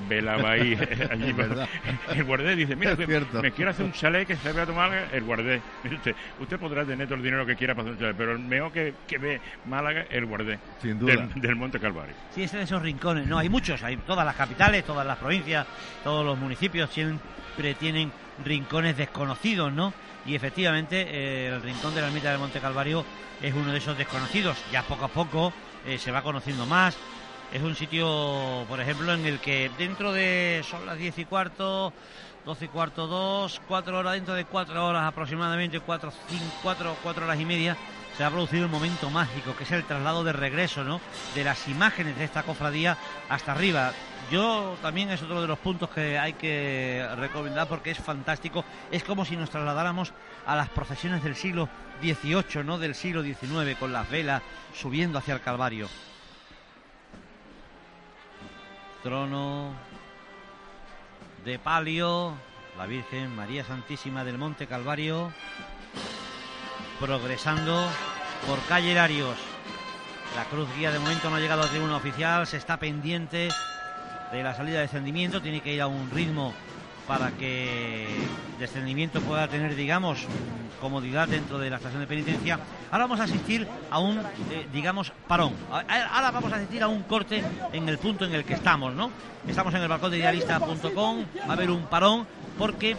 Vela 0.08 0.36
va 0.36 0.52
ahí, 0.52 0.74
allí 1.10 1.30
Es 1.30 1.36
verdad. 1.36 1.68
El 2.14 2.24
guardé 2.24 2.54
dice, 2.54 2.76
mira, 2.76 2.96
que 2.96 3.06
me 3.06 3.52
quiero 3.52 3.70
hacer 3.70 3.84
un 3.84 3.92
chalet 3.92 4.26
que 4.26 4.36
se 4.36 4.52
vea 4.52 4.66
tu 4.66 4.72
Málaga. 4.72 5.08
El 5.12 5.24
guardé. 5.24 5.60
Usted, 5.84 6.14
usted 6.40 6.58
podrá 6.58 6.84
tener 6.84 7.06
todo 7.06 7.16
el 7.16 7.22
dinero 7.22 7.44
que 7.44 7.56
quiera 7.56 7.74
para 7.74 7.88
hacer 7.88 7.94
un 7.94 7.98
chalet, 8.00 8.16
pero 8.16 8.32
el 8.32 8.38
mejor 8.38 8.72
que, 8.72 8.94
que 9.06 9.18
ve 9.18 9.40
Málaga, 9.66 10.06
el 10.10 10.26
guardé. 10.26 10.58
Sin 10.80 10.98
duda. 10.98 11.16
Del, 11.16 11.40
del 11.40 11.56
Monte 11.56 11.80
Calvario. 11.80 12.14
Sí, 12.34 12.42
es 12.44 12.52
de 12.52 12.62
esos 12.62 12.80
rincones. 12.80 13.26
No, 13.26 13.38
hay 13.38 13.48
muchos. 13.48 13.82
Hay 13.82 13.96
todas 13.98 14.24
las 14.24 14.36
capitales, 14.36 14.84
todas 14.84 15.06
las 15.06 15.18
provincias, 15.18 15.66
todos 16.04 16.24
los 16.24 16.38
municipios 16.38 16.90
siempre 16.90 17.74
tienen 17.74 18.12
rincones 18.44 18.96
desconocidos, 18.96 19.72
¿no? 19.72 19.92
Y 20.26 20.34
efectivamente, 20.34 21.06
eh, 21.08 21.48
el 21.48 21.62
rincón 21.62 21.94
de 21.94 22.00
la 22.00 22.08
ermita 22.08 22.30
del 22.30 22.38
Monte 22.38 22.60
Calvario 22.60 23.04
es 23.40 23.54
uno 23.54 23.72
de 23.72 23.78
esos 23.78 23.96
desconocidos. 23.96 24.56
Ya 24.72 24.82
poco 24.82 25.06
a 25.06 25.08
poco 25.08 25.52
eh, 25.86 25.98
se 25.98 26.10
va 26.10 26.22
conociendo 26.22 26.66
más. 26.66 26.96
Es 27.52 27.62
un 27.62 27.74
sitio, 27.74 28.66
por 28.68 28.80
ejemplo, 28.80 29.14
en 29.14 29.24
el 29.24 29.38
que 29.38 29.70
dentro 29.78 30.12
de. 30.12 30.62
son 30.68 30.84
las 30.84 30.98
10 30.98 31.18
y 31.18 31.24
cuarto. 31.24 31.92
12 32.44 32.64
y 32.64 32.68
cuarto, 32.68 33.06
2, 33.06 33.60
4 33.68 33.98
horas, 33.98 34.14
dentro 34.14 34.32
de 34.32 34.46
4 34.46 34.86
horas 34.86 35.06
aproximadamente, 35.06 35.80
4, 35.80 36.10
5, 36.30 36.44
4, 36.62 36.96
4 37.02 37.24
horas 37.26 37.38
y 37.38 37.44
media, 37.44 37.76
se 38.16 38.24
ha 38.24 38.30
producido 38.30 38.64
un 38.64 38.70
momento 38.70 39.10
mágico, 39.10 39.54
que 39.54 39.64
es 39.64 39.70
el 39.70 39.84
traslado 39.84 40.24
de 40.24 40.32
regreso, 40.32 40.82
¿no? 40.82 40.98
De 41.34 41.44
las 41.44 41.68
imágenes 41.68 42.16
de 42.16 42.24
esta 42.24 42.44
cofradía 42.44 42.96
hasta 43.28 43.52
arriba. 43.52 43.92
Yo 44.30 44.76
también 44.82 45.10
es 45.10 45.22
otro 45.22 45.40
de 45.40 45.48
los 45.48 45.58
puntos 45.58 45.88
que 45.88 46.18
hay 46.18 46.34
que 46.34 47.06
recomendar 47.16 47.66
porque 47.66 47.90
es 47.90 47.98
fantástico. 47.98 48.62
Es 48.90 49.02
como 49.02 49.24
si 49.24 49.36
nos 49.36 49.48
trasladáramos 49.48 50.12
a 50.44 50.54
las 50.54 50.68
procesiones 50.68 51.24
del 51.24 51.34
siglo 51.34 51.68
XVIII, 52.02 52.62
¿no? 52.62 52.78
Del 52.78 52.94
siglo 52.94 53.22
XIX, 53.22 53.76
con 53.78 53.92
las 53.92 54.10
velas 54.10 54.42
subiendo 54.74 55.18
hacia 55.18 55.32
el 55.34 55.40
Calvario. 55.40 55.88
Trono 59.02 59.72
de 61.44 61.58
palio, 61.58 62.34
la 62.76 62.84
Virgen 62.84 63.34
María 63.34 63.64
Santísima 63.64 64.24
del 64.24 64.36
Monte 64.36 64.66
Calvario, 64.66 65.32
progresando 67.00 67.88
por 68.46 68.62
calle 68.66 68.94
Larios. 68.94 69.38
La 70.36 70.44
cruz 70.44 70.68
guía 70.76 70.92
de 70.92 70.98
momento 70.98 71.30
no 71.30 71.36
ha 71.36 71.40
llegado 71.40 71.62
a 71.62 71.68
tribuna 71.68 71.96
oficial, 71.96 72.46
se 72.46 72.58
está 72.58 72.76
pendiente 72.78 73.48
de 74.32 74.42
la 74.42 74.54
salida 74.54 74.76
de 74.76 74.82
descendimiento, 74.82 75.40
tiene 75.40 75.60
que 75.60 75.74
ir 75.74 75.80
a 75.80 75.86
un 75.86 76.10
ritmo 76.10 76.52
para 77.06 77.30
que 77.30 78.06
descendimiento 78.58 79.22
pueda 79.22 79.48
tener, 79.48 79.74
digamos, 79.74 80.26
comodidad 80.80 81.26
dentro 81.26 81.58
de 81.58 81.70
la 81.70 81.76
estación 81.76 82.02
de 82.02 82.06
penitencia. 82.06 82.60
Ahora 82.90 83.04
vamos 83.04 83.20
a 83.20 83.24
asistir 83.24 83.66
a 83.90 83.98
un, 83.98 84.18
eh, 84.18 84.68
digamos, 84.72 85.12
parón. 85.26 85.54
Ahora 85.70 86.30
vamos 86.30 86.52
a 86.52 86.56
asistir 86.56 86.82
a 86.82 86.88
un 86.88 87.02
corte 87.04 87.42
en 87.72 87.88
el 87.88 87.96
punto 87.96 88.26
en 88.26 88.34
el 88.34 88.44
que 88.44 88.54
estamos, 88.54 88.94
¿no? 88.94 89.10
Estamos 89.48 89.72
en 89.74 89.82
el 89.82 89.88
balcón 89.88 90.10
de 90.10 90.18
idealista.com, 90.18 91.24
va 91.40 91.50
a 91.50 91.52
haber 91.52 91.70
un 91.70 91.86
parón 91.86 92.26
porque 92.58 92.96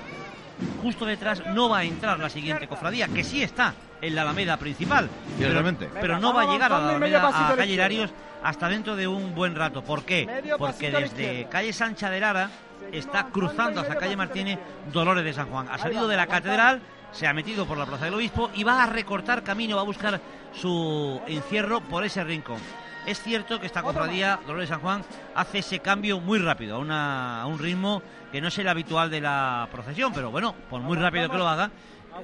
justo 0.82 1.06
detrás 1.06 1.46
no 1.48 1.70
va 1.70 1.80
a 1.80 1.84
entrar 1.84 2.20
la 2.20 2.30
siguiente 2.30 2.68
cofradía, 2.68 3.08
que 3.08 3.24
sí 3.24 3.44
está 3.44 3.76
en 4.02 4.16
la 4.16 4.24
Alameda 4.24 4.58
principal. 4.58 5.08
Pero, 5.38 5.64
pero 6.02 6.20
no 6.20 6.34
va 6.34 6.44
a 6.44 6.52
llegar 6.52 6.74
a 6.74 6.80
la 6.80 6.90
Alameda, 6.90 7.28
a 7.28 7.56
calle. 7.56 7.78
Larios 7.78 8.12
hasta 8.44 8.70
dentro 8.70 8.96
de 8.96 9.08
un 9.08 9.34
buen 9.36 9.56
rato. 9.56 9.84
¿Por 9.84 10.04
qué? 10.04 10.26
Porque 10.58 10.90
desde 11.02 11.48
calle 11.50 11.74
Sancha 11.74 12.10
de 12.10 12.20
Lara 12.20 12.50
está 12.92 13.26
cruzando 13.32 13.82
hasta 13.82 13.96
calle 13.96 14.16
Martínez 14.16 14.60
Dolores 14.92 15.24
de 15.24 15.34
San 15.34 15.48
Juan. 15.50 15.68
Ha 15.72 15.78
salido 15.78 16.08
de 16.08 16.16
la 16.18 16.28
catedral, 16.28 16.82
se 17.12 17.28
ha 17.28 17.34
metido 17.34 17.66
por 17.66 17.78
la 17.78 17.86
plaza 17.86 18.06
del 18.06 18.14
obispo 18.14 18.50
y 18.54 18.64
va 18.64 18.84
a 18.84 18.88
recortar 18.88 19.44
camino, 19.44 19.76
va 19.76 19.82
a 19.82 19.86
buscar 19.86 20.20
su 20.54 21.22
encierro 21.28 21.82
por 21.82 22.04
ese 22.04 22.24
rincón. 22.24 22.60
Es 23.06 23.22
cierto 23.22 23.60
que 23.60 23.66
esta 23.66 23.82
cofradía, 23.82 24.40
Dolores 24.46 24.70
de 24.70 24.76
San 24.76 24.82
Juan, 24.82 25.04
hace 25.34 25.60
ese 25.60 25.80
cambio 25.80 26.20
muy 26.20 26.38
rápido, 26.40 26.76
a, 26.76 26.80
una- 26.80 27.42
a 27.42 27.46
un 27.48 27.58
ritmo 27.58 28.02
que 28.32 28.42
no 28.42 28.50
es 28.50 28.58
el 28.60 28.68
habitual 28.68 29.10
de 29.10 29.22
la 29.22 29.68
procesión, 29.72 30.12
pero 30.14 30.30
bueno, 30.32 30.54
por 30.70 30.82
muy 30.82 30.98
rápido 30.98 31.30
que 31.30 31.38
lo 31.38 31.48
haga, 31.48 31.72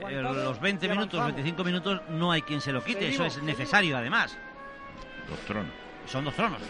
eh, 0.09 0.21
los 0.21 0.59
20 0.59 0.87
minutos, 0.89 1.19
25 1.25 1.63
minutos, 1.63 2.01
no 2.09 2.31
hay 2.31 2.41
quien 2.41 2.61
se 2.61 2.71
lo 2.71 2.83
quite, 2.83 3.07
eso 3.07 3.25
es 3.25 3.41
necesario 3.41 3.97
además. 3.97 4.37
Dos 5.29 5.39
tronos. 5.39 5.71
Son 6.07 6.23
dos 6.23 6.33
tronos. 6.35 6.61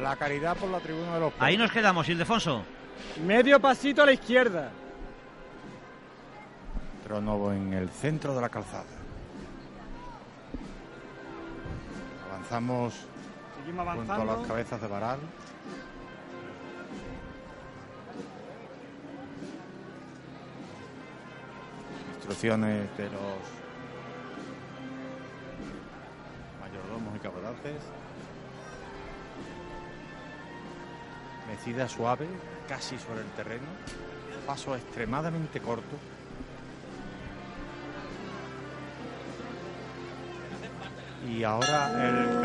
La 0.00 0.16
caridad 0.16 0.56
por 0.56 0.68
la 0.70 0.78
tribuna 0.80 1.14
de 1.14 1.20
los 1.20 1.32
pobres. 1.32 1.46
Ahí 1.48 1.56
nos 1.56 1.72
quedamos, 1.72 2.08
Ildefonso. 2.08 2.62
Medio 3.24 3.60
pasito 3.60 4.02
a 4.02 4.06
la 4.06 4.12
izquierda. 4.12 4.70
Trono 7.04 7.52
en 7.52 7.72
el 7.72 7.88
centro 7.90 8.34
de 8.34 8.40
la 8.40 8.48
calzada. 8.48 8.84
Avanzamos 12.30 12.94
Seguimos 13.58 13.86
junto 13.86 14.12
a 14.12 14.14
avanzando. 14.14 14.38
las 14.38 14.46
cabezas 14.46 14.80
de 14.80 14.86
varal. 14.88 15.18
Instrucciones 22.16 22.96
de 22.96 23.04
los 23.04 23.38
mayordomos 26.60 27.16
y 27.16 27.18
caporaces. 27.20 27.82
Mecida 31.48 31.88
suave, 31.88 32.26
casi 32.68 32.98
sobre 32.98 33.22
el 33.22 33.30
terreno. 33.30 33.66
Paso 34.46 34.76
extremadamente 34.76 35.60
corto. 35.60 35.96
Y 41.28 41.42
ahora 41.44 41.90
el 42.08 42.40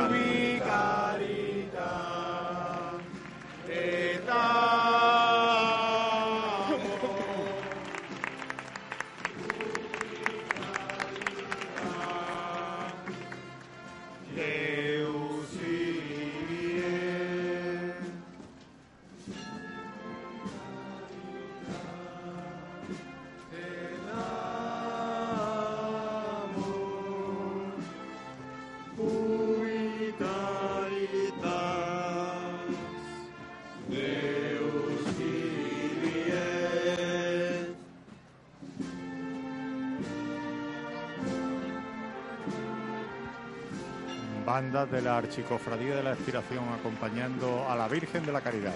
de 44.94 45.02
la 45.02 45.18
Archicofradía 45.18 45.96
de 45.96 46.04
la 46.04 46.14
Expiración 46.14 46.66
acompañando 46.70 47.68
a 47.68 47.76
la 47.76 47.88
Virgen 47.88 48.24
de 48.28 48.32
la 48.32 48.42
Caridad. 48.42 48.76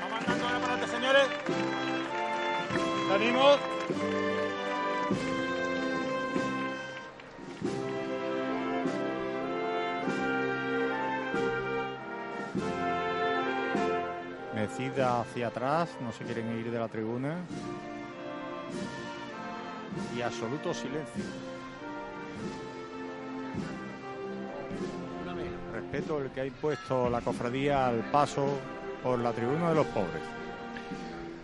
Vamos 0.00 0.20
andando 0.20 0.46
ahora 0.46 0.58
para 0.60 0.74
adelante, 0.74 0.96
señores. 0.96 1.26
Salimos. 3.08 3.58
Mecida 14.54 15.22
hacia 15.22 15.48
atrás, 15.48 15.88
no 16.00 16.12
se 16.12 16.22
quieren 16.22 16.56
ir 16.56 16.70
de 16.70 16.78
la 16.78 16.86
tribuna. 16.86 17.38
Y 20.16 20.22
absoluto 20.22 20.72
silencio. 20.72 21.53
El 26.04 26.30
que 26.32 26.42
ha 26.42 26.46
impuesto 26.46 27.08
la 27.08 27.22
cofradía 27.22 27.86
al 27.86 28.00
paso 28.10 28.46
por 29.02 29.18
la 29.18 29.32
tribuna 29.32 29.70
de 29.70 29.74
los 29.74 29.86
pobres. 29.86 30.22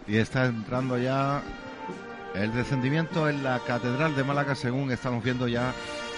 Y 0.06 0.18
está 0.18 0.44
entrando 0.44 0.98
ya 0.98 1.42
el 2.34 2.52
descendimiento 2.52 3.26
en 3.30 3.42
la 3.42 3.58
Catedral 3.60 4.14
de 4.14 4.22
Málaga, 4.22 4.54
según 4.54 4.92
estamos 4.92 5.24
viendo 5.24 5.48
ya 5.48 5.72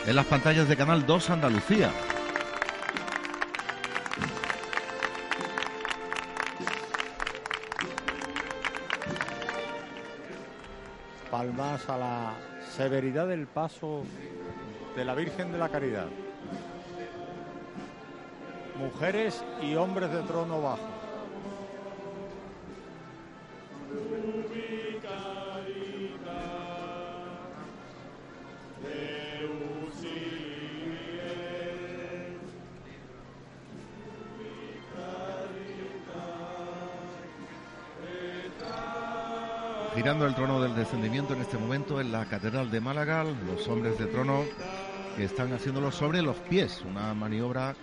en 0.07 0.17
las 0.17 0.27
pantallas 0.27 0.69
de 0.69 0.77
Canal 0.77 1.07
2 1.07 1.31
Andalucía. 1.31 1.93
Palmas 11.31 11.89
a 11.89 11.97
la 11.97 12.35
severidad 12.77 13.29
del 13.29 13.47
paso 13.47 14.03
de 14.97 15.05
la 15.05 15.15
Virgen 15.15 15.53
de 15.53 15.59
la 15.59 15.69
Caridad. 15.69 16.09
Mujeres 18.77 19.45
y 19.63 19.75
hombres 19.75 20.11
de 20.13 20.23
trono 20.23 20.61
bajo. 20.61 21.03
Girando 39.95 40.27
el 40.27 40.35
trono 40.35 40.61
del 40.61 40.75
descendimiento 40.75 41.35
en 41.35 41.43
este 41.43 41.59
momento 41.59 42.01
en 42.01 42.11
la 42.11 42.25
Catedral 42.25 42.71
de 42.71 42.81
Málaga, 42.81 43.25
los 43.25 43.69
hombres 43.69 43.99
de 43.99 44.07
trono 44.07 44.43
que 45.17 45.25
están 45.25 45.53
haciéndolo 45.53 45.93
sobre 45.93 46.23
los 46.23 46.37
pies, 46.39 46.83
una 46.89 47.13
maniobra 47.13 47.77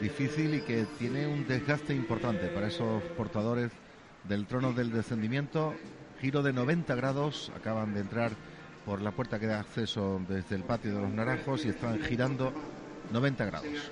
difícil 0.00 0.54
y 0.54 0.60
que 0.60 0.86
tiene 0.98 1.26
un 1.26 1.46
desgaste 1.46 1.94
importante 1.94 2.48
para 2.48 2.68
esos 2.68 3.02
portadores 3.16 3.70
del 4.24 4.46
trono 4.46 4.72
del 4.72 4.92
descendimiento. 4.92 5.74
Giro 6.20 6.42
de 6.42 6.52
90 6.52 6.94
grados, 6.94 7.52
acaban 7.56 7.94
de 7.94 8.00
entrar 8.00 8.32
por 8.84 9.00
la 9.00 9.12
puerta 9.12 9.38
que 9.38 9.46
da 9.46 9.60
acceso 9.60 10.20
desde 10.28 10.56
el 10.56 10.64
patio 10.64 10.94
de 10.94 11.00
los 11.00 11.10
naranjos 11.10 11.64
y 11.64 11.68
están 11.68 12.00
girando 12.00 12.52
90 13.12 13.44
grados. 13.44 13.90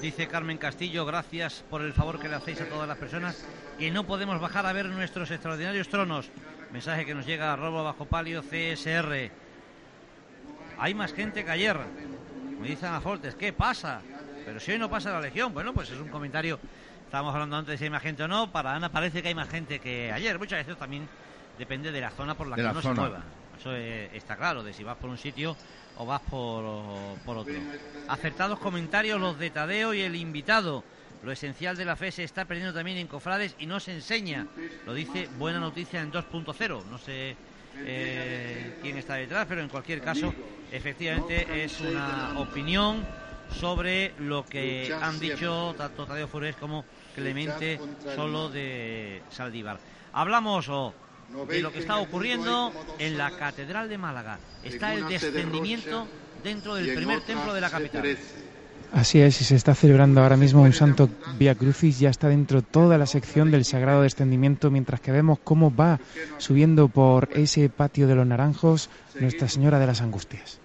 Dice 0.00 0.26
Carmen 0.26 0.58
Castillo, 0.58 1.04
gracias 1.04 1.64
por 1.68 1.82
el 1.82 1.92
favor 1.92 2.18
que 2.18 2.28
le 2.28 2.36
hacéis 2.36 2.60
a 2.60 2.66
todas 2.66 2.88
las 2.88 2.98
personas 2.98 3.44
que 3.78 3.90
no 3.90 4.06
podemos 4.06 4.40
bajar 4.40 4.66
a 4.66 4.72
ver 4.72 4.86
nuestros 4.86 5.30
extraordinarios 5.30 5.88
tronos. 5.88 6.30
Mensaje 6.72 7.04
que 7.04 7.14
nos 7.14 7.26
llega 7.26 7.52
a 7.52 7.56
Robo 7.56 7.84
Bajo 7.84 8.04
Palio 8.04 8.42
CSR. 8.42 9.30
Hay 10.78 10.94
más 10.94 11.12
gente 11.12 11.44
que 11.44 11.50
ayer. 11.50 11.76
Me 12.60 12.68
dice 12.68 12.86
Ana 12.86 13.00
Fortes, 13.00 13.34
¿qué 13.34 13.52
pasa? 13.52 14.02
Pero 14.50 14.58
si 14.58 14.72
hoy 14.72 14.78
no 14.80 14.90
pasa 14.90 15.12
la 15.12 15.20
legión, 15.20 15.54
bueno, 15.54 15.72
pues 15.72 15.90
es 15.90 15.98
un 16.00 16.08
comentario. 16.08 16.58
Estábamos 17.04 17.32
hablando 17.32 17.54
antes 17.54 17.70
de 17.74 17.78
si 17.78 17.84
hay 17.84 17.90
más 17.90 18.02
gente 18.02 18.24
o 18.24 18.26
no. 18.26 18.50
Para 18.50 18.74
Ana 18.74 18.90
parece 18.90 19.22
que 19.22 19.28
hay 19.28 19.34
más 19.34 19.48
gente 19.48 19.78
que 19.78 20.10
ayer. 20.10 20.36
Muchas 20.40 20.66
veces 20.66 20.76
también 20.76 21.08
depende 21.56 21.92
de 21.92 22.00
la 22.00 22.10
zona 22.10 22.34
por 22.34 22.48
la 22.48 22.56
De 22.56 22.62
que 22.62 22.64
la 22.64 22.72
uno 22.72 22.82
zona. 22.82 22.94
se 22.96 23.00
mueva. 23.00 23.22
Eso 23.56 23.76
eh, 23.76 24.10
está 24.12 24.34
claro, 24.34 24.64
de 24.64 24.72
si 24.72 24.82
vas 24.82 24.96
por 24.96 25.08
un 25.08 25.18
sitio 25.18 25.56
o 25.98 26.04
vas 26.04 26.20
por, 26.22 26.64
por 27.24 27.36
otro. 27.36 27.54
Acertados 28.08 28.58
comentarios 28.58 29.20
los 29.20 29.38
de 29.38 29.50
Tadeo 29.50 29.94
y 29.94 30.00
el 30.00 30.16
invitado. 30.16 30.82
Lo 31.22 31.30
esencial 31.30 31.76
de 31.76 31.84
la 31.84 31.94
fe 31.94 32.10
se 32.10 32.24
está 32.24 32.44
perdiendo 32.44 32.74
también 32.74 32.98
en 32.98 33.06
cofrades 33.06 33.54
y 33.60 33.66
no 33.66 33.78
se 33.78 33.94
enseña. 33.94 34.48
Lo 34.84 34.94
dice 34.94 35.28
Buena 35.38 35.60
Noticia 35.60 36.00
en 36.00 36.10
2.0. 36.10 36.86
No 36.86 36.98
sé 36.98 37.36
eh, 37.76 38.78
quién 38.82 38.96
está 38.96 39.14
detrás, 39.14 39.46
pero 39.48 39.60
en 39.60 39.68
cualquier 39.68 40.00
caso, 40.00 40.34
efectivamente 40.72 41.62
es 41.62 41.80
una 41.80 42.36
opinión 42.36 43.06
sobre 43.52 44.14
lo 44.18 44.44
que 44.44 44.92
han 45.00 45.18
dicho 45.18 45.74
tanto 45.76 46.06
Tadeo 46.06 46.28
Fures 46.28 46.56
como 46.56 46.84
Clemente 47.14 47.80
Solo 48.14 48.48
de 48.48 49.22
Saldívar. 49.30 49.78
Hablamos 50.12 50.68
oh, 50.68 50.94
de 51.48 51.60
lo 51.60 51.72
que 51.72 51.80
está 51.80 51.98
ocurriendo 51.98 52.72
en 52.98 53.18
la 53.18 53.30
Catedral 53.30 53.88
de 53.88 53.98
Málaga. 53.98 54.38
Está 54.62 54.94
el 54.94 55.06
descendimiento 55.08 56.06
dentro 56.42 56.74
del 56.74 56.94
primer 56.94 57.20
templo 57.22 57.54
de 57.54 57.60
la 57.60 57.70
capital. 57.70 58.16
Así 58.92 59.20
es, 59.20 59.40
y 59.40 59.44
se 59.44 59.54
está 59.54 59.74
celebrando 59.74 60.20
ahora 60.20 60.36
mismo 60.36 60.62
un 60.62 60.72
santo 60.72 61.08
Via 61.38 61.54
Crucis, 61.54 62.00
ya 62.00 62.10
está 62.10 62.28
dentro 62.28 62.62
toda 62.62 62.98
la 62.98 63.06
sección 63.06 63.52
del 63.52 63.64
Sagrado 63.64 64.02
Descendimiento, 64.02 64.70
mientras 64.70 65.00
que 65.00 65.12
vemos 65.12 65.38
cómo 65.44 65.72
va 65.74 66.00
subiendo 66.38 66.88
por 66.88 67.28
ese 67.32 67.68
patio 67.68 68.08
de 68.08 68.16
los 68.16 68.26
naranjos 68.26 68.90
Nuestra 69.20 69.48
Señora 69.48 69.78
de 69.78 69.86
las 69.86 70.00
Angustias. 70.00 70.59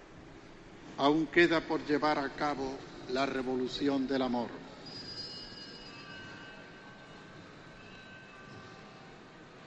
Aún 0.98 1.26
queda 1.26 1.60
por 1.60 1.84
llevar 1.84 2.18
a 2.18 2.30
cabo 2.30 2.78
la 3.10 3.26
revolución 3.26 4.06
del 4.06 4.22
amor. 4.22 4.48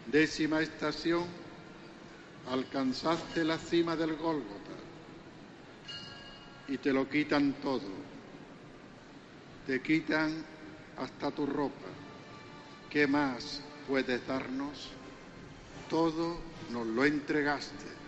Décima 0.08 0.62
estación, 0.62 1.26
alcanzaste 2.50 3.44
la 3.44 3.60
cima 3.60 3.96
del 3.96 4.16
Gólgota 4.16 4.72
y 6.68 6.78
te 6.78 6.92
lo 6.92 7.08
quitan 7.08 7.54
todo. 7.62 7.90
Te 9.68 9.82
quitan 9.82 10.44
hasta 10.98 11.32
tu 11.32 11.46
ropa. 11.46 11.88
¿Qué 12.90 13.06
más 13.06 13.62
puedes 13.88 14.26
darnos? 14.26 14.90
Todo 15.90 16.40
nos 16.72 16.88
lo 16.88 17.06
entregaste. 17.06 17.99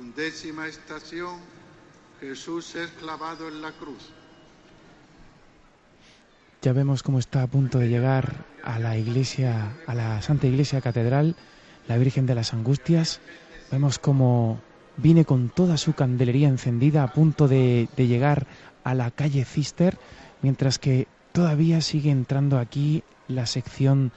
Undécima 0.00 0.68
estación, 0.68 1.36
Jesús 2.20 2.74
es 2.76 2.90
clavado 2.92 3.48
en 3.48 3.60
la 3.60 3.72
cruz. 3.72 4.10
Ya 6.62 6.72
vemos 6.72 7.02
cómo 7.02 7.18
está 7.18 7.42
a 7.42 7.46
punto 7.46 7.78
de 7.78 7.88
llegar 7.88 8.46
a 8.62 8.78
la 8.78 8.96
iglesia, 8.96 9.72
a 9.86 9.94
la 9.94 10.22
Santa 10.22 10.46
Iglesia 10.46 10.80
Catedral, 10.80 11.36
la 11.88 11.98
Virgen 11.98 12.24
de 12.24 12.34
las 12.34 12.54
Angustias. 12.54 13.20
Vemos 13.70 13.98
cómo 13.98 14.60
viene 14.96 15.24
con 15.24 15.50
toda 15.50 15.76
su 15.76 15.92
candelería 15.92 16.48
encendida 16.48 17.02
a 17.02 17.12
punto 17.12 17.48
de, 17.48 17.88
de 17.96 18.06
llegar 18.06 18.46
a 18.84 18.94
la 18.94 19.10
calle 19.10 19.44
Cister, 19.44 19.98
mientras 20.40 20.78
que 20.78 21.06
todavía 21.32 21.80
sigue 21.80 22.10
entrando 22.10 22.58
aquí 22.58 23.02
la 23.28 23.46
sección 23.46 24.12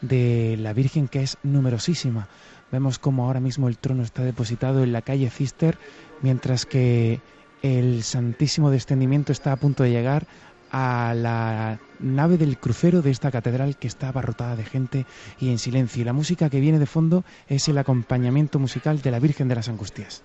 de 0.00 0.56
la 0.58 0.72
Virgen 0.72 1.08
que 1.08 1.22
es 1.22 1.36
numerosísima. 1.42 2.28
Vemos 2.70 2.98
cómo 2.98 3.26
ahora 3.26 3.40
mismo 3.40 3.68
el 3.68 3.78
trono 3.78 4.02
está 4.02 4.22
depositado 4.22 4.82
en 4.82 4.92
la 4.92 5.02
calle 5.02 5.30
Cister, 5.30 5.78
mientras 6.20 6.66
que 6.66 7.20
el 7.62 8.02
Santísimo 8.02 8.70
Descendimiento 8.70 9.32
está 9.32 9.52
a 9.52 9.56
punto 9.56 9.82
de 9.82 9.90
llegar 9.90 10.26
a 10.70 11.14
la 11.16 11.78
nave 11.98 12.36
del 12.36 12.58
crucero 12.58 13.00
de 13.00 13.10
esta 13.10 13.30
catedral 13.30 13.76
que 13.76 13.86
está 13.86 14.08
abarrotada 14.08 14.56
de 14.56 14.64
gente 14.64 15.06
y 15.40 15.50
en 15.50 15.58
silencio. 15.58 16.02
Y 16.02 16.04
la 16.04 16.12
música 16.12 16.50
que 16.50 16.60
viene 16.60 16.78
de 16.78 16.86
fondo 16.86 17.24
es 17.48 17.68
el 17.68 17.78
acompañamiento 17.78 18.58
musical 18.58 19.00
de 19.00 19.10
la 19.10 19.18
Virgen 19.18 19.48
de 19.48 19.54
las 19.54 19.68
Angustias. 19.68 20.22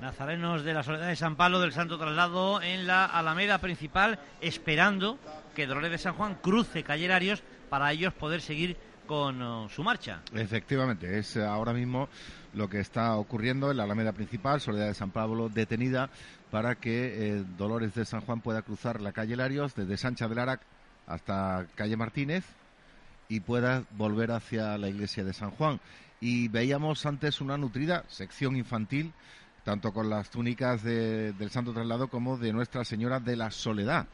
Nazarenos 0.00 0.62
de 0.62 0.74
la 0.74 0.84
Soledad 0.84 1.08
de 1.08 1.16
San 1.16 1.34
Pablo 1.34 1.58
del 1.58 1.72
Santo 1.72 1.98
Traslado 1.98 2.62
en 2.62 2.86
la 2.86 3.04
Alameda 3.04 3.58
principal, 3.58 4.20
esperando 4.40 5.18
que 5.56 5.66
Dolores 5.66 5.90
de 5.90 5.98
San 5.98 6.14
Juan 6.14 6.36
cruce 6.40 6.84
Calle 6.84 7.08
Larios 7.08 7.42
para 7.68 7.90
ellos 7.90 8.14
poder 8.14 8.40
seguir 8.40 8.76
con 9.08 9.42
uh, 9.42 9.68
su 9.68 9.82
marcha. 9.82 10.20
Efectivamente, 10.32 11.18
es 11.18 11.36
ahora 11.36 11.72
mismo 11.72 12.08
lo 12.54 12.68
que 12.68 12.78
está 12.78 13.16
ocurriendo 13.16 13.70
en 13.70 13.78
la 13.78 13.84
Alameda 13.84 14.12
Principal, 14.12 14.60
Soledad 14.60 14.86
de 14.86 14.94
San 14.94 15.10
Pablo 15.10 15.48
detenida 15.48 16.10
para 16.52 16.76
que 16.76 17.38
eh, 17.38 17.44
Dolores 17.56 17.94
de 17.94 18.04
San 18.04 18.20
Juan 18.20 18.40
pueda 18.40 18.62
cruzar 18.62 19.00
la 19.00 19.12
calle 19.12 19.34
Larios 19.34 19.74
desde 19.74 19.96
Sancha 19.96 20.28
del 20.28 20.38
Arac 20.38 20.60
hasta 21.06 21.66
calle 21.74 21.96
Martínez 21.96 22.44
y 23.28 23.40
pueda 23.40 23.84
volver 23.90 24.30
hacia 24.30 24.78
la 24.78 24.88
iglesia 24.88 25.24
de 25.24 25.32
San 25.32 25.50
Juan. 25.50 25.80
Y 26.20 26.48
veíamos 26.48 27.04
antes 27.06 27.40
una 27.40 27.56
nutrida 27.56 28.04
sección 28.08 28.56
infantil, 28.56 29.12
tanto 29.64 29.92
con 29.92 30.10
las 30.10 30.30
túnicas 30.30 30.82
del 30.82 31.50
Santo 31.50 31.72
Traslado 31.72 32.08
como 32.08 32.36
de 32.38 32.52
Nuestra 32.52 32.84
Señora 32.84 33.20
de 33.20 33.36
la 33.36 33.50
Soledad 33.50 34.06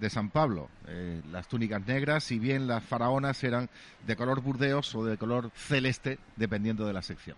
de 0.00 0.10
San 0.10 0.30
Pablo. 0.30 0.68
Eh, 0.88 1.22
las 1.30 1.46
túnicas 1.46 1.86
negras, 1.86 2.24
si 2.24 2.38
bien 2.38 2.66
las 2.66 2.82
faraonas 2.82 3.42
eran 3.44 3.68
de 4.06 4.16
color 4.16 4.40
burdeos 4.40 4.94
o 4.94 5.04
de 5.04 5.18
color 5.18 5.50
celeste, 5.54 6.18
dependiendo 6.36 6.86
de 6.86 6.92
la 6.92 7.02
sección. 7.02 7.36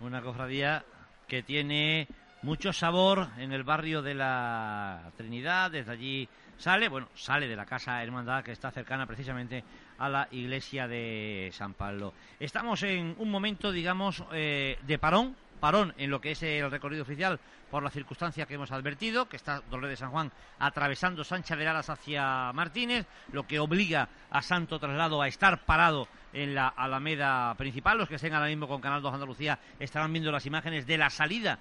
Una 0.00 0.22
cofradía 0.22 0.84
que 1.26 1.42
tiene 1.42 2.06
mucho 2.42 2.72
sabor 2.72 3.28
en 3.38 3.52
el 3.52 3.64
barrio 3.64 4.02
de 4.02 4.14
la 4.14 5.10
Trinidad, 5.16 5.70
desde 5.70 5.92
allí 5.92 6.28
sale, 6.56 6.88
bueno, 6.88 7.08
sale 7.14 7.48
de 7.48 7.56
la 7.56 7.66
casa 7.66 8.02
hermandad 8.02 8.44
que 8.44 8.52
está 8.52 8.70
cercana 8.70 9.06
precisamente 9.06 9.64
a 9.98 10.08
la 10.08 10.28
iglesia 10.30 10.86
de 10.86 11.50
San 11.52 11.74
Pablo. 11.74 12.12
Estamos 12.38 12.82
en 12.82 13.14
un 13.18 13.30
momento, 13.30 13.72
digamos, 13.72 14.24
eh, 14.32 14.78
de 14.86 14.98
parón, 14.98 15.36
parón 15.60 15.94
en 15.98 16.10
lo 16.10 16.20
que 16.20 16.32
es 16.32 16.42
el 16.42 16.70
recorrido 16.70 17.02
oficial 17.02 17.38
por 17.70 17.82
la 17.82 17.90
circunstancia 17.90 18.46
que 18.46 18.54
hemos 18.54 18.72
advertido, 18.72 19.28
que 19.28 19.36
está 19.36 19.60
Dolores 19.70 19.98
de 19.98 20.04
San 20.04 20.10
Juan 20.10 20.32
atravesando 20.58 21.22
Sancha 21.22 21.54
de 21.54 21.68
Aras 21.68 21.90
hacia 21.90 22.52
Martínez, 22.52 23.06
lo 23.32 23.46
que 23.46 23.60
obliga 23.60 24.08
a 24.30 24.42
Santo 24.42 24.78
Traslado 24.78 25.22
a 25.22 25.28
estar 25.28 25.64
parado 25.64 26.08
en 26.32 26.54
la 26.54 26.68
Alameda 26.68 27.54
principal. 27.54 27.98
Los 27.98 28.08
que 28.08 28.16
estén 28.16 28.34
ahora 28.34 28.48
mismo 28.48 28.66
con 28.66 28.80
Canal 28.80 29.02
2 29.02 29.14
Andalucía 29.14 29.58
estarán 29.78 30.12
viendo 30.12 30.32
las 30.32 30.46
imágenes 30.46 30.86
de 30.86 30.98
la 30.98 31.10
salida 31.10 31.58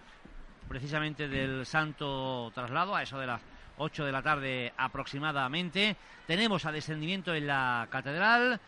precisamente 0.68 1.28
del 1.28 1.66
Santo 1.66 2.52
Traslado 2.54 2.96
a 2.96 3.04
eso 3.04 3.20
de 3.20 3.28
las 3.28 3.42
8 3.78 4.06
de 4.06 4.12
la 4.12 4.22
tarde 4.22 4.74
aproximadamente. 4.78 5.96
Tenemos 6.28 6.66
a 6.66 6.72
descendimiento 6.72 7.34
en 7.34 7.48
la 7.48 7.88
catedral. 7.90 8.60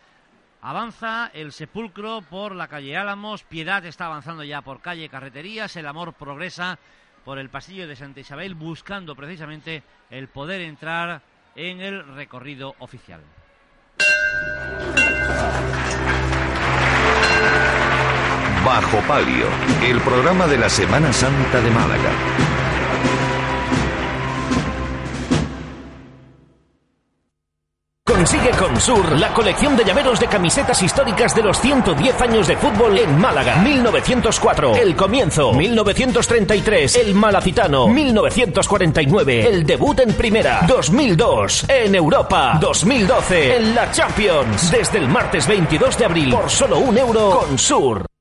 Avanza 0.64 1.28
el 1.34 1.50
sepulcro 1.50 2.22
por 2.22 2.54
la 2.54 2.68
calle 2.68 2.96
Álamos, 2.96 3.42
Piedad 3.42 3.84
está 3.84 4.06
avanzando 4.06 4.44
ya 4.44 4.62
por 4.62 4.80
calle 4.80 5.08
Carreterías, 5.08 5.74
el 5.74 5.88
amor 5.88 6.12
progresa 6.12 6.78
por 7.24 7.40
el 7.40 7.50
pasillo 7.50 7.88
de 7.88 7.96
Santa 7.96 8.20
Isabel 8.20 8.54
buscando 8.54 9.16
precisamente 9.16 9.82
el 10.08 10.28
poder 10.28 10.60
entrar 10.60 11.20
en 11.56 11.80
el 11.80 12.06
recorrido 12.14 12.76
oficial. 12.78 13.22
Bajo 18.64 18.98
Palio, 19.08 19.48
el 19.82 20.00
programa 20.00 20.46
de 20.46 20.58
la 20.58 20.68
Semana 20.68 21.12
Santa 21.12 21.60
de 21.60 21.70
Málaga. 21.72 22.51
Consigue 28.12 28.50
con 28.50 28.78
Sur 28.78 29.18
la 29.18 29.32
colección 29.32 29.74
de 29.74 29.86
llaveros 29.86 30.20
de 30.20 30.26
camisetas 30.26 30.82
históricas 30.82 31.34
de 31.34 31.42
los 31.42 31.58
110 31.58 32.20
años 32.20 32.46
de 32.46 32.58
fútbol 32.58 32.98
en 32.98 33.18
Málaga. 33.18 33.56
1904, 33.62 34.76
el 34.76 34.94
comienzo. 34.94 35.54
1933, 35.54 36.96
el 36.96 37.14
Malacitano. 37.14 37.88
1949, 37.88 39.48
el 39.48 39.64
debut 39.64 39.98
en 40.00 40.12
primera. 40.12 40.60
2002, 40.68 41.64
en 41.70 41.94
Europa. 41.94 42.58
2012, 42.60 43.56
en 43.56 43.74
la 43.74 43.90
Champions. 43.90 44.70
Desde 44.70 44.98
el 44.98 45.08
martes 45.08 45.46
22 45.46 45.96
de 45.96 46.04
abril, 46.04 46.30
por 46.32 46.50
solo 46.50 46.80
un 46.80 46.98
euro, 46.98 47.30
con 47.30 47.58
Sur. 47.58 48.11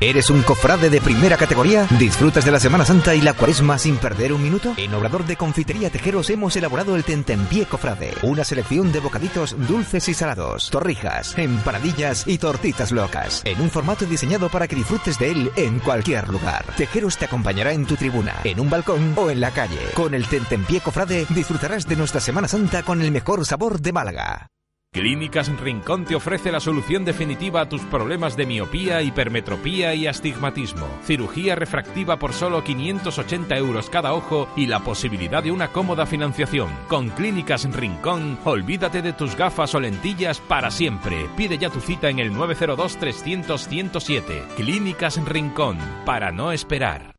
¿Eres 0.00 0.30
un 0.30 0.42
cofrade 0.42 0.90
de 0.90 1.00
primera 1.00 1.36
categoría? 1.36 1.88
¿Disfrutas 1.98 2.44
de 2.44 2.52
la 2.52 2.60
Semana 2.60 2.84
Santa 2.84 3.16
y 3.16 3.20
la 3.20 3.32
cuaresma 3.32 3.78
sin 3.78 3.96
perder 3.96 4.32
un 4.32 4.40
minuto? 4.40 4.74
En 4.76 4.94
Obrador 4.94 5.26
de 5.26 5.34
Confitería 5.34 5.90
Tejeros 5.90 6.30
hemos 6.30 6.54
elaborado 6.54 6.94
el 6.94 7.02
Tentempié 7.02 7.66
Cofrade, 7.66 8.14
una 8.22 8.44
selección 8.44 8.92
de 8.92 9.00
bocaditos 9.00 9.56
dulces 9.66 10.08
y 10.08 10.14
salados, 10.14 10.70
torrijas, 10.70 11.36
empanadillas 11.36 12.28
y 12.28 12.38
tortitas 12.38 12.92
locas, 12.92 13.42
en 13.44 13.60
un 13.60 13.70
formato 13.70 14.06
diseñado 14.06 14.48
para 14.48 14.68
que 14.68 14.76
disfrutes 14.76 15.18
de 15.18 15.32
él 15.32 15.50
en 15.56 15.80
cualquier 15.80 16.28
lugar. 16.28 16.64
Tejeros 16.76 17.18
te 17.18 17.24
acompañará 17.24 17.72
en 17.72 17.84
tu 17.84 17.96
tribuna, 17.96 18.36
en 18.44 18.60
un 18.60 18.70
balcón 18.70 19.14
o 19.16 19.30
en 19.30 19.40
la 19.40 19.50
calle. 19.50 19.80
Con 19.94 20.14
el 20.14 20.28
Tentempié 20.28 20.80
Cofrade 20.80 21.26
disfrutarás 21.30 21.88
de 21.88 21.96
nuestra 21.96 22.20
Semana 22.20 22.46
Santa 22.46 22.84
con 22.84 23.02
el 23.02 23.10
mejor 23.10 23.44
sabor 23.44 23.80
de 23.80 23.92
Málaga. 23.92 24.48
Clínicas 24.90 25.48
Rincón 25.60 26.06
te 26.06 26.14
ofrece 26.14 26.50
la 26.50 26.60
solución 26.60 27.04
definitiva 27.04 27.60
a 27.60 27.68
tus 27.68 27.82
problemas 27.82 28.36
de 28.36 28.46
miopía, 28.46 29.02
hipermetropía 29.02 29.94
y 29.94 30.06
astigmatismo. 30.06 30.88
Cirugía 31.04 31.54
refractiva 31.54 32.18
por 32.18 32.32
solo 32.32 32.64
580 32.64 33.56
euros 33.58 33.90
cada 33.90 34.14
ojo 34.14 34.48
y 34.56 34.66
la 34.66 34.80
posibilidad 34.80 35.42
de 35.42 35.52
una 35.52 35.68
cómoda 35.68 36.06
financiación. 36.06 36.70
Con 36.88 37.10
Clínicas 37.10 37.70
Rincón, 37.70 38.38
olvídate 38.44 39.02
de 39.02 39.12
tus 39.12 39.36
gafas 39.36 39.74
o 39.74 39.80
lentillas 39.80 40.40
para 40.40 40.70
siempre. 40.70 41.28
Pide 41.36 41.58
ya 41.58 41.68
tu 41.68 41.80
cita 41.80 42.08
en 42.08 42.18
el 42.18 42.32
902 42.32 42.96
300 42.96 43.68
107. 43.68 44.42
Clínicas 44.56 45.22
Rincón, 45.22 45.78
para 46.06 46.32
no 46.32 46.50
esperar. 46.50 47.17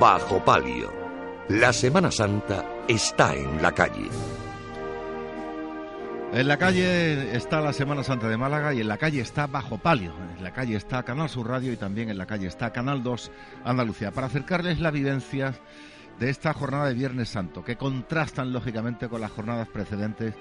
Bajo 0.00 0.38
Palio. 0.44 0.92
La 1.48 1.72
Semana 1.72 2.12
Santa 2.12 2.64
está 2.86 3.34
en 3.34 3.60
la 3.60 3.72
calle. 3.72 4.08
En 6.32 6.46
la 6.46 6.56
calle 6.56 7.34
está 7.34 7.60
la 7.60 7.72
Semana 7.72 8.04
Santa 8.04 8.28
de 8.28 8.36
Málaga 8.36 8.72
y 8.72 8.80
en 8.80 8.86
la 8.86 8.96
calle 8.96 9.20
está 9.20 9.48
Bajo 9.48 9.78
Palio. 9.78 10.12
En 10.36 10.44
la 10.44 10.52
calle 10.52 10.76
está 10.76 11.02
Canal 11.02 11.28
Sur 11.28 11.48
Radio 11.48 11.72
y 11.72 11.76
también 11.76 12.10
en 12.10 12.18
la 12.18 12.26
calle 12.26 12.46
está 12.46 12.72
Canal 12.72 13.02
2 13.02 13.32
Andalucía. 13.64 14.12
Para 14.12 14.28
acercarles 14.28 14.78
la 14.78 14.92
vivencia 14.92 15.54
de 16.20 16.30
esta 16.30 16.52
jornada 16.52 16.86
de 16.86 16.94
Viernes 16.94 17.28
Santo, 17.28 17.64
que 17.64 17.76
contrastan 17.76 18.52
lógicamente 18.52 19.08
con 19.08 19.20
las 19.20 19.32
jornadas 19.32 19.68
precedentes 19.68 20.34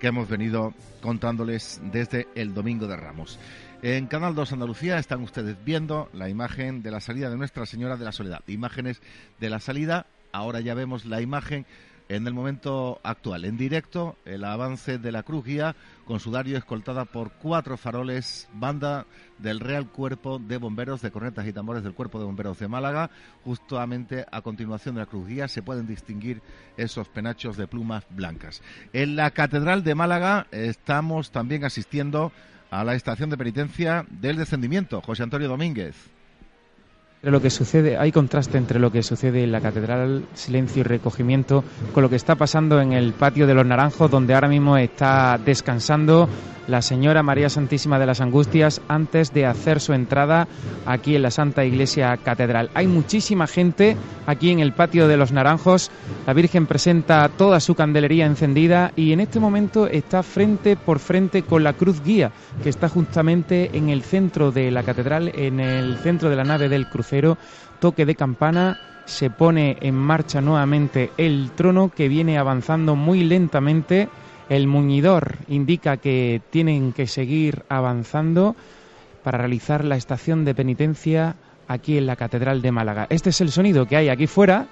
que 0.00 0.08
hemos 0.08 0.28
venido 0.28 0.74
contándoles 1.00 1.80
desde 1.84 2.26
el 2.34 2.52
Domingo 2.52 2.88
de 2.88 2.96
Ramos. 2.96 3.38
En 3.86 4.06
Canal 4.06 4.34
2 4.34 4.54
Andalucía 4.54 4.96
están 4.96 5.20
ustedes 5.20 5.62
viendo 5.62 6.08
la 6.14 6.30
imagen 6.30 6.82
de 6.82 6.90
la 6.90 7.00
salida 7.00 7.28
de 7.28 7.36
Nuestra 7.36 7.66
Señora 7.66 7.98
de 7.98 8.06
la 8.06 8.12
Soledad. 8.12 8.40
Imágenes 8.46 9.02
de 9.40 9.50
la 9.50 9.60
salida. 9.60 10.06
Ahora 10.32 10.60
ya 10.60 10.72
vemos 10.72 11.04
la 11.04 11.20
imagen 11.20 11.66
en 12.08 12.26
el 12.26 12.32
momento 12.32 12.98
actual. 13.02 13.44
En 13.44 13.58
directo, 13.58 14.16
el 14.24 14.44
avance 14.44 14.96
de 14.96 15.12
la 15.12 15.22
Cruz 15.22 15.44
Guía 15.44 15.76
con 16.06 16.18
sudario 16.18 16.56
escoltada 16.56 17.04
por 17.04 17.32
cuatro 17.32 17.76
faroles, 17.76 18.48
banda 18.54 19.04
del 19.36 19.60
Real 19.60 19.90
Cuerpo 19.90 20.38
de 20.38 20.56
Bomberos 20.56 21.02
de 21.02 21.10
Cornetas 21.10 21.46
y 21.46 21.52
Tambores 21.52 21.82
del 21.82 21.92
Cuerpo 21.92 22.18
de 22.18 22.24
Bomberos 22.24 22.58
de 22.58 22.68
Málaga. 22.68 23.10
Justamente 23.44 24.24
a 24.32 24.40
continuación 24.40 24.94
de 24.94 25.02
la 25.02 25.06
Cruz 25.06 25.28
Guía 25.28 25.46
se 25.46 25.60
pueden 25.60 25.86
distinguir 25.86 26.40
esos 26.78 27.08
penachos 27.08 27.58
de 27.58 27.66
plumas 27.66 28.06
blancas. 28.08 28.62
En 28.94 29.14
la 29.14 29.30
Catedral 29.32 29.84
de 29.84 29.94
Málaga 29.94 30.46
estamos 30.52 31.30
también 31.30 31.66
asistiendo 31.66 32.32
a 32.70 32.84
la 32.84 32.94
estación 32.94 33.30
de 33.30 33.36
penitencia 33.36 34.06
del 34.10 34.36
descendimiento. 34.36 35.00
José 35.00 35.22
Antonio 35.22 35.48
Domínguez. 35.48 36.13
Lo 37.24 37.40
que 37.40 37.48
sucede, 37.48 37.96
hay 37.96 38.12
contraste 38.12 38.58
entre 38.58 38.78
lo 38.78 38.92
que 38.92 39.02
sucede 39.02 39.44
en 39.44 39.52
la 39.52 39.62
catedral, 39.62 40.26
silencio 40.34 40.80
y 40.80 40.82
recogimiento, 40.82 41.64
con 41.94 42.02
lo 42.02 42.10
que 42.10 42.16
está 42.16 42.34
pasando 42.34 42.80
en 42.82 42.92
el 42.92 43.14
patio 43.14 43.46
de 43.46 43.54
los 43.54 43.64
Naranjos, 43.64 44.10
donde 44.10 44.34
ahora 44.34 44.48
mismo 44.48 44.76
está 44.76 45.40
descansando 45.42 46.28
la 46.66 46.82
señora 46.82 47.22
María 47.22 47.48
Santísima 47.48 47.98
de 47.98 48.06
las 48.06 48.20
Angustias 48.20 48.80
antes 48.88 49.32
de 49.32 49.46
hacer 49.46 49.80
su 49.80 49.92
entrada 49.92 50.48
aquí 50.86 51.14
en 51.16 51.22
la 51.22 51.30
Santa 51.30 51.64
Iglesia 51.64 52.16
Catedral. 52.16 52.70
Hay 52.74 52.86
muchísima 52.86 53.46
gente 53.46 53.96
aquí 54.26 54.50
en 54.50 54.60
el 54.60 54.72
patio 54.72 55.08
de 55.08 55.16
los 55.16 55.32
Naranjos. 55.32 55.90
La 56.26 56.32
Virgen 56.32 56.66
presenta 56.66 57.28
toda 57.28 57.60
su 57.60 57.74
candelería 57.74 58.26
encendida 58.26 58.92
y 58.96 59.12
en 59.12 59.20
este 59.20 59.40
momento 59.40 59.86
está 59.86 60.22
frente 60.22 60.76
por 60.76 60.98
frente 60.98 61.42
con 61.42 61.64
la 61.64 61.74
cruz 61.74 62.02
guía 62.02 62.32
que 62.62 62.70
está 62.70 62.88
justamente 62.88 63.70
en 63.74 63.90
el 63.90 64.02
centro 64.02 64.50
de 64.50 64.70
la 64.70 64.82
catedral, 64.82 65.32
en 65.34 65.60
el 65.60 65.98
centro 65.98 66.30
de 66.30 66.36
la 66.36 66.44
nave 66.44 66.68
del 66.68 66.88
crucero. 66.88 67.13
Toque 67.80 68.06
de 68.06 68.14
campana 68.14 68.78
se 69.04 69.30
pone 69.30 69.76
en 69.80 69.94
marcha 69.94 70.40
nuevamente 70.40 71.10
el 71.18 71.50
trono 71.54 71.90
que 71.94 72.08
viene 72.08 72.38
avanzando 72.38 72.96
muy 72.96 73.22
lentamente 73.24 74.08
el 74.48 74.66
muñidor 74.66 75.36
indica 75.48 75.96
que 75.96 76.42
tienen 76.50 76.92
que 76.92 77.06
seguir 77.06 77.64
avanzando 77.68 78.56
para 79.22 79.38
realizar 79.38 79.84
la 79.84 79.96
estación 79.96 80.44
de 80.44 80.54
penitencia 80.54 81.36
aquí 81.66 81.96
en 81.96 82.06
la 82.06 82.16
Catedral 82.16 82.60
de 82.60 82.72
Málaga. 82.72 83.06
Este 83.08 83.30
es 83.30 83.40
el 83.40 83.50
sonido 83.50 83.86
que 83.86 83.96
hay 83.96 84.10
aquí 84.10 84.26
fuera. 84.26 84.66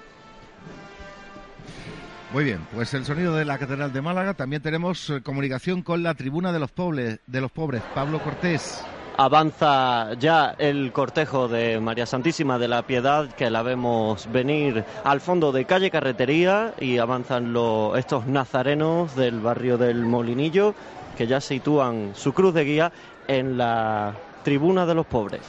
Muy 2.31 2.43
bien, 2.43 2.59
pues 2.73 2.93
el 2.93 3.05
sonido 3.05 3.35
de 3.35 3.45
la 3.45 3.57
Catedral 3.57 3.93
de 3.93 4.01
Málaga. 4.01 4.33
También 4.33 4.61
tenemos 4.61 5.09
eh, 5.09 5.21
comunicación 5.21 5.81
con 5.81 6.01
la 6.01 6.15
tribuna 6.15 6.51
de 6.51 6.59
los 6.59 6.71
pobres, 6.71 7.19
de 7.25 7.41
los 7.41 7.51
pobres. 7.51 7.81
Pablo 7.93 8.19
Cortés. 8.19 8.83
Avanza 9.15 10.15
ya 10.15 10.55
el 10.57 10.91
cortejo 10.91 11.47
de 11.47 11.79
María 11.79 12.07
Santísima 12.07 12.57
de 12.57 12.67
la 12.67 12.81
Piedad, 12.81 13.27
que 13.29 13.51
la 13.51 13.61
vemos 13.61 14.27
venir 14.31 14.83
al 15.03 15.21
fondo 15.21 15.51
de 15.51 15.65
calle 15.65 15.91
Carretería 15.91 16.73
y 16.79 16.97
avanzan 16.97 17.53
los, 17.53 17.95
estos 17.95 18.25
nazarenos 18.25 19.15
del 19.15 19.39
barrio 19.39 19.77
del 19.77 20.03
Molinillo, 20.03 20.73
que 21.15 21.27
ya 21.27 21.41
sitúan 21.41 22.13
su 22.15 22.33
cruz 22.33 22.55
de 22.55 22.65
guía 22.65 22.91
en 23.27 23.55
la 23.55 24.15
tribuna 24.43 24.87
de 24.87 24.95
los 24.95 25.05
pobres. 25.05 25.41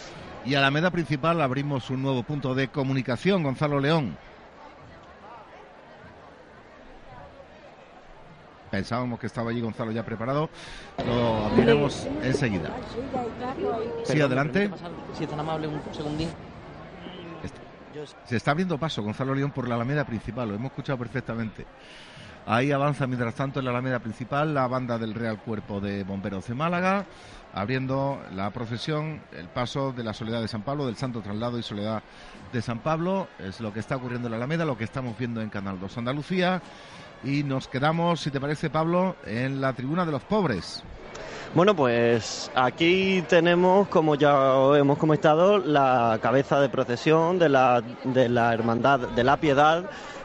Y 0.44 0.57
a 0.57 0.61
la 0.61 0.70
meda 0.70 0.90
principal 0.90 1.40
abrimos 1.40 1.88
un 1.88 2.03
nuevo 2.03 2.22
punto 2.22 2.55
de 2.55 2.68
comunicación, 2.68 3.42
Gonzalo 3.42 3.81
León. 3.81 4.14
Pensábamos 8.74 9.20
que 9.20 9.28
estaba 9.28 9.50
allí 9.50 9.60
Gonzalo 9.60 9.92
ya 9.92 10.04
preparado. 10.04 10.50
Lo 11.06 11.46
abriremos 11.46 12.08
enseguida. 12.24 12.70
Sí, 14.02 14.20
adelante. 14.20 14.68
Si 15.16 15.22
es 15.22 15.30
tan 15.30 15.38
amable, 15.38 15.68
un 15.68 15.80
segundín. 15.92 16.28
Se 18.24 18.37
está 18.37 18.50
abriendo 18.50 18.76
paso 18.76 19.00
Gonzalo 19.04 19.32
León 19.32 19.52
por 19.52 19.68
la 19.68 19.76
Alameda 19.76 20.04
principal, 20.04 20.48
lo 20.48 20.56
hemos 20.56 20.72
escuchado 20.72 20.98
perfectamente. 20.98 21.64
Ahí 22.46 22.72
avanza 22.72 23.06
mientras 23.06 23.37
tanto 23.37 23.60
en 23.60 23.66
la 23.66 23.70
Alameda 23.70 24.00
principal 24.00 24.52
la 24.52 24.66
banda 24.66 24.98
del 24.98 25.14
Real 25.14 25.38
Cuerpo 25.38 25.80
de 25.80 26.02
Bomberos 26.02 26.48
de 26.48 26.54
Málaga, 26.54 27.06
abriendo 27.54 28.20
la 28.34 28.50
procesión, 28.50 29.22
el 29.38 29.46
paso 29.46 29.92
de 29.92 30.02
la 30.02 30.12
Soledad 30.12 30.40
de 30.40 30.48
San 30.48 30.62
Pablo, 30.62 30.87
del 30.87 30.96
Santo 30.96 31.20
Traslado 31.20 31.60
y 31.60 31.62
Soledad 31.62 32.02
de 32.52 32.60
San 32.60 32.80
Pablo. 32.80 33.28
Es 33.38 33.60
lo 33.60 33.72
que 33.72 33.78
está 33.78 33.94
ocurriendo 33.94 34.26
en 34.26 34.32
la 34.32 34.38
Alameda, 34.38 34.64
lo 34.64 34.76
que 34.76 34.84
estamos 34.84 35.16
viendo 35.16 35.40
en 35.40 35.48
Canal 35.48 35.78
2 35.78 35.96
Andalucía. 35.98 36.60
Y 37.24 37.42
nos 37.42 37.68
quedamos, 37.68 38.20
si 38.20 38.30
te 38.30 38.40
parece, 38.40 38.70
Pablo, 38.70 39.16
en 39.26 39.60
la 39.60 39.72
tribuna 39.72 40.04
de 40.04 40.12
los 40.12 40.22
pobres. 40.22 40.82
Bueno, 41.54 41.76
pues 41.76 42.50
aquí 42.54 43.22
tenemos, 43.28 43.87
como 43.88 44.16
ya 44.16 44.54
hemos 44.76 44.98
comentado, 44.98 45.58
la 45.58 46.18
cabeza 46.20 46.60
de 46.60 46.68
procesión 46.68 47.38
de 47.38 47.48
la, 47.48 47.82
de 48.02 48.28
la 48.28 48.52
Hermandad 48.52 49.00
de 49.00 49.24
la 49.24 49.37
Piedad 49.37 49.84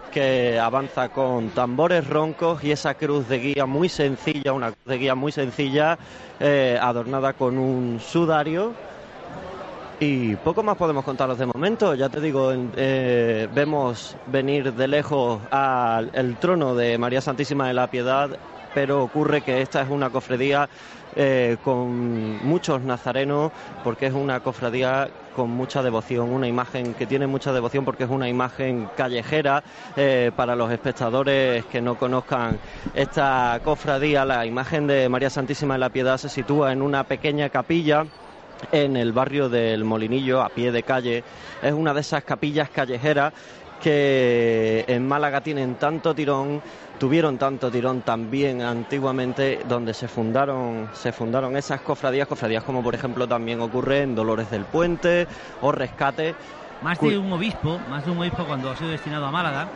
que 0.09 0.59
avanza 0.59 1.09
con 1.09 1.49
tambores 1.49 2.07
roncos 2.07 2.63
y 2.63 2.71
esa 2.71 2.95
cruz 2.95 3.27
de 3.27 3.39
guía 3.39 3.65
muy 3.65 3.89
sencilla, 3.89 4.53
una 4.53 4.71
cruz 4.71 4.85
de 4.85 4.97
guía 4.97 5.15
muy 5.15 5.31
sencilla, 5.31 5.97
eh, 6.39 6.79
adornada 6.81 7.33
con 7.33 7.57
un 7.57 7.99
sudario. 7.99 8.73
Y 10.01 10.37
poco 10.37 10.63
más 10.63 10.77
podemos 10.77 11.03
contaros 11.03 11.37
de 11.37 11.45
momento. 11.45 11.93
Ya 11.93 12.07
te 12.07 12.21
digo, 12.21 12.53
eh, 12.77 13.49
vemos 13.53 14.15
venir 14.27 14.73
de 14.73 14.87
lejos 14.87 15.41
al 15.51 16.09
el 16.13 16.37
trono 16.37 16.73
de 16.73 16.97
María 16.97 17.19
Santísima 17.19 17.67
de 17.67 17.73
la 17.73 17.87
Piedad, 17.87 18.29
pero 18.73 19.03
ocurre 19.03 19.41
que 19.41 19.61
esta 19.61 19.81
es 19.81 19.89
una 19.89 20.09
cofradía 20.09 20.69
eh, 21.17 21.57
con 21.65 22.45
muchos 22.47 22.81
nazarenos, 22.81 23.51
porque 23.83 24.05
es 24.05 24.13
una 24.13 24.39
cofradía 24.39 25.09
con 25.35 25.49
mucha 25.49 25.83
devoción, 25.83 26.31
una 26.31 26.47
imagen 26.47 26.93
que 26.93 27.05
tiene 27.05 27.27
mucha 27.27 27.51
devoción 27.51 27.83
porque 27.83 28.05
es 28.05 28.09
una 28.09 28.29
imagen 28.29 28.87
callejera 28.95 29.63
eh, 29.97 30.31
para 30.33 30.55
los 30.55 30.71
espectadores 30.71 31.65
que 31.65 31.81
no 31.81 31.95
conozcan 31.95 32.57
esta 32.93 33.59
cofradía. 33.65 34.23
La 34.23 34.45
imagen 34.45 34.87
de 34.87 35.09
María 35.09 35.29
Santísima 35.29 35.73
de 35.73 35.79
la 35.81 35.89
Piedad 35.89 36.17
se 36.17 36.29
sitúa 36.29 36.71
en 36.71 36.81
una 36.81 37.03
pequeña 37.03 37.49
capilla 37.49 38.05
en 38.71 38.97
el 38.97 39.13
barrio 39.13 39.49
del 39.49 39.83
Molinillo, 39.83 40.41
a 40.41 40.49
pie 40.49 40.71
de 40.71 40.83
calle. 40.83 41.23
Es 41.61 41.73
una 41.73 41.93
de 41.93 42.01
esas 42.01 42.23
capillas 42.23 42.69
callejeras 42.69 43.33
que 43.79 44.85
en 44.87 45.07
Málaga 45.07 45.41
tienen 45.41 45.75
tanto 45.75 46.13
tirón, 46.13 46.61
tuvieron 46.99 47.37
tanto 47.37 47.71
tirón 47.71 48.01
también 48.01 48.61
antiguamente 48.61 49.61
donde 49.67 49.93
se 49.93 50.07
fundaron, 50.07 50.89
se 50.93 51.11
fundaron 51.11 51.55
esas 51.55 51.81
cofradías, 51.81 52.27
cofradías 52.27 52.63
como 52.63 52.83
por 52.83 52.93
ejemplo 52.93 53.27
también 53.27 53.61
ocurre 53.61 54.01
en 54.01 54.15
Dolores 54.15 54.51
del 54.51 54.65
Puente 54.65 55.27
o 55.61 55.71
Rescate. 55.71 56.35
Más 56.81 56.99
de 56.99 57.17
un 57.17 57.31
obispo, 57.31 57.79
más 57.89 58.05
de 58.05 58.11
un 58.11 58.19
obispo 58.19 58.45
cuando 58.45 58.69
ha 58.69 58.75
sido 58.75 58.89
destinado 58.89 59.25
a 59.25 59.31
Málaga, 59.31 59.67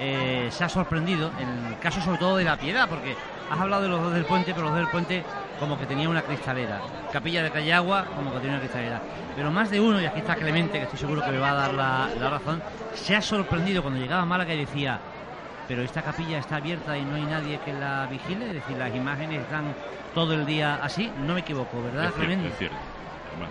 eh, 0.00 0.48
se 0.50 0.64
ha 0.64 0.68
sorprendido, 0.68 1.30
en 1.38 1.48
el 1.66 1.78
caso 1.78 2.00
sobre 2.00 2.18
todo 2.18 2.36
de 2.36 2.44
la 2.44 2.56
piedad, 2.56 2.88
porque 2.88 3.14
has 3.50 3.60
hablado 3.60 3.82
de 3.82 3.88
los 3.88 4.02
dos 4.02 4.12
del 4.14 4.24
puente, 4.24 4.52
pero 4.52 4.62
los 4.64 4.70
dos 4.72 4.80
del 4.80 4.88
puente 4.90 5.24
como 5.60 5.78
que 5.78 5.86
tenía 5.86 6.08
una 6.08 6.22
cristalera. 6.22 6.80
Capilla 7.12 7.42
de 7.42 7.50
Calle 7.50 7.72
Agua, 7.72 8.04
como 8.14 8.30
que 8.32 8.36
tenía 8.38 8.52
una 8.52 8.60
cristalera. 8.60 9.00
Pero 9.34 9.50
más 9.50 9.70
de 9.70 9.80
uno, 9.80 10.00
y 10.00 10.06
aquí 10.06 10.18
está 10.20 10.34
Clemente, 10.36 10.78
que 10.78 10.84
estoy 10.84 10.98
seguro 10.98 11.22
que 11.24 11.30
me 11.30 11.38
va 11.38 11.50
a 11.50 11.54
dar 11.54 11.74
la, 11.74 12.08
la 12.18 12.30
razón, 12.30 12.62
se 12.94 13.16
ha 13.16 13.22
sorprendido 13.22 13.82
cuando 13.82 14.00
llegaba 14.00 14.22
a 14.22 14.26
Málaga 14.26 14.52
y 14.54 14.58
decía, 14.58 14.98
pero 15.68 15.82
esta 15.82 16.02
capilla 16.02 16.38
está 16.38 16.56
abierta 16.56 16.96
y 16.96 17.04
no 17.04 17.16
hay 17.16 17.22
nadie 17.24 17.58
que 17.64 17.72
la 17.72 18.06
vigile, 18.06 18.48
es 18.48 18.54
decir, 18.54 18.76
las 18.76 18.94
imágenes 18.94 19.42
están 19.42 19.74
todo 20.14 20.34
el 20.34 20.46
día 20.46 20.78
así, 20.82 21.10
no 21.26 21.34
me 21.34 21.40
equivoco, 21.40 21.82
¿verdad, 21.82 22.04
Es 22.06 22.14
cierto, 22.14 22.18
Clemente? 22.20 22.48
es 22.48 22.58
cierto. 22.58 22.76
Además, 23.32 23.50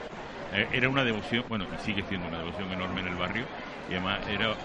era 0.54 0.90
una 0.90 1.04
devoción, 1.04 1.44
bueno, 1.50 1.66
sigue 1.84 2.04
siendo 2.08 2.28
una 2.28 2.40
devoción 2.40 2.72
enorme 2.72 3.02
en 3.02 3.08
el 3.08 3.16
barrio 3.16 3.46
y 3.90 3.94
además 3.94 4.20
era, 4.28 4.56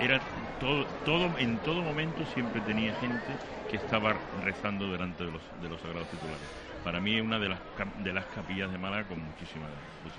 era 0.00 0.20
todo, 0.60 0.84
todo, 1.04 1.30
en 1.38 1.58
todo 1.58 1.82
momento 1.82 2.24
siempre 2.34 2.60
tenía 2.62 2.94
gente 2.96 3.36
que 3.70 3.76
estaba 3.76 4.14
rezando 4.44 4.90
delante 4.90 5.24
de 5.24 5.32
los, 5.32 5.42
de 5.62 5.68
los 5.68 5.80
sagrados 5.80 6.08
titulares. 6.10 6.40
Para 6.84 7.00
mí 7.00 7.16
es 7.16 7.22
una 7.22 7.38
de 7.38 7.50
las, 7.50 7.58
de 8.02 8.12
las 8.12 8.24
capillas 8.26 8.70
de 8.70 8.78
Málaga 8.78 9.04
con 9.04 9.22
muchísima 9.22 9.66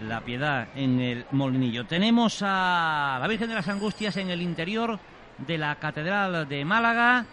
La 0.08 0.22
piedad 0.22 0.68
en 0.76 1.00
el 1.00 1.26
Molinillo. 1.32 1.86
Tenemos 1.86 2.42
a 2.44 3.18
la 3.20 3.28
Virgen 3.28 3.50
de 3.50 3.56
las 3.56 3.68
Angustias 3.68 4.16
en 4.18 4.30
el 4.30 4.42
interior 4.42 5.00
de 5.40 5.58
la 5.58 5.76
Catedral 5.76 6.48
de 6.48 6.64
Málaga 6.66 7.26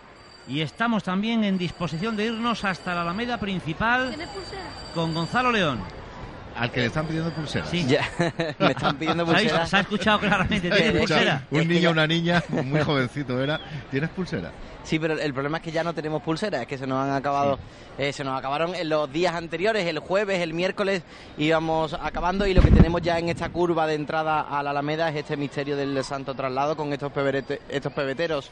y 0.46 0.62
estamos 0.62 1.04
también 1.04 1.44
en 1.44 1.58
disposición 1.58 2.16
de 2.16 2.26
irnos 2.26 2.64
hasta 2.64 2.94
la 2.94 3.02
Alameda 3.02 3.38
principal 3.38 4.16
con 4.94 5.12
Gonzalo 5.12 5.52
León. 5.52 5.97
Al 6.58 6.70
que 6.70 6.80
le 6.80 6.86
están 6.86 7.06
pidiendo 7.06 7.30
pulseras. 7.32 7.68
Sí. 7.70 7.86
me 8.58 8.70
están 8.70 8.96
pidiendo 8.96 9.24
pulseras. 9.24 9.70
Se 9.70 9.76
ha 9.76 9.80
escuchado 9.80 10.18
claramente. 10.20 10.70
¿Tiene 10.70 10.76
Escucha, 10.98 11.14
pulsera? 11.16 11.46
Un 11.50 11.68
niño 11.68 11.88
o 11.88 11.92
una 11.92 12.06
niña, 12.08 12.42
muy 12.48 12.80
jovencito 12.80 13.42
era. 13.42 13.60
¿Tienes 13.90 14.10
pulsera? 14.10 14.50
Sí, 14.84 14.98
pero 14.98 15.18
el 15.20 15.34
problema 15.34 15.58
es 15.58 15.62
que 15.64 15.70
ya 15.72 15.84
no 15.84 15.92
tenemos 15.92 16.22
pulseras, 16.22 16.62
es 16.62 16.66
que 16.66 16.78
se 16.78 16.86
nos 16.86 17.04
han 17.04 17.12
acabado, 17.14 17.58
eh, 17.98 18.10
se 18.10 18.24
nos 18.24 18.38
acabaron 18.38 18.74
en 18.74 18.88
los 18.88 19.12
días 19.12 19.34
anteriores, 19.34 19.86
el 19.86 19.98
jueves, 19.98 20.40
el 20.40 20.54
miércoles 20.54 21.02
íbamos 21.36 21.92
acabando 21.92 22.46
y 22.46 22.54
lo 22.54 22.62
que 22.62 22.70
tenemos 22.70 23.02
ya 23.02 23.18
en 23.18 23.28
esta 23.28 23.50
curva 23.50 23.86
de 23.86 23.94
entrada 23.96 24.40
a 24.40 24.62
la 24.62 24.70
Alameda 24.70 25.10
es 25.10 25.16
este 25.16 25.36
misterio 25.36 25.76
del 25.76 26.02
Santo 26.04 26.34
Traslado 26.34 26.74
con 26.74 26.90
estos, 26.94 27.12
peberete- 27.12 27.60
estos 27.68 27.92
pebeteros 27.92 28.50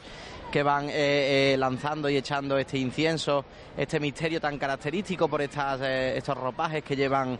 que 0.51 0.63
van 0.63 0.89
eh, 0.89 1.53
eh, 1.53 1.55
lanzando 1.57 2.09
y 2.09 2.17
echando 2.17 2.57
este 2.57 2.77
incienso, 2.77 3.45
este 3.75 3.99
misterio 3.99 4.39
tan 4.39 4.57
característico 4.57 5.27
por 5.27 5.41
estas, 5.41 5.81
eh, 5.81 6.17
estos 6.17 6.37
ropajes 6.37 6.83
que 6.83 6.95
llevan 6.95 7.37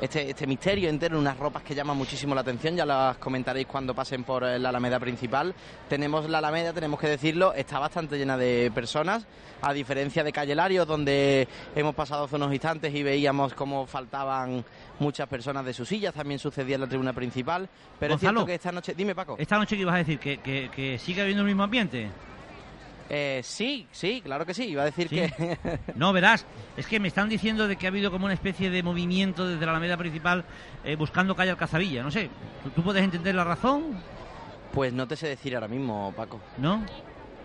este, 0.00 0.30
este 0.30 0.46
misterio 0.46 0.88
entero, 0.88 1.18
unas 1.18 1.36
ropas 1.36 1.62
que 1.62 1.74
llaman 1.74 1.96
muchísimo 1.96 2.34
la 2.34 2.42
atención, 2.42 2.76
ya 2.76 2.86
las 2.86 3.18
comentaréis 3.18 3.66
cuando 3.66 3.94
pasen 3.94 4.24
por 4.24 4.44
eh, 4.44 4.58
la 4.58 4.68
Alameda 4.68 5.00
principal. 5.00 5.54
Tenemos 5.88 6.28
la 6.28 6.38
Alameda, 6.38 6.72
tenemos 6.72 7.00
que 7.00 7.08
decirlo, 7.08 7.52
está 7.54 7.78
bastante 7.78 8.16
llena 8.16 8.36
de 8.36 8.70
personas, 8.74 9.26
a 9.62 9.72
diferencia 9.72 10.22
de 10.22 10.32
Calle 10.32 10.54
Larios, 10.54 10.86
donde 10.86 11.48
hemos 11.74 11.94
pasado 11.94 12.24
hace 12.24 12.36
unos 12.36 12.52
instantes 12.52 12.94
y 12.94 13.02
veíamos 13.02 13.54
cómo 13.54 13.86
faltaban 13.86 14.64
muchas 14.98 15.28
personas 15.28 15.64
de 15.64 15.72
sus 15.72 15.88
sillas, 15.88 16.14
también 16.14 16.38
sucedía 16.38 16.76
en 16.76 16.82
la 16.82 16.88
tribuna 16.88 17.12
principal, 17.12 17.68
pero 17.98 18.14
es 18.14 18.20
cierto 18.20 18.46
que 18.46 18.54
esta 18.54 18.72
noche... 18.72 18.94
Dime, 18.96 19.14
Paco. 19.14 19.36
Esta 19.38 19.58
noche 19.58 19.76
que 19.76 19.82
ibas 19.82 19.94
a 19.94 19.98
decir 19.98 20.18
que, 20.18 20.38
que, 20.38 20.70
que 20.74 20.98
sigue 20.98 21.22
habiendo 21.22 21.42
el 21.42 21.48
mismo 21.48 21.64
ambiente. 21.64 22.08
Eh, 23.10 23.40
sí, 23.42 23.86
sí, 23.90 24.20
claro 24.22 24.44
que 24.44 24.52
sí, 24.52 24.64
iba 24.64 24.82
a 24.82 24.84
decir 24.84 25.08
Sí. 25.08 25.16
que... 25.16 25.78
No, 25.94 26.12
verás, 26.12 26.44
es 26.76 26.86
que 26.86 27.00
me 27.00 27.08
están 27.08 27.28
diciendo 27.28 27.66
de 27.66 27.76
que 27.76 27.86
ha 27.86 27.90
habido 27.90 28.10
como 28.10 28.26
una 28.26 28.34
especie 28.34 28.68
de 28.70 28.82
movimiento 28.82 29.48
desde 29.48 29.64
la 29.64 29.72
Alameda 29.72 29.96
principal 29.96 30.44
eh, 30.84 30.94
buscando 30.96 31.34
calle 31.34 31.50
Alcazabilla, 31.50 32.02
no 32.02 32.10
sé. 32.10 32.28
¿Tú, 32.74 32.82
puedes 32.82 33.02
entender 33.02 33.34
la 33.34 33.44
razón? 33.44 33.98
Pues 34.72 34.92
no 34.92 35.08
te 35.08 35.16
sé 35.16 35.28
decir 35.28 35.54
ahora 35.54 35.68
mismo, 35.68 36.12
Paco. 36.14 36.38
¿No? 36.58 36.84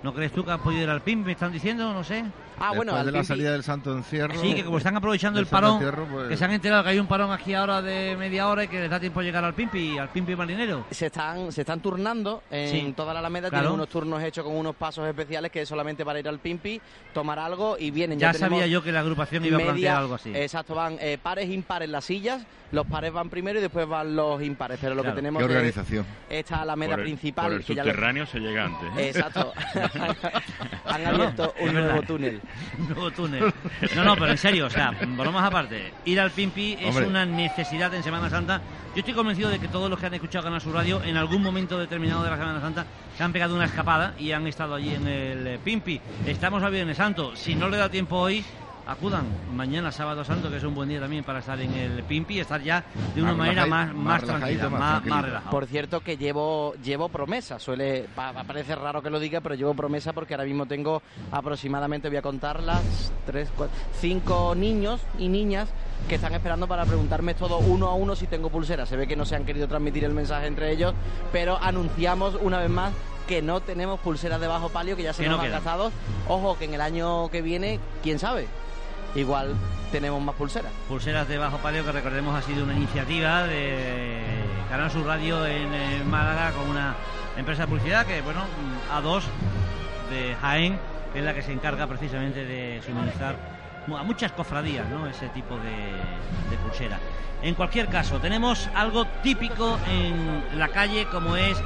¿No 0.04 0.14
crees 0.14 0.34
tú 0.34 0.44
que 0.44 0.52
han 0.52 0.62
podido 0.62 0.84
ir 0.84 0.90
al 0.90 1.02
PIM? 1.02 1.24
Me 1.24 1.32
están 1.32 1.54
diciendo, 1.54 1.94
no 1.94 2.04
sé. 2.04 2.26
Ah, 2.66 2.72
bueno, 2.74 2.93
Después 2.93 2.99
al 2.99 3.05
de 3.07 3.11
la 3.20 3.24
salida 3.26 3.51
del 3.51 3.64
Santo 3.64 3.91
Encierro. 3.91 4.39
Sí, 4.39 4.55
que 4.55 4.64
como 4.64 4.78
están 4.78 4.95
aprovechando 4.95 5.38
el 5.39 5.47
parón, 5.47 5.74
Encierro, 5.74 6.05
pues- 6.05 6.30
que 6.30 6.38
se 6.38 6.45
han 6.45 6.51
enterado 6.51 6.82
que 6.84 6.89
hay 6.91 6.99
un 6.99 7.07
parón 7.07 7.32
aquí 7.34 7.53
ahora 7.53 7.82
de 7.82 8.16
media 8.18 8.47
hora 8.47 8.64
y 8.64 8.68
que 8.70 8.80
les 8.80 8.89
da 8.89 8.99
tiempo 9.01 9.20
a 9.20 9.24
llegar 9.24 9.43
al 9.43 9.53
Pimpi, 9.53 9.97
al 9.97 10.07
Pimpi 10.09 10.34
marinero. 10.36 10.86
se 10.89 11.07
están 11.07 11.51
se 11.51 11.61
están 11.61 11.82
turnando 11.82 12.43
en 12.49 12.70
Sí. 12.70 12.93
toda 12.95 13.14
la 13.14 13.20
Alameda 13.20 13.49
Claro. 13.49 13.64
tienen 13.66 13.76
unos 13.76 13.89
turnos 13.89 14.24
hechos 14.24 14.45
con 14.45 14.55
unos 14.55 14.76
pasos 14.76 15.05
especiales 15.07 15.51
que 15.51 15.64
es 15.64 15.68
solamente 15.68 16.05
para 16.05 16.20
ir 16.20 16.28
al 16.30 16.39
Pimpi 16.39 16.80
tomar 17.14 17.38
algo 17.38 17.76
y 17.78 17.91
vienen 17.91 18.18
Ya 18.18 18.32
tenemos 18.32 18.57
sabía 18.59 18.68
yo 18.72 18.82
que 18.82 18.91
la 18.93 19.01
agrupación 19.01 19.43
iba 19.43 19.57
a 19.57 19.59
plantear 19.59 19.76
media- 19.76 19.97
algo 19.97 20.16
así. 20.16 20.32
exacto 20.34 20.74
van 20.76 20.97
eh, 21.01 21.18
pares 21.22 21.49
impares 21.49 21.89
las 21.89 22.05
sillas 22.05 22.45
los 22.72 22.88
pares 22.88 23.11
van 23.14 23.30
primero 23.30 23.59
y 23.59 23.61
después 23.61 23.88
van 23.88 24.16
los 24.16 24.41
impares 24.41 24.80
pero 24.82 24.95
lo 24.95 25.01
Claro. 25.01 25.16
que 25.16 25.22
tenemos 25.22 25.39
Qué 25.41 25.45
es 25.45 25.55
organización. 25.55 26.05
esta 26.30 26.61
Alameda 26.61 26.91
Por 26.91 26.99
el, 27.01 27.05
principal 27.05 27.45
por 27.45 27.53
el 27.53 27.66
que 27.66 27.76
ya 27.76 27.84
lo- 27.84 27.91
subterráneo 27.91 28.26
se 28.26 28.39
llega 28.39 28.66
antes. 28.66 28.89
¿eh? 28.97 29.09
Exacto. 29.09 29.53
Han 30.86 31.05
abierto 31.05 31.53
un 31.59 31.68
Es 31.70 31.74
nuevo 31.74 32.01
túnel. 32.03 32.41
nuevo 32.78 33.12
túnel. 33.12 33.54
No, 33.95 34.04
no, 34.04 34.16
pero 34.16 34.32
en 34.32 34.38
serio, 34.38 34.66
o 34.68 34.70
sea, 34.70 34.91
bromas 34.91 35.43
aparte, 35.43 35.93
ir 36.06 36.20
al 36.20 36.32
Pimpi 36.32 36.78
es 36.80 36.88
Hombre. 36.88 37.08
una 37.08 37.26
necesidad 37.26 37.93
en 37.93 38.04
Semana 38.04 38.30
Santa. 38.30 38.62
Yo 38.93 38.99
estoy 38.99 39.14
convencido 39.14 39.49
de 39.49 39.60
que 39.60 39.68
todos 39.68 39.89
los 39.89 39.99
que 39.99 40.06
han 40.06 40.14
escuchado 40.14 40.43
Canal 40.43 40.62
Sur 40.62 40.74
Radio 40.74 41.01
en 41.04 41.18
algún 41.18 41.41
momento 41.41 41.80
determinado 41.80 42.24
de 42.24 42.30
la 42.30 42.38
Semana 42.38 42.62
Santa 42.62 42.86
se 43.18 43.24
han 43.24 43.34
pegado 43.34 43.56
una 43.56 43.66
escapada 43.66 44.14
y 44.20 44.32
han 44.32 44.45
estado 44.47 44.76
allí 44.76 44.93
en 44.93 45.08
el 45.08 45.60
Pimpi. 45.60 45.99
Estamos 46.26 46.62
a 46.64 46.70
Viernes 46.70 46.97
Santo. 46.97 47.36
Si 47.36 47.56
no 47.56 47.70
le 47.70 47.78
da 47.78 47.89
tiempo 47.89 48.18
hoy, 48.18 48.43
acudan 48.86 49.26
mañana 49.54 49.92
sábado 49.92 50.24
santo, 50.26 50.50
que 50.50 50.58
es 50.58 50.64
un 50.64 50.76
buen 50.76 50.90
día 50.90 51.00
también 51.00 51.24
para 51.24 51.40
estar 51.40 51.60
en 51.62 51.72
el 51.74 52.04
Pimpi 52.04 52.36
y 52.36 52.40
estar 52.42 52.62
ya 52.62 52.84
de 53.16 53.22
una 53.22 53.32
Más 53.32 53.38
manera 53.38 53.66
más, 53.66 53.94
más 53.94 54.24
tranquila, 54.24 54.70
más 54.70 55.06
más, 55.06 55.24
relajado. 55.26 55.52
Por 55.52 55.66
cierto 55.68 56.02
que 56.02 56.18
llevo 56.18 56.74
llevo 56.84 57.10
promesa, 57.10 57.60
suele 57.60 58.06
pa- 58.16 58.34
pa- 58.34 58.44
parece 58.44 58.76
raro 58.76 59.02
que 59.02 59.10
lo 59.10 59.20
diga, 59.20 59.42
pero 59.42 59.56
llevo 59.56 59.74
promesa 59.74 60.12
porque 60.14 60.34
ahora 60.34 60.46
mismo 60.46 60.66
tengo 60.66 61.02
aproximadamente 61.32 62.10
voy 62.10 62.18
a 62.18 62.22
contar 62.22 62.62
las 62.62 63.12
tres, 63.26 63.50
cuatro, 63.56 63.76
cinco 64.00 64.54
niños 64.56 65.02
y 65.18 65.30
niñas 65.30 65.70
que 66.10 66.16
están 66.16 66.34
esperando 66.34 66.68
para 66.68 66.86
preguntarme 66.86 67.34
todo 67.34 67.60
uno 67.60 67.88
a 67.88 67.94
uno 67.96 68.16
si 68.16 68.28
tengo 68.28 68.50
pulsera. 68.50 68.86
Se 68.86 68.98
ve 68.98 69.08
que 69.08 69.16
no 69.16 69.26
se 69.26 69.36
han 69.38 69.46
querido 69.46 69.68
transmitir 69.70 70.04
el 70.04 70.14
mensaje 70.14 70.48
entre 70.48 70.72
ellos, 70.72 70.94
pero 71.32 71.58
anunciamos 71.62 72.38
una 72.42 72.60
vez 72.60 72.70
más 72.70 72.92
que 73.28 73.42
no 73.42 73.62
tenemos 73.62 74.02
pulseras 74.02 74.42
de 74.42 74.48
bajo 74.48 74.68
palio, 74.68 74.98
que 74.98 75.04
ya 75.04 75.14
se 75.14 75.24
Que 75.24 75.30
nos 75.30 75.38
no 75.38 75.44
han 75.46 75.52
gastado. 75.52 75.92
Ojo, 76.28 76.58
que 76.58 76.66
en 76.66 76.74
el 76.74 76.82
año 76.82 77.30
que 77.30 77.42
viene, 77.42 77.80
quién 78.04 78.20
sabe, 78.20 78.48
igual 79.16 79.53
tenemos 79.91 80.22
más 80.22 80.36
pulseras. 80.36 80.72
Pulseras 80.88 81.28
de 81.28 81.38
Bajo 81.38 81.57
Palio, 81.57 81.86
que 81.86 81.91
recordemos 81.91 82.36
ha 82.36 82.41
sido 82.41 82.64
una 82.64 82.74
iniciativa 82.74 83.43
de 83.43 84.22
Canal 84.70 84.89
Sur 84.91 85.05
Radio 85.05 85.45
en 85.45 85.74
eh, 85.74 86.03
Málaga 86.05 86.51
con 86.51 86.70
una 86.70 86.95
empresa 87.38 87.64
de 87.64 87.68
publicidad 87.68 88.05
que, 88.05 88.22
bueno, 88.22 88.41
a 88.91 89.01
dos 89.01 89.24
de 90.09 90.36
Jaén, 90.41 90.80
que 91.11 91.20
es 91.20 91.26
la 91.26 91.34
que 91.34 91.41
se 91.43 91.51
encarga 91.51 91.86
precisamente 91.88 92.45
de 92.45 92.82
suministrar 92.86 93.36
a 93.88 94.03
muchas 94.03 94.32
cofradías 94.32 94.88
¿no? 94.89 95.05
ese 95.07 95.28
tipo 95.30 95.57
de, 95.57 96.49
de 96.49 96.57
pulsera. 96.64 96.97
En 97.41 97.55
cualquier 97.55 97.89
caso, 97.89 98.20
tenemos 98.20 98.70
algo 98.74 99.05
típico 99.22 99.78
en 99.89 100.57
la 100.57 100.70
calle 100.70 101.05
como 101.11 101.36
es 101.36 101.57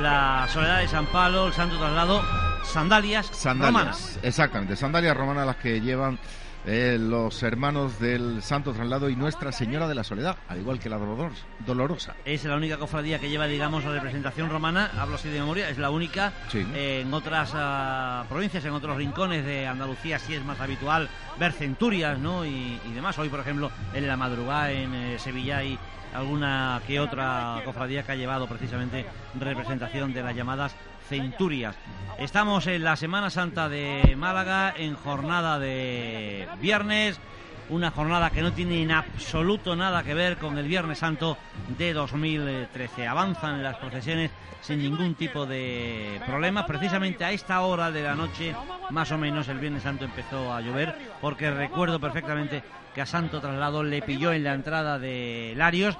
la 0.00 0.46
Soledad 0.48 0.78
de 0.80 0.88
San 0.88 1.04
Pablo, 1.06 1.48
el 1.48 1.52
Santo 1.52 1.76
Traslado, 1.76 2.22
sandalias, 2.64 3.26
Sandalias, 3.26 3.74
romanas. 3.74 4.18
exactamente, 4.22 4.74
sandalias 4.74 5.14
romanas 5.14 5.46
las 5.46 5.56
que 5.56 5.82
llevan 5.82 6.18
eh, 6.64 6.96
los 7.00 7.42
hermanos 7.42 7.98
del 7.98 8.42
Santo 8.42 8.72
Traslado 8.72 9.08
y 9.10 9.16
Nuestra 9.16 9.52
Señora 9.52 9.88
de 9.88 9.94
la 9.94 10.04
Soledad, 10.04 10.36
al 10.48 10.58
igual 10.58 10.78
que 10.78 10.88
la 10.88 10.98
Dolor- 10.98 11.32
Dolorosa. 11.60 12.14
Es 12.24 12.44
la 12.44 12.56
única 12.56 12.76
cofradía 12.76 13.18
que 13.18 13.28
lleva, 13.28 13.46
digamos, 13.46 13.84
la 13.84 13.92
representación 13.92 14.48
romana, 14.50 14.90
hablo 14.98 15.16
así 15.16 15.28
de 15.28 15.40
memoria, 15.40 15.68
es 15.68 15.78
la 15.78 15.90
única. 15.90 16.32
Sí. 16.48 16.64
Eh, 16.74 17.00
en 17.04 17.12
otras 17.12 17.52
ah, 17.54 18.24
provincias, 18.28 18.64
en 18.64 18.72
otros 18.72 18.96
rincones 18.96 19.44
de 19.44 19.66
Andalucía 19.66 20.18
sí 20.18 20.34
es 20.34 20.44
más 20.44 20.60
habitual 20.60 21.08
ver 21.38 21.52
centurias, 21.52 22.18
¿no? 22.18 22.44
Y, 22.44 22.80
y 22.88 22.92
demás. 22.94 23.18
Hoy, 23.18 23.28
por 23.28 23.40
ejemplo, 23.40 23.70
en 23.94 24.06
la 24.06 24.16
madrugada 24.16 24.70
en 24.70 24.94
eh, 24.94 25.18
Sevilla 25.18 25.58
hay 25.58 25.78
alguna 26.14 26.80
que 26.86 27.00
otra 27.00 27.62
cofradía 27.64 28.02
que 28.02 28.12
ha 28.12 28.16
llevado 28.16 28.46
precisamente 28.46 29.06
representación 29.40 30.12
de 30.12 30.22
las 30.22 30.36
llamadas 30.36 30.74
centurias. 31.12 31.76
Estamos 32.18 32.66
en 32.66 32.84
la 32.84 32.96
Semana 32.96 33.28
Santa 33.28 33.68
de 33.68 34.14
Málaga, 34.16 34.72
en 34.74 34.94
jornada 34.94 35.58
de 35.58 36.48
viernes, 36.58 37.20
una 37.68 37.90
jornada 37.90 38.30
que 38.30 38.40
no 38.40 38.52
tiene 38.52 38.82
en 38.82 38.92
absoluto 38.92 39.76
nada 39.76 40.04
que 40.04 40.14
ver 40.14 40.38
con 40.38 40.56
el 40.56 40.66
Viernes 40.66 41.00
Santo 41.00 41.36
de 41.76 41.92
2013. 41.92 43.06
Avanzan 43.06 43.62
las 43.62 43.76
procesiones 43.76 44.30
sin 44.62 44.78
ningún 44.78 45.14
tipo 45.14 45.44
de 45.44 46.18
problemas. 46.24 46.64
Precisamente 46.64 47.26
a 47.26 47.32
esta 47.32 47.60
hora 47.60 47.90
de 47.90 48.02
la 48.02 48.14
noche, 48.14 48.54
más 48.88 49.12
o 49.12 49.18
menos, 49.18 49.48
el 49.48 49.58
Viernes 49.58 49.82
Santo 49.82 50.06
empezó 50.06 50.50
a 50.50 50.62
llover, 50.62 50.96
porque 51.20 51.50
recuerdo 51.50 52.00
perfectamente 52.00 52.62
que 52.94 53.02
a 53.02 53.06
Santo 53.06 53.38
Traslado 53.38 53.82
le 53.82 54.00
pilló 54.00 54.32
en 54.32 54.44
la 54.44 54.54
entrada 54.54 54.98
de 54.98 55.52
Larios 55.58 55.98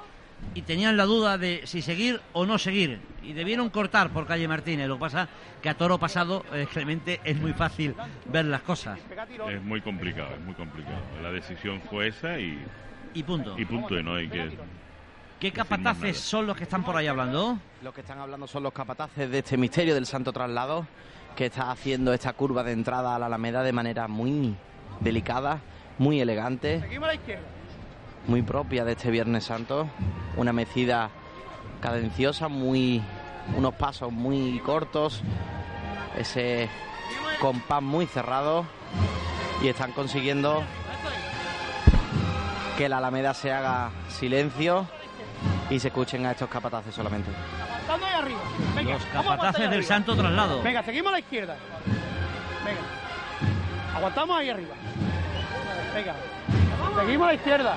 y 0.54 0.62
tenían 0.62 0.96
la 0.96 1.04
duda 1.04 1.38
de 1.38 1.62
si 1.64 1.82
seguir 1.82 2.20
o 2.32 2.44
no 2.46 2.58
seguir 2.58 3.00
y 3.22 3.32
debieron 3.32 3.70
cortar 3.70 4.10
por 4.10 4.26
calle 4.26 4.46
Martínez. 4.48 4.88
Lo 4.88 4.96
que 4.96 5.00
pasa 5.00 5.28
que 5.62 5.68
a 5.68 5.74
toro 5.74 5.98
pasado, 5.98 6.44
eh, 6.52 6.66
Clemente, 6.70 7.20
es 7.24 7.36
muy 7.36 7.52
fácil 7.52 7.94
ver 8.26 8.44
las 8.46 8.62
cosas. 8.62 8.98
Es 9.48 9.62
muy 9.62 9.80
complicado, 9.80 10.34
es 10.34 10.40
muy 10.40 10.54
complicado. 10.54 10.98
La 11.22 11.30
decisión 11.30 11.80
fue 11.88 12.08
esa 12.08 12.38
y, 12.38 12.58
Y 13.14 13.22
punto. 13.22 13.58
y 13.58 13.64
punto, 13.64 13.98
y 13.98 14.02
no 14.02 14.16
hay 14.16 14.28
que... 14.28 14.50
¿Qué 15.38 15.50
capataces 15.50 16.18
son 16.18 16.46
los 16.46 16.56
que 16.56 16.62
están 16.64 16.84
por 16.84 16.96
ahí 16.96 17.08
hablando? 17.08 17.58
Los 17.82 17.92
que 17.92 18.02
están 18.02 18.18
hablando 18.20 18.46
son 18.46 18.62
los 18.62 18.72
capataces 18.72 19.28
de 19.28 19.38
este 19.38 19.56
misterio 19.56 19.92
del 19.94 20.06
Santo 20.06 20.32
Traslado, 20.32 20.86
que 21.34 21.46
está 21.46 21.72
haciendo 21.72 22.12
esta 22.12 22.32
curva 22.34 22.62
de 22.62 22.70
entrada 22.72 23.16
a 23.16 23.18
la 23.18 23.26
Alameda 23.26 23.64
de 23.64 23.72
manera 23.72 24.06
muy 24.06 24.54
delicada, 25.00 25.60
muy 25.98 26.20
elegante, 26.20 26.80
Seguimos 26.80 27.04
a 27.04 27.08
la 27.08 27.14
izquierda. 27.14 27.42
Muy 28.26 28.42
propia 28.42 28.84
de 28.84 28.92
este 28.92 29.10
Viernes 29.10 29.44
Santo. 29.44 29.88
Una 30.36 30.52
mecida 30.52 31.10
cadenciosa, 31.80 32.48
muy 32.48 33.02
unos 33.56 33.74
pasos 33.74 34.12
muy 34.12 34.60
cortos, 34.60 35.22
ese 36.16 36.68
compás 37.40 37.82
muy 37.82 38.06
cerrado 38.06 38.64
y 39.62 39.68
están 39.68 39.92
consiguiendo 39.92 40.62
que 42.78 42.88
la 42.88 42.98
Alameda 42.98 43.34
se 43.34 43.52
haga 43.52 43.90
silencio 44.08 44.86
y 45.70 45.78
se 45.80 45.88
escuchen 45.88 46.24
a 46.26 46.32
estos 46.32 46.48
capataces 46.48 46.94
solamente. 46.94 47.30
Ahí 47.88 48.14
arriba. 48.14 48.40
Venga, 48.74 48.92
Los 48.92 49.02
vamos 49.02 49.14
a 49.14 49.18
aguantar 49.18 49.38
capataces 49.38 49.60
del 49.60 49.68
arriba. 49.68 49.88
Santo 49.88 50.16
Traslado. 50.16 50.62
Venga, 50.62 50.82
seguimos 50.82 51.08
a 51.08 51.12
la 51.12 51.18
izquierda. 51.18 51.56
Venga. 52.64 53.96
Aguantamos 53.96 54.38
ahí 54.38 54.50
arriba. 54.50 54.74
Venga. 55.94 56.14
Seguimos 57.00 57.24
a 57.24 57.28
la 57.28 57.34
izquierda. 57.34 57.76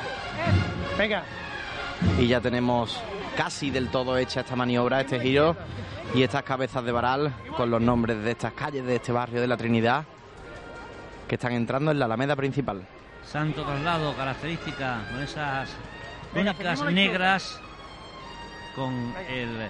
Venga. 0.97 1.23
Y 2.19 2.27
ya 2.27 2.41
tenemos 2.41 2.99
casi 3.35 3.69
del 3.69 3.89
todo 3.89 4.17
hecha 4.17 4.41
esta 4.41 4.55
maniobra, 4.55 5.01
este 5.01 5.19
giro 5.19 5.55
y 6.13 6.23
estas 6.23 6.43
cabezas 6.43 6.83
de 6.83 6.91
varal 6.91 7.33
con 7.57 7.69
los 7.69 7.81
nombres 7.81 8.23
de 8.23 8.31
estas 8.31 8.53
calles 8.53 8.85
de 8.85 8.95
este 8.95 9.11
barrio 9.11 9.41
de 9.41 9.47
la 9.47 9.57
Trinidad 9.57 10.05
que 11.27 11.35
están 11.35 11.53
entrando 11.53 11.91
en 11.91 11.99
la 11.99 12.05
Alameda 12.05 12.35
principal. 12.35 12.85
Santo 13.25 13.63
Traslado, 13.63 14.15
característica 14.15 15.01
con 15.11 15.21
esas 15.21 15.69
túnicas 16.33 16.81
negras 16.91 17.59
con 18.75 19.13
el 19.29 19.69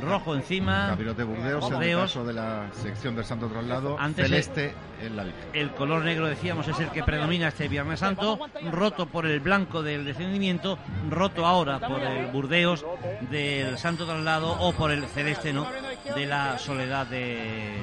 rojo 0.00 0.34
encima. 0.34 0.88
Capirote 0.88 1.22
Burdeos, 1.22 1.64
en 1.64 1.72
el 1.72 1.74
Burdeos. 1.74 2.00
caso 2.00 2.24
de 2.24 2.32
la 2.32 2.66
sección 2.72 3.14
del 3.14 3.24
Santo 3.24 3.48
Traslado, 3.48 3.96
Antes 3.98 4.24
celeste 4.24 4.74
en 5.02 5.16
la 5.16 5.24
Virgen. 5.24 5.50
El 5.52 5.70
color 5.72 6.02
negro, 6.02 6.26
decíamos, 6.26 6.66
es 6.66 6.80
el 6.80 6.90
que 6.90 7.04
predomina 7.04 7.48
este 7.48 7.68
Viernes 7.68 8.00
Santo, 8.00 8.38
roto 8.70 9.06
por 9.06 9.26
el 9.26 9.40
blanco 9.40 9.82
del 9.82 10.04
descendimiento, 10.04 10.78
roto 11.10 11.46
ahora 11.46 11.78
por 11.78 12.00
el 12.00 12.26
Burdeos 12.28 12.84
del 13.30 13.76
Santo 13.76 14.06
Traslado 14.06 14.50
o 14.52 14.72
por 14.72 14.90
el 14.90 15.06
celeste 15.06 15.52
¿no? 15.52 15.66
de 16.14 16.26
la 16.26 16.58
Soledad 16.58 17.06
de 17.06 17.76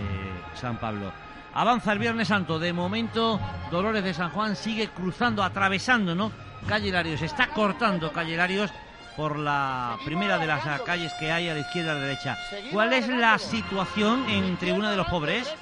San 0.55 0.77
Pablo. 0.77 1.13
Avanza 1.53 1.93
el 1.93 1.99
Viernes 1.99 2.27
Santo, 2.27 2.59
de 2.59 2.73
momento 2.73 3.39
Dolores 3.71 4.03
de 4.03 4.13
San 4.13 4.31
Juan 4.31 4.55
sigue 4.55 4.89
cruzando, 4.89 5.41
atravesando, 5.41 6.13
¿no? 6.13 6.31
Calle 6.67 6.91
Larios, 6.91 7.21
está 7.21 7.47
cortando 7.49 8.11
Calle 8.11 8.35
Larios 8.35 8.73
por 9.15 9.39
la 9.39 9.97
primera 10.03 10.37
de 10.37 10.47
las 10.47 10.81
calles 10.81 11.13
que 11.13 11.31
hay 11.31 11.49
a 11.49 11.53
la 11.53 11.61
izquierda 11.61 11.89
y 11.89 11.91
a 11.91 11.93
la 11.95 12.01
derecha. 12.01 12.37
¿Cuál 12.71 12.93
es 12.93 13.07
la 13.07 13.37
situación 13.37 14.29
en 14.29 14.57
Tribuna 14.57 14.91
de 14.91 14.97
los 14.97 15.07
Pobres? 15.07 15.53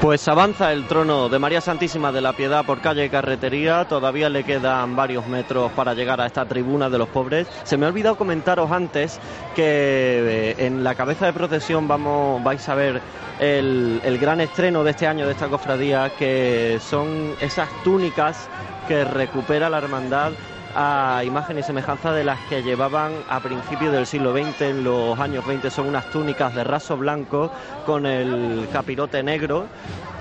Pues 0.00 0.26
avanza 0.28 0.72
el 0.72 0.86
trono 0.86 1.28
de 1.28 1.38
María 1.38 1.60
Santísima 1.60 2.12
de 2.12 2.20
la 2.20 2.32
Piedad 2.32 2.64
por 2.64 2.80
calle 2.80 3.08
Carretería. 3.08 3.86
Todavía 3.86 4.28
le 4.28 4.44
quedan 4.44 4.96
varios 4.96 5.26
metros 5.26 5.72
para 5.72 5.94
llegar 5.94 6.20
a 6.20 6.26
esta 6.26 6.44
tribuna 6.44 6.90
de 6.90 6.98
los 6.98 7.08
pobres. 7.08 7.46
Se 7.62 7.76
me 7.76 7.86
ha 7.86 7.88
olvidado 7.88 8.16
comentaros 8.16 8.70
antes 8.70 9.18
que 9.54 9.62
eh, 9.64 10.66
en 10.66 10.84
la 10.84 10.94
cabeza 10.94 11.26
de 11.26 11.32
procesión 11.32 11.88
vamos, 11.88 12.42
vais 12.42 12.68
a 12.68 12.74
ver 12.74 13.00
el, 13.40 14.00
el 14.04 14.18
gran 14.18 14.40
estreno 14.40 14.84
de 14.84 14.90
este 14.90 15.06
año 15.06 15.26
de 15.26 15.32
esta 15.32 15.48
cofradía, 15.48 16.10
que 16.18 16.78
son 16.80 17.34
esas 17.40 17.68
túnicas 17.82 18.48
que 18.86 19.04
recupera 19.04 19.70
la 19.70 19.78
hermandad 19.78 20.32
a 20.74 21.22
imagen 21.24 21.58
y 21.58 21.62
semejanza 21.62 22.12
de 22.12 22.24
las 22.24 22.38
que 22.48 22.62
llevaban 22.62 23.12
a 23.28 23.40
principios 23.40 23.92
del 23.92 24.06
siglo 24.06 24.32
XX, 24.32 24.60
en 24.62 24.84
los 24.84 25.18
años 25.18 25.46
20, 25.46 25.70
son 25.70 25.86
unas 25.86 26.10
túnicas 26.10 26.54
de 26.54 26.64
raso 26.64 26.96
blanco 26.96 27.50
con 27.86 28.06
el 28.06 28.68
capirote 28.72 29.22
negro, 29.22 29.66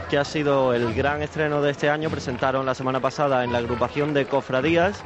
que 0.10 0.18
ha 0.18 0.26
sido 0.26 0.74
el 0.74 0.94
gran 0.94 1.22
estreno 1.24 1.62
de 1.62 1.72
este 1.72 1.90
año. 1.90 2.10
Presentaron 2.10 2.66
la 2.66 2.76
semana 2.76 3.00
pasada 3.00 3.44
en 3.44 3.52
la 3.52 3.60
agrupación 3.60 4.14
de 4.14 4.26
cofradías 4.26 5.04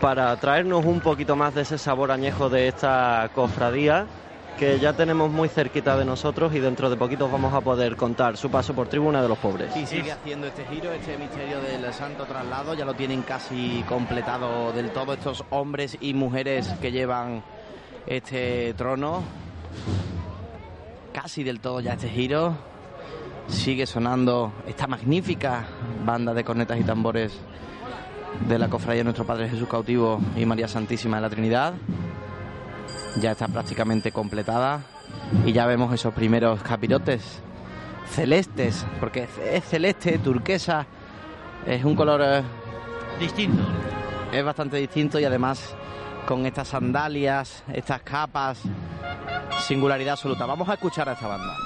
para 0.00 0.36
traernos 0.36 0.84
un 0.84 1.00
poquito 1.00 1.36
más 1.36 1.54
de 1.54 1.62
ese 1.62 1.78
sabor 1.78 2.10
añejo 2.10 2.50
de 2.50 2.68
esta 2.68 3.30
cofradía 3.34 4.06
que 4.58 4.78
ya 4.78 4.94
tenemos 4.94 5.30
muy 5.30 5.48
cerquita 5.48 5.96
de 5.96 6.04
nosotros 6.04 6.54
y 6.54 6.60
dentro 6.60 6.88
de 6.88 6.96
poquitos 6.96 7.30
vamos 7.30 7.52
a 7.52 7.60
poder 7.60 7.96
contar 7.96 8.36
su 8.36 8.50
paso 8.50 8.74
por 8.74 8.88
Tribuna 8.88 9.20
de 9.20 9.28
los 9.28 9.38
Pobres. 9.38 9.76
Y 9.76 9.86
sigue 9.86 10.12
haciendo 10.12 10.46
este 10.46 10.64
giro, 10.66 10.90
este 10.92 11.18
misterio 11.18 11.60
del 11.60 11.92
santo 11.92 12.24
traslado, 12.24 12.74
ya 12.74 12.84
lo 12.84 12.94
tienen 12.94 13.22
casi 13.22 13.84
completado 13.88 14.72
del 14.72 14.90
todo 14.90 15.12
estos 15.12 15.44
hombres 15.50 15.98
y 16.00 16.14
mujeres 16.14 16.68
que 16.80 16.90
llevan 16.90 17.42
este 18.06 18.74
trono. 18.74 19.22
Casi 21.12 21.44
del 21.44 21.60
todo 21.60 21.80
ya 21.80 21.92
este 21.92 22.08
giro. 22.08 22.56
sigue 23.48 23.86
sonando 23.86 24.52
esta 24.66 24.86
magnífica 24.86 25.66
banda 26.04 26.34
de 26.34 26.44
cornetas 26.44 26.80
y 26.80 26.84
tambores 26.84 27.38
de 28.48 28.58
la 28.58 28.68
cofradía 28.68 29.00
de 29.00 29.04
nuestro 29.04 29.24
Padre 29.24 29.48
Jesús 29.48 29.68
cautivo 29.68 30.20
y 30.36 30.44
María 30.46 30.68
Santísima 30.68 31.16
de 31.16 31.22
la 31.22 31.30
Trinidad. 31.30 31.74
Ya 33.20 33.32
está 33.32 33.48
prácticamente 33.48 34.12
completada 34.12 34.82
y 35.44 35.52
ya 35.52 35.66
vemos 35.66 35.92
esos 35.92 36.12
primeros 36.12 36.62
capirotes 36.62 37.42
celestes, 38.10 38.86
porque 39.00 39.28
es 39.52 39.64
celeste, 39.64 40.18
turquesa, 40.18 40.86
es 41.66 41.84
un 41.84 41.94
color 41.96 42.20
eh, 42.22 42.42
distinto. 43.18 43.62
Es 44.32 44.44
bastante 44.44 44.76
distinto 44.76 45.18
y 45.18 45.24
además 45.24 45.74
con 46.26 46.44
estas 46.46 46.68
sandalias, 46.68 47.62
estas 47.72 48.02
capas, 48.02 48.60
singularidad 49.66 50.12
absoluta. 50.12 50.46
Vamos 50.46 50.68
a 50.68 50.74
escuchar 50.74 51.08
a 51.08 51.12
esta 51.12 51.28
banda. 51.28 51.65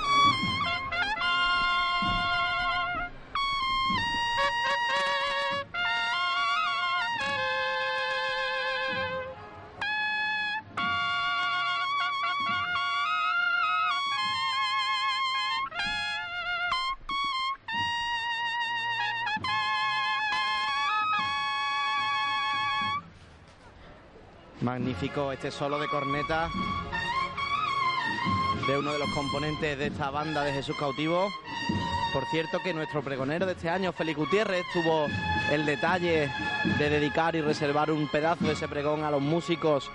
Este 24.91 25.53
solo 25.53 25.79
de 25.79 25.87
corneta 25.87 26.49
de 28.67 28.77
uno 28.77 28.93
de 28.93 28.99
los 28.99 29.09
componentes 29.15 29.79
de 29.79 29.87
esta 29.87 30.11
banda 30.11 30.43
de 30.43 30.53
Jesús 30.53 30.75
Cautivo. 30.77 31.29
Por 32.13 32.25
cierto 32.27 32.59
que 32.59 32.75
nuestro 32.75 33.01
pregonero 33.01 33.47
de 33.47 33.53
este 33.53 33.71
año, 33.71 33.93
Félix 33.93 34.19
Gutiérrez, 34.19 34.65
tuvo 34.73 35.07
el 35.53 35.65
detalle 35.65 36.29
de 36.77 36.91
dedicar 36.91 37.37
y 37.37 37.41
reservar 37.41 37.93
un 37.93 38.09
pedazo 38.09 38.47
de 38.47 38.55
ese 38.55 38.67
pregón 38.67 39.05
a 39.05 39.13
los 39.13 39.23
músicos 39.23 39.89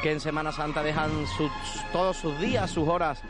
que 0.00 0.12
en 0.12 0.20
Semana 0.20 0.52
Santa 0.52 0.84
dejan 0.84 1.10
todos 1.92 2.16
sus 2.16 2.38
días, 2.38 2.70
sus 2.70 2.88
horas, 2.88 3.20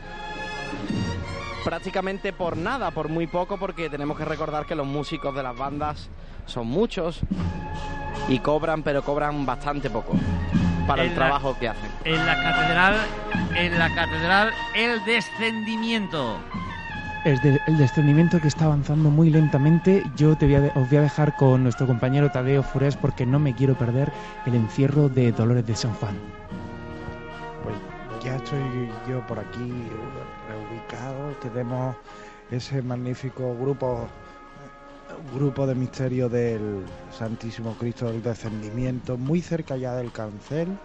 prácticamente 1.65 2.31
por 2.31 2.55
nada, 2.55 2.91
por 2.91 3.09
muy 3.09 3.25
poco, 3.25 3.57
porque 3.57 3.89
tenemos 3.89 4.19
que 4.19 4.25
recordar 4.25 4.67
que 4.67 4.75
los 4.75 4.85
músicos 4.85 5.33
de 5.33 5.41
las 5.41 5.57
bandas 5.57 6.09
son 6.45 6.67
muchos 6.67 7.21
y 8.29 8.37
cobran, 8.37 8.83
pero 8.83 9.01
cobran 9.03 9.47
bastante 9.47 9.89
poco 9.89 10.13
para 10.87 11.03
el 11.03 11.13
trabajo 11.13 11.57
que 11.59 11.69
hacen. 11.69 11.89
En 12.05 12.25
la 12.25 12.35
catedral, 12.41 12.95
en 13.55 13.79
la 13.79 13.93
catedral, 13.93 14.51
el 14.75 15.03
descendimiento. 15.05 16.39
el 17.25 17.77
descendimiento 17.77 18.39
que 18.39 18.47
está 18.47 18.65
avanzando 18.65 19.09
muy 19.09 19.29
lentamente. 19.29 20.03
Yo 20.15 20.35
te 20.35 20.45
voy 20.45 20.55
a 20.55 20.71
os 20.75 20.89
voy 20.89 20.97
a 20.97 21.01
dejar 21.01 21.35
con 21.35 21.63
nuestro 21.63 21.87
compañero 21.87 22.31
Tadeo 22.31 22.63
Furés 22.63 22.95
porque 22.95 23.25
no 23.25 23.39
me 23.39 23.53
quiero 23.53 23.75
perder 23.75 24.11
el 24.45 24.55
encierro 24.55 25.09
de 25.09 25.31
Dolores 25.31 25.65
de 25.65 25.75
San 25.75 25.93
Juan. 25.95 26.15
Pues 27.63 27.75
ya 28.23 28.35
estoy 28.35 28.59
yo 29.07 29.25
por 29.27 29.39
aquí 29.39 29.71
reubicado. 30.49 31.31
Tenemos 31.41 31.95
ese 32.49 32.81
magnífico 32.81 33.55
grupo 33.55 34.07
grupo 35.33 35.65
de 35.67 35.75
misterio 35.75 36.29
del 36.29 36.85
Santísimo 37.17 37.75
Cristo 37.77 38.07
del 38.07 38.21
Descendimiento, 38.21 39.17
muy 39.17 39.41
cerca 39.41 39.77
ya 39.77 39.95
del 39.95 40.11
cancel, 40.11 40.77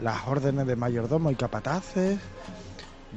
las 0.00 0.26
órdenes 0.26 0.66
de 0.66 0.76
mayordomo 0.76 1.30
y 1.30 1.34
capataces, 1.34 2.18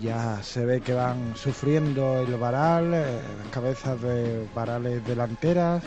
ya 0.01 0.41
se 0.43 0.65
ve 0.65 0.81
que 0.81 0.93
van 0.93 1.35
sufriendo 1.35 2.19
el 2.19 2.35
varal, 2.37 2.93
eh, 2.93 3.19
cabezas 3.51 4.01
de 4.01 4.47
varales 4.53 5.05
delanteras, 5.05 5.83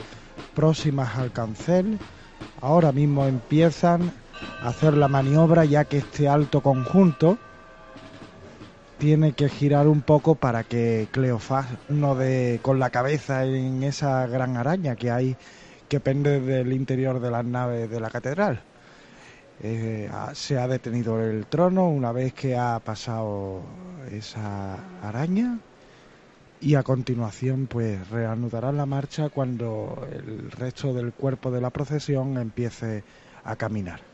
próximas 0.54 1.16
al 1.16 1.32
cancel, 1.32 1.98
ahora 2.60 2.92
mismo 2.92 3.26
empiezan 3.26 4.12
a 4.62 4.68
hacer 4.68 4.96
la 4.96 5.08
maniobra 5.08 5.64
ya 5.64 5.84
que 5.84 5.98
este 5.98 6.28
alto 6.28 6.60
conjunto, 6.60 7.38
tiene 9.00 9.32
que 9.32 9.48
girar 9.48 9.88
un 9.88 10.02
poco 10.02 10.34
para 10.34 10.62
que 10.62 11.08
Cleofás 11.10 11.66
no 11.88 12.14
de 12.14 12.60
con 12.60 12.78
la 12.78 12.90
cabeza 12.90 13.46
en 13.46 13.82
esa 13.82 14.26
gran 14.26 14.58
araña 14.58 14.94
que 14.94 15.10
hay 15.10 15.36
que 15.88 16.00
pende 16.00 16.38
del 16.38 16.70
interior 16.74 17.18
de 17.18 17.30
las 17.30 17.44
naves 17.46 17.88
de 17.88 17.98
la 17.98 18.10
catedral. 18.10 18.60
Eh, 19.62 20.10
se 20.34 20.58
ha 20.58 20.68
detenido 20.68 21.18
el 21.18 21.46
trono 21.46 21.88
una 21.88 22.12
vez 22.12 22.34
que 22.34 22.58
ha 22.58 22.78
pasado 22.80 23.62
esa 24.12 24.76
araña 25.02 25.58
y 26.60 26.74
a 26.74 26.82
continuación 26.82 27.68
pues 27.68 28.06
reanudará 28.10 28.70
la 28.70 28.84
marcha 28.84 29.30
cuando 29.30 30.06
el 30.12 30.50
resto 30.50 30.92
del 30.92 31.14
cuerpo 31.14 31.50
de 31.50 31.62
la 31.62 31.70
procesión 31.70 32.36
empiece 32.36 33.02
a 33.44 33.56
caminar. 33.56 34.09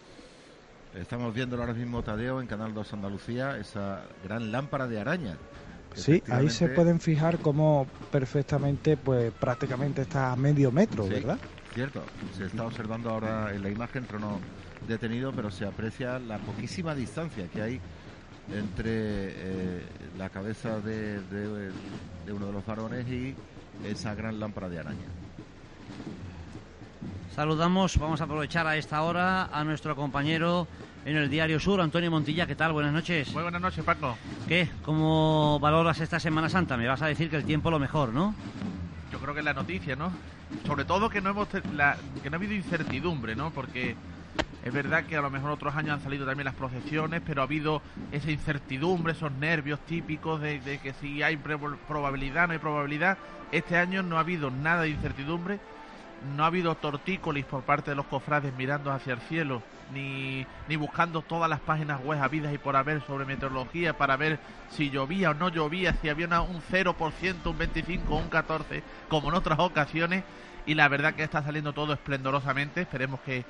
Estamos 1.00 1.34
viendo 1.34 1.56
ahora 1.58 1.74
mismo, 1.74 2.02
Tadeo, 2.02 2.40
en 2.40 2.46
Canal 2.46 2.72
2 2.72 2.94
Andalucía, 2.94 3.58
esa 3.58 4.04
gran 4.24 4.50
lámpara 4.50 4.86
de 4.86 4.98
araña. 4.98 5.36
Sí, 5.94 6.22
ahí 6.30 6.48
se 6.48 6.68
pueden 6.68 7.00
fijar 7.00 7.38
cómo 7.38 7.86
perfectamente, 8.10 8.96
pues 8.96 9.32
prácticamente 9.32 10.02
está 10.02 10.32
a 10.32 10.36
medio 10.36 10.72
metro, 10.72 11.06
¿verdad? 11.06 11.38
Cierto, 11.74 12.02
se 12.36 12.46
está 12.46 12.64
observando 12.66 13.10
ahora 13.10 13.54
en 13.54 13.62
la 13.62 13.70
imagen, 13.70 14.06
trono 14.06 14.40
detenido, 14.88 15.32
pero 15.32 15.50
se 15.50 15.66
aprecia 15.66 16.18
la 16.18 16.38
poquísima 16.38 16.94
distancia 16.94 17.46
que 17.48 17.62
hay 17.62 17.80
entre 18.52 18.84
eh, 18.88 19.82
la 20.16 20.30
cabeza 20.30 20.80
de, 20.80 21.20
de 21.20 22.32
uno 22.32 22.46
de 22.46 22.52
los 22.52 22.64
varones 22.64 23.06
y 23.08 23.34
esa 23.84 24.14
gran 24.14 24.40
lámpara 24.40 24.68
de 24.68 24.78
araña. 24.78 25.08
Saludamos, 27.34 27.98
vamos 27.98 28.22
a 28.22 28.24
aprovechar 28.24 28.66
a 28.66 28.78
esta 28.78 29.02
hora 29.02 29.44
a 29.52 29.62
nuestro 29.62 29.94
compañero 29.94 30.66
en 31.06 31.16
el 31.16 31.30
Diario 31.30 31.60
Sur, 31.60 31.80
Antonio 31.80 32.10
Montilla. 32.10 32.48
¿Qué 32.48 32.56
tal? 32.56 32.72
Buenas 32.72 32.92
noches. 32.92 33.32
Muy 33.32 33.44
buenas 33.44 33.62
noches, 33.62 33.84
Paco. 33.84 34.18
¿Qué? 34.48 34.68
¿Cómo 34.82 35.60
valoras 35.60 36.00
esta 36.00 36.18
Semana 36.18 36.48
Santa? 36.48 36.76
Me 36.76 36.88
vas 36.88 37.00
a 37.00 37.06
decir 37.06 37.30
que 37.30 37.36
el 37.36 37.44
tiempo 37.44 37.70
lo 37.70 37.78
mejor, 37.78 38.12
¿no? 38.12 38.34
Yo 39.12 39.20
creo 39.20 39.32
que 39.32 39.38
es 39.38 39.44
la 39.44 39.54
noticia, 39.54 39.94
¿no? 39.94 40.10
Sobre 40.66 40.84
todo 40.84 41.08
que 41.08 41.20
no 41.20 41.30
hemos 41.30 41.46
que 41.46 41.60
no 41.62 41.82
ha 41.82 42.36
habido 42.36 42.54
incertidumbre, 42.54 43.36
¿no? 43.36 43.52
Porque 43.52 43.94
es 44.64 44.72
verdad 44.72 45.04
que 45.04 45.16
a 45.16 45.20
lo 45.20 45.30
mejor 45.30 45.52
otros 45.52 45.76
años 45.76 45.92
han 45.92 46.02
salido 46.02 46.26
también 46.26 46.46
las 46.46 46.56
procesiones, 46.56 47.22
pero 47.24 47.40
ha 47.40 47.44
habido 47.44 47.82
esa 48.10 48.32
incertidumbre, 48.32 49.12
esos 49.12 49.30
nervios 49.30 49.78
típicos 49.86 50.40
de, 50.40 50.58
de 50.58 50.78
que 50.78 50.92
si 50.94 51.22
hay 51.22 51.36
probabilidad, 51.36 52.48
no 52.48 52.54
hay 52.54 52.58
probabilidad. 52.58 53.16
Este 53.52 53.76
año 53.76 54.02
no 54.02 54.16
ha 54.16 54.20
habido 54.20 54.50
nada 54.50 54.82
de 54.82 54.88
incertidumbre 54.88 55.60
no 56.26 56.44
ha 56.44 56.48
habido 56.48 56.74
tortícolis 56.74 57.44
por 57.44 57.62
parte 57.62 57.90
de 57.90 57.96
los 57.96 58.06
cofrades 58.06 58.52
mirando 58.54 58.92
hacia 58.92 59.14
el 59.14 59.20
cielo, 59.20 59.62
ni, 59.92 60.46
ni 60.68 60.76
buscando 60.76 61.22
todas 61.22 61.48
las 61.48 61.60
páginas 61.60 62.02
web 62.02 62.22
habidas 62.22 62.52
y 62.52 62.58
por 62.58 62.76
haber 62.76 63.02
sobre 63.06 63.24
meteorología 63.24 63.96
para 63.96 64.16
ver 64.16 64.38
si 64.70 64.90
llovía 64.90 65.30
o 65.30 65.34
no 65.34 65.48
llovía, 65.48 65.94
si 66.02 66.08
había 66.08 66.40
un 66.40 66.60
0%, 66.60 67.46
un 67.46 67.58
25, 67.58 68.16
un 68.16 68.28
14, 68.28 68.82
como 69.08 69.28
en 69.28 69.34
otras 69.34 69.58
ocasiones. 69.58 70.24
Y 70.66 70.74
la 70.74 70.88
verdad 70.88 71.14
que 71.14 71.22
está 71.22 71.42
saliendo 71.42 71.72
todo 71.72 71.92
esplendorosamente. 71.92 72.80
Esperemos 72.80 73.20
que 73.20 73.44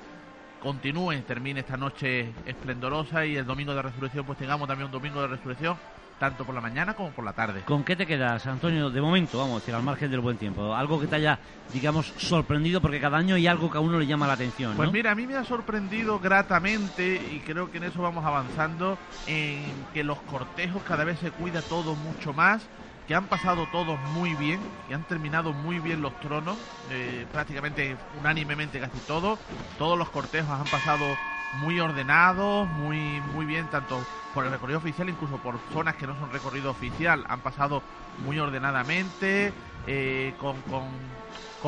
continúe, 0.61 1.19
termine 1.21 1.61
esta 1.61 1.77
noche 1.77 2.31
esplendorosa 2.45 3.25
y 3.25 3.37
el 3.37 3.45
domingo 3.45 3.73
de 3.73 3.81
resurrección 3.81 4.25
pues 4.25 4.37
tengamos 4.37 4.67
también 4.67 4.85
un 4.85 4.91
domingo 4.91 5.21
de 5.21 5.27
resurrección 5.27 5.77
tanto 6.19 6.45
por 6.45 6.55
la 6.55 6.61
mañana 6.61 6.93
como 6.93 7.11
por 7.11 7.23
la 7.23 7.33
tarde. 7.33 7.61
¿Con 7.65 7.83
qué 7.83 7.95
te 7.95 8.05
quedas, 8.05 8.45
Antonio? 8.47 8.89
De 8.89 9.01
momento, 9.01 9.37
vamos 9.37 9.57
a 9.57 9.59
decir, 9.59 9.75
al 9.75 9.83
margen 9.83 10.11
del 10.11 10.19
buen 10.19 10.37
tiempo. 10.37 10.75
Algo 10.75 10.99
que 10.99 11.07
te 11.07 11.15
haya, 11.15 11.39
digamos, 11.73 12.13
sorprendido, 12.17 12.81
porque 12.81 12.99
cada 12.99 13.17
año 13.17 13.35
hay 13.35 13.47
algo 13.47 13.69
que 13.69 13.77
a 13.77 13.81
uno 13.81 13.99
le 13.99 14.07
llama 14.07 14.27
la 14.27 14.33
atención. 14.33 14.75
Pues 14.75 14.91
mira, 14.91 15.11
a 15.11 15.15
mí 15.15 15.27
me 15.27 15.35
ha 15.35 15.43
sorprendido 15.43 16.19
gratamente, 16.19 17.21
y 17.31 17.39
creo 17.39 17.71
que 17.71 17.77
en 17.77 17.85
eso 17.85 18.01
vamos 18.01 18.25
avanzando, 18.25 18.97
en 19.27 19.63
que 19.93 20.03
los 20.03 20.19
cortejos 20.21 20.81
cada 20.83 21.03
vez 21.03 21.19
se 21.19 21.31
cuida 21.31 21.61
todo 21.61 21.95
mucho 21.95 22.33
más 22.33 22.67
que 23.07 23.15
han 23.15 23.27
pasado 23.27 23.67
todos 23.71 23.97
muy 24.13 24.35
bien, 24.35 24.59
que 24.87 24.93
han 24.93 25.03
terminado 25.03 25.53
muy 25.53 25.79
bien 25.79 26.01
los 26.01 26.19
tronos, 26.19 26.57
eh, 26.91 27.25
prácticamente 27.31 27.95
unánimemente 28.19 28.81
casi 28.81 28.97
todos. 29.07 29.39
Todos 29.77 29.97
los 29.97 30.09
cortejos 30.09 30.51
han 30.51 30.65
pasado 30.65 31.05
muy 31.53 31.79
ordenados, 31.79 32.67
muy, 32.67 33.21
muy 33.33 33.45
bien, 33.45 33.67
tanto 33.69 34.05
por 34.33 34.45
el 34.45 34.51
recorrido 34.51 34.79
oficial, 34.79 35.09
incluso 35.09 35.37
por 35.37 35.57
zonas 35.73 35.95
que 35.95 36.07
no 36.07 36.17
son 36.19 36.31
recorrido 36.31 36.71
oficial, 36.71 37.25
han 37.27 37.39
pasado 37.41 37.81
muy 38.25 38.39
ordenadamente, 38.39 39.53
eh, 39.87 40.33
con, 40.39 40.61
con, 40.63 40.87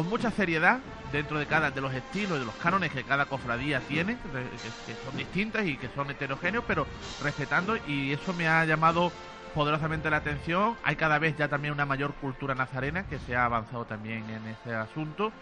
mucha 0.08 0.32
seriedad 0.32 0.80
dentro 1.12 1.38
de 1.40 1.46
cada 1.46 1.72
de 1.72 1.82
los 1.82 1.94
estilos 1.94 2.38
y 2.38 2.40
de 2.40 2.46
los 2.46 2.56
cánones 2.56 2.90
que 2.90 3.04
cada 3.04 3.26
cofradía 3.26 3.82
tiene, 3.82 4.18
que, 4.86 4.96
son 5.04 5.18
distintas 5.18 5.66
y 5.66 5.76
que 5.76 5.90
son 5.90 6.10
heterogéneos, 6.10 6.64
pero 6.66 6.88
respetando, 7.22 7.76
y 7.86 8.14
eso 8.14 8.34
me 8.34 8.48
ha 8.48 8.64
llamado 8.64 9.12
poderosamente 9.54 10.10
la 10.10 10.18
atención. 10.18 10.78
Hay 10.84 10.96
cada 10.96 11.20
vez 11.20 11.36
ya 11.36 11.50
también 11.50 11.74
una 11.74 11.86
mayor 11.86 12.14
cultura 12.14 12.56
nazarena 12.56 13.08
que 13.08 13.20
se 13.20 13.36
ha 13.36 13.44
avanzado 13.44 13.84
también 13.86 14.30
en 14.30 14.48
ese 14.48 14.74
asunto 14.74 15.34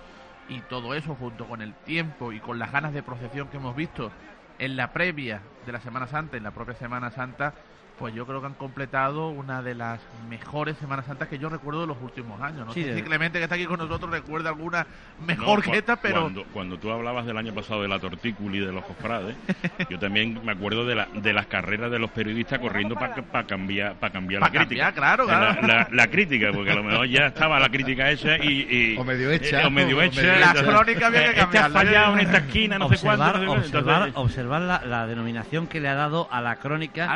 y 0.50 0.62
todo 0.62 0.94
eso 0.94 1.16
junto 1.16 1.46
con 1.46 1.62
el 1.62 1.74
tiempo 1.74 2.32
y 2.32 2.40
con 2.40 2.60
las 2.60 2.72
ganas 2.72 2.94
de 2.94 3.04
procesión 3.04 3.48
que 3.50 3.58
hemos 3.58 3.76
visto 3.76 4.12
en 4.60 4.76
la 4.76 4.92
previa 4.94 5.42
de 5.66 5.72
la 5.72 5.80
Semana 5.80 6.08
Santa, 6.08 6.38
en 6.38 6.44
la 6.44 6.52
propia 6.52 6.76
Semana 6.76 7.12
Santa, 7.12 7.54
pues 7.98 8.14
yo 8.14 8.26
creo 8.26 8.42
que 8.42 8.48
han 8.48 8.54
completado 8.54 9.30
una 9.30 9.62
de 9.62 9.74
las 9.74 10.00
mejores 10.30 10.78
Semanas 10.78 11.06
Santas 11.06 11.28
que 11.28 11.40
yo 11.40 11.50
recuerdo 11.50 11.82
de 11.82 11.88
los 11.88 11.98
últimos 12.02 12.40
años. 12.42 12.68
No 12.68 12.74
sé 12.74 12.96
si 12.96 13.02
Clemente, 13.02 13.40
que 13.40 13.44
está 13.44 13.56
aquí 13.56 13.66
con 13.66 13.80
nosotros, 13.80 14.12
recuerda 14.12 14.50
alguna 14.50 14.86
mejor 15.26 15.64
que 15.64 15.78
esta, 15.78 15.96
pero... 15.96 16.22
Cuando, 16.22 16.44
cuando, 16.54 16.78
tú 16.78 16.92
hablabas 16.92 17.26
del 17.26 17.38
año 17.38 17.54
pasado 17.54 17.82
de 17.82 17.88
la 17.88 18.00
tortícula 18.00 18.56
y 18.56 18.60
de 18.60 18.72
los 18.72 18.84
cofrades, 18.86 19.36
yo 19.90 19.98
también 19.98 20.40
me 20.44 20.52
acuerdo 20.52 20.86
de, 20.86 20.96
la, 20.96 21.08
de 21.14 21.34
las 21.34 21.48
carreras 21.48 21.90
de 21.90 22.00
los 22.00 22.12
periodistas 22.12 22.60
corriendo 22.60 22.96
para 22.96 23.46
cambiar 23.46 23.96
para 23.96 24.14
cambiar 24.14 24.42
la 24.42 24.50
crítica. 24.50 24.92
claro, 24.92 25.26
claro. 25.26 25.88
La, 25.92 26.08
crítica, 26.08 26.52
porque 26.54 26.72
a 26.72 26.76
lo 26.76 26.84
mejor 26.84 27.08
ya 27.08 27.28
estaba 27.28 27.60
la 27.60 27.70
crítica 27.70 28.12
hecha 28.12 28.38
y... 28.38 28.96
o 28.98 29.04
medio 29.04 29.32
hecha. 29.32 29.68
o 29.68 29.70
medio 29.70 30.02
hecha. 30.02 30.22
La 30.22 30.54
crónica 30.54 31.08
había 31.08 31.22
que 31.22 31.28
este 31.28 31.40
cambiarla. 31.42 31.80
Este 31.80 31.90
fallado 31.90 32.14
en 32.14 32.20
esta 32.20 32.38
esquina, 32.38 32.80
no 32.80 32.90
sé 32.90 32.98
cuánto. 33.00 33.52
Observar, 33.52 34.12
observar 34.16 34.62
la, 34.62 35.08
denominación 35.08 35.68
que 35.68 35.80
le 35.80 35.88
ha 35.88 35.96
dado 35.96 36.28
a 36.32 36.42
la 36.42 36.58
crónica 36.58 37.08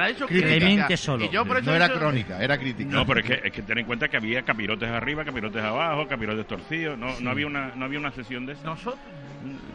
solo. 0.98 1.30
no 1.64 1.74
era 1.74 1.90
crónica, 1.90 2.44
era 2.44 2.58
crítica. 2.58 2.90
No, 2.90 3.06
pero 3.06 3.20
es 3.22 3.26
que, 3.26 3.48
es 3.48 3.52
que 3.52 3.62
ten 3.62 3.80
en 3.80 3.86
cuenta 3.86 4.08
que 4.08 4.18
había 4.18 4.44
capirotes 4.44 4.90
arriba, 4.90 5.24
capirotes 5.24 5.64
abajo, 5.64 6.08
capirotes 6.08 6.48
torcidos. 6.48 6.98
No, 6.98 7.20
no 7.20 7.32
había 7.32 7.48
una 7.48 7.76
no 7.76 7.86
había 7.86 8.00
una 8.00 8.12
sesión 8.12 8.46
de 8.46 8.54
eso. 8.54 8.64
¿Nosotros? 8.64 9.00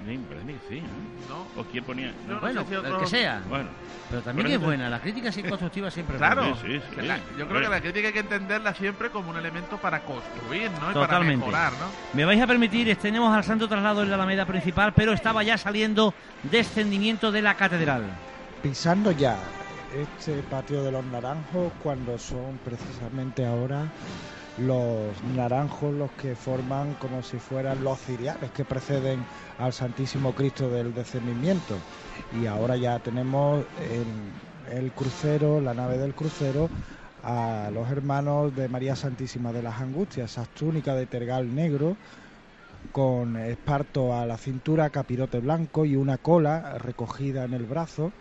Sí, 0.07 0.21
sí, 0.69 0.83
¿no? 1.29 1.61
¿O 1.61 1.65
quién 1.65 1.83
ponía? 1.83 2.13
bueno, 2.41 2.61
el 2.61 2.99
que 2.99 3.07
sea. 3.07 3.43
Bueno. 3.49 3.69
Pero 4.09 4.23
también 4.23 4.53
es 4.53 4.61
buena, 4.61 4.89
la 4.89 5.01
crítica 5.01 5.31
es 5.31 5.39
constructiva 5.39 5.91
siempre 5.91 6.17
Claro, 6.17 6.57
sí, 6.63 6.79
sí, 6.79 7.09
yo 7.37 7.49
creo 7.49 7.63
que 7.63 7.69
la 7.69 7.81
crítica 7.81 8.07
hay 8.07 8.13
que 8.13 8.21
entenderla 8.21 8.73
siempre 8.75 9.11
como 9.11 9.31
un 9.31 9.37
elemento 9.37 9.79
para 9.79 10.03
construir, 10.03 10.71
¿no? 10.81 10.93
Y 10.93 10.95
para 10.95 11.21
mejorar, 11.21 11.73
¿no? 11.73 11.87
Me 12.13 12.25
vais 12.25 12.41
a 12.41 12.47
permitir, 12.47 12.95
tenemos 12.97 13.35
al 13.35 13.43
santo 13.43 13.67
traslado 13.67 14.03
en 14.03 14.11
la 14.11 14.15
alameda 14.15 14.47
principal, 14.47 14.93
pero 14.93 15.13
estaba 15.13 15.43
ya 15.43 15.59
saliendo 15.59 16.15
descendimiento 16.45 17.33
de 17.33 17.43
la 17.43 17.55
catedral. 17.55 18.05
Pisando 18.63 19.11
ya 19.11 19.37
este 19.95 20.43
patio 20.43 20.83
de 20.83 20.93
los 20.93 21.05
naranjos 21.05 21.73
cuando 21.83 22.19
son 22.19 22.59
precisamente 22.65 23.45
ahora 23.45 23.91
los 24.59 25.23
naranjos 25.35 25.95
los 25.95 26.11
que 26.13 26.35
forman 26.35 26.95
como 26.95 27.23
si 27.23 27.39
fueran 27.39 27.85
los 27.85 27.99
ciriales 28.01 28.51
que 28.53 28.65
preceden 28.65 29.25
al 29.59 29.73
Santísimo 29.73 30.33
Cristo 30.33 30.71
del 30.71 30.95
descendimiento. 30.95 31.77
Y 32.41 32.47
ahora 32.47 32.77
ya 32.77 32.99
tenemos 32.99 33.65
en 33.91 34.77
el 34.77 34.93
crucero, 34.93 35.61
la 35.61 35.75
nave 35.75 35.99
del 35.99 36.15
crucero, 36.15 36.71
a 37.23 37.71
los 37.73 37.91
hermanos 37.91 38.55
de 38.55 38.69
María 38.69 38.97
Santísima 38.97 39.53
de 39.53 39.63
las 39.63 39.81
Angustias, 39.81 40.31
esas 40.31 40.49
túnicas 40.49 40.97
de 40.97 41.07
tergal 41.07 41.55
negro 41.55 41.97
con 42.93 43.37
esparto 43.37 44.15
a 44.15 44.25
la 44.27 44.39
cintura, 44.39 44.91
capirote 44.91 45.41
blanco 45.41 45.85
y 45.85 45.97
una 45.97 46.19
cola 46.19 46.79
recogida 46.79 47.45
en 47.45 47.53
el 47.53 47.65
brazo 47.65 48.13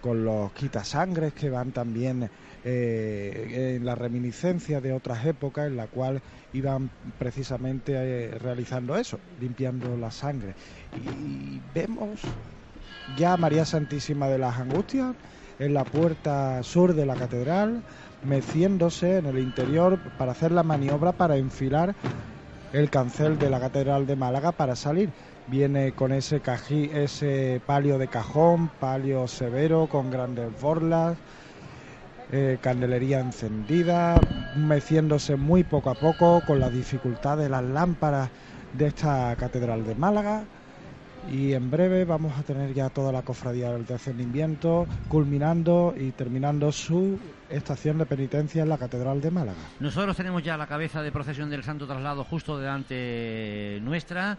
con 0.00 0.24
los 0.24 0.52
quitasangres 0.52 1.32
que 1.32 1.50
van 1.50 1.72
también 1.72 2.30
eh, 2.64 3.76
en 3.76 3.86
la 3.86 3.94
reminiscencia 3.94 4.80
de 4.80 4.92
otras 4.92 5.24
épocas 5.26 5.66
en 5.66 5.76
la 5.76 5.86
cual 5.86 6.20
iban 6.52 6.90
precisamente 7.18 7.92
eh, 7.94 8.30
realizando 8.38 8.96
eso, 8.96 9.18
limpiando 9.40 9.96
la 9.96 10.10
sangre. 10.10 10.54
Y 10.96 11.60
vemos 11.74 12.20
ya 13.16 13.36
María 13.36 13.64
Santísima 13.64 14.28
de 14.28 14.38
las 14.38 14.58
Angustias 14.58 15.14
en 15.58 15.74
la 15.74 15.84
puerta 15.84 16.62
sur 16.62 16.94
de 16.94 17.06
la 17.06 17.14
catedral, 17.14 17.82
meciéndose 18.24 19.18
en 19.18 19.26
el 19.26 19.38
interior 19.38 19.98
para 20.18 20.32
hacer 20.32 20.52
la 20.52 20.62
maniobra 20.62 21.12
para 21.12 21.36
enfilar 21.36 21.94
el 22.72 22.90
cancel 22.90 23.38
de 23.38 23.50
la 23.50 23.60
catedral 23.60 24.06
de 24.06 24.16
Málaga 24.16 24.52
para 24.52 24.76
salir 24.76 25.10
viene 25.50 25.92
con 25.92 26.12
ese, 26.12 26.40
cají, 26.40 26.90
palio 27.66 27.98
de 27.98 28.08
cajón, 28.08 28.68
palio 28.80 29.26
severo 29.26 29.86
con 29.86 30.10
grandes 30.10 30.48
borlas, 30.60 31.16
eh, 32.30 32.58
candelería 32.60 33.20
encendida, 33.20 34.20
meciéndose 34.56 35.36
muy 35.36 35.64
poco 35.64 35.90
a 35.90 35.94
poco 35.94 36.42
con 36.46 36.60
la 36.60 36.68
dificultad 36.68 37.38
de 37.38 37.48
las 37.48 37.64
lámparas 37.64 38.30
de 38.74 38.86
esta 38.88 39.34
catedral 39.36 39.84
de 39.86 39.94
Málaga. 39.94 40.44
Y 41.30 41.52
en 41.52 41.70
breve 41.70 42.04
vamos 42.04 42.38
a 42.38 42.42
tener 42.42 42.72
ya 42.72 42.88
toda 42.88 43.12
la 43.12 43.22
cofradía 43.22 43.72
del 43.72 43.84
descendimiento 43.84 44.86
culminando 45.08 45.94
y 45.96 46.12
terminando 46.12 46.72
su 46.72 47.18
estación 47.50 47.98
de 47.98 48.06
penitencia 48.06 48.62
en 48.62 48.68
la 48.68 48.78
Catedral 48.78 49.20
de 49.20 49.30
Málaga. 49.30 49.58
Nosotros 49.80 50.16
tenemos 50.16 50.42
ya 50.42 50.56
la 50.56 50.66
cabeza 50.66 51.02
de 51.02 51.12
procesión 51.12 51.50
del 51.50 51.64
Santo 51.64 51.86
Traslado 51.86 52.24
justo 52.24 52.58
delante 52.58 53.78
nuestra 53.82 54.38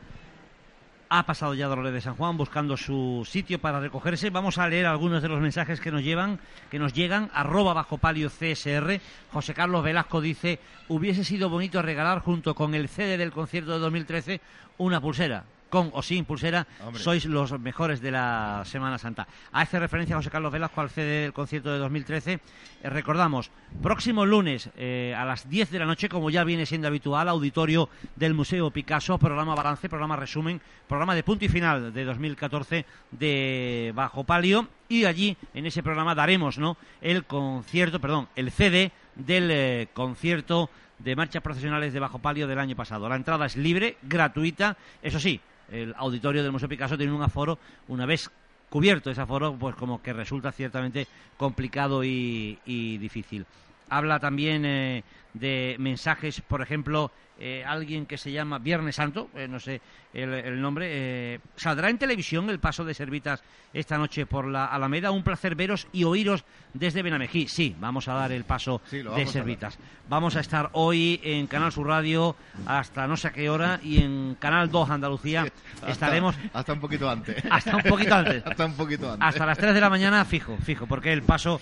ha 1.10 1.26
pasado 1.26 1.56
ya 1.56 1.68
Dolores 1.68 1.94
de 1.94 2.02
San 2.02 2.16
Juan 2.16 2.38
buscando 2.38 2.78
su 2.78 3.28
sitio 3.28 3.60
para 3.60 3.80
recogerse. 3.80 4.30
Vamos 4.30 4.58
a 4.60 4.68
leer 4.68 4.86
algunos 4.86 5.22
de 5.22 5.28
los 5.28 5.42
mensajes 5.42 5.82
que 5.82 5.92
nos 5.92 6.04
llevan, 6.04 6.40
que 6.70 6.80
nos 6.80 6.94
llegan. 6.94 7.32
Arroba 7.34 7.74
bajo 7.74 7.98
palio 7.98 8.30
CSR. 8.30 9.02
José 9.32 9.54
Carlos 9.54 9.84
Velasco 9.84 10.22
dice, 10.22 10.60
hubiese 10.88 11.24
sido 11.24 11.50
bonito 11.50 11.82
regalar 11.82 12.20
junto 12.20 12.54
con 12.54 12.76
el 12.76 12.90
CD 12.90 13.18
del 13.18 13.32
concierto 13.32 13.74
de 13.74 13.80
2013 13.80 14.42
una 14.78 15.02
pulsera 15.02 15.44
con 15.70 15.92
o 15.94 16.02
sin 16.02 16.26
pulsera, 16.26 16.68
sois 16.94 17.26
los 17.26 17.58
mejores 17.60 18.02
de 18.02 18.12
la 18.12 18.64
Semana 18.66 18.98
Santa. 18.98 19.28
Hace 19.52 19.80
referencia 19.80 20.16
José 20.16 20.30
Carlos 20.30 20.52
Velasco 20.52 20.82
al 20.82 20.90
CD 20.90 21.24
del 21.24 21.34
concierto 21.34 21.72
de 21.72 21.80
2013. 21.80 22.34
Eh, 22.34 22.90
recordamos, 22.90 23.52
próximo 23.82 24.26
lunes 24.26 24.70
eh, 24.76 25.16
a 25.18 25.26
las 25.26 25.50
10 25.50 25.72
de 25.72 25.80
la 25.80 25.86
noche, 25.86 26.10
como 26.10 26.30
ya 26.30 26.44
viene 26.44 26.66
siendo 26.66 26.88
habitual, 26.88 27.30
auditorio 27.30 27.90
del 28.16 28.34
Museo 28.34 28.72
Picasso, 28.72 29.18
programa 29.18 29.56
balance, 29.56 29.90
programa 29.90 30.16
resumen, 30.16 30.62
programa 30.88 31.16
de 31.16 31.24
punto 31.24 31.46
y 31.46 31.50
final 31.50 31.94
de 31.94 32.04
2014 32.04 32.86
de 33.12 33.92
Bajo 33.96 34.24
Palio. 34.24 34.68
Y 34.88 35.06
allí, 35.06 35.38
en 35.54 35.68
ese 35.68 35.84
programa, 35.84 36.16
daremos 36.16 36.58
¿no? 36.58 36.78
el 37.02 37.26
concierto, 37.26 38.00
perdón, 38.00 38.28
el 38.36 38.52
CD 38.52 38.92
del 39.16 39.52
eh, 39.52 39.88
concierto 39.94 40.70
de 41.00 41.16
marchas 41.16 41.42
profesionales 41.42 41.94
de 41.94 42.00
Bajo 42.00 42.20
Palio 42.20 42.48
del 42.48 42.60
año 42.60 42.76
pasado. 42.76 43.08
La 43.08 43.16
entrada 43.16 43.46
es 43.46 43.56
libre, 43.56 43.98
gratuita, 44.04 44.78
eso 45.02 45.20
sí, 45.20 45.40
el 45.72 45.94
auditorio 45.98 46.44
del 46.44 46.52
Museo 46.52 46.70
Picasso 46.70 46.98
tiene 46.98 47.14
un 47.14 47.22
aforo, 47.22 47.58
una 47.88 48.06
vez 48.06 48.30
cubierto 48.70 49.10
ese 49.10 49.22
aforo, 49.22 49.56
pues 49.58 49.76
como 49.76 50.02
que 50.02 50.14
resulta 50.14 50.52
ciertamente 50.52 51.08
complicado 51.38 52.04
y, 52.04 52.58
difícil. 52.66 53.46
Habla 53.90 54.20
también 54.20 54.66
eh, 54.66 55.04
de 55.34 55.76
mensajes, 55.80 56.42
por 56.42 56.62
ejemplo, 56.62 57.12
eh, 57.40 57.64
alguien 57.66 58.06
que 58.06 58.18
se 58.18 58.32
llama 58.32 58.60
Viernes 58.60 58.96
Santo, 58.96 59.30
eh, 59.34 59.48
no 59.48 59.60
sé 59.60 59.82
el, 60.14 60.60
nombre, 60.60 60.88
eh, 60.90 61.40
saldrá 61.56 61.90
en 61.90 61.98
televisión 62.00 62.50
el 62.50 62.60
paso 62.60 62.84
de 62.84 62.94
Servitas 62.96 63.44
esta 63.72 63.98
noche 63.98 64.26
por 64.26 64.48
la 64.48 64.66
Alameda. 64.66 65.12
Un 65.12 65.24
placer 65.24 65.56
veros 65.56 65.88
y 65.94 66.04
oíros 66.04 66.44
desde 66.74 67.04
Benamejí. 67.04 67.48
Sí, 67.48 67.76
vamos 67.80 68.08
a 68.08 68.14
dar 68.14 68.32
el 68.32 68.44
paso 68.44 68.82
de 68.92 69.26
Servitas. 69.28 69.78
vamos 70.10 70.36
a 70.36 70.40
estar 70.40 70.72
hoy 70.74 71.22
en 71.24 71.46
Canal 71.46 71.72
Sur 71.72 71.88
Radio 71.88 72.36
hasta 72.66 73.08
no 73.08 73.16
sé 73.16 73.28
a 73.28 73.32
qué 73.32 73.50
hora 73.50 73.80
y 73.84 74.02
en 74.02 74.36
Canal 74.40 74.72
2 74.72 74.90
Andalucía 74.90 75.46
estaremos... 75.88 76.36
Hasta 76.54 76.74
un 76.74 76.80
poquito 76.80 77.08
antes. 77.08 77.44
Hasta 77.50 77.76
un 77.76 77.84
poquito 77.84 78.16
antes. 78.16 78.44
hasta 78.48 78.66
un 78.66 78.74
poquito 78.74 79.12
antes. 79.12 79.28
Hasta 79.28 79.46
las 79.46 79.58
3 79.60 79.76
de 79.76 79.82
la 79.82 79.90
mañana 79.92 80.26
fijo, 80.26 80.58
fijo, 80.58 80.88
porque 80.88 81.14
el 81.14 81.22
paso 81.22 81.62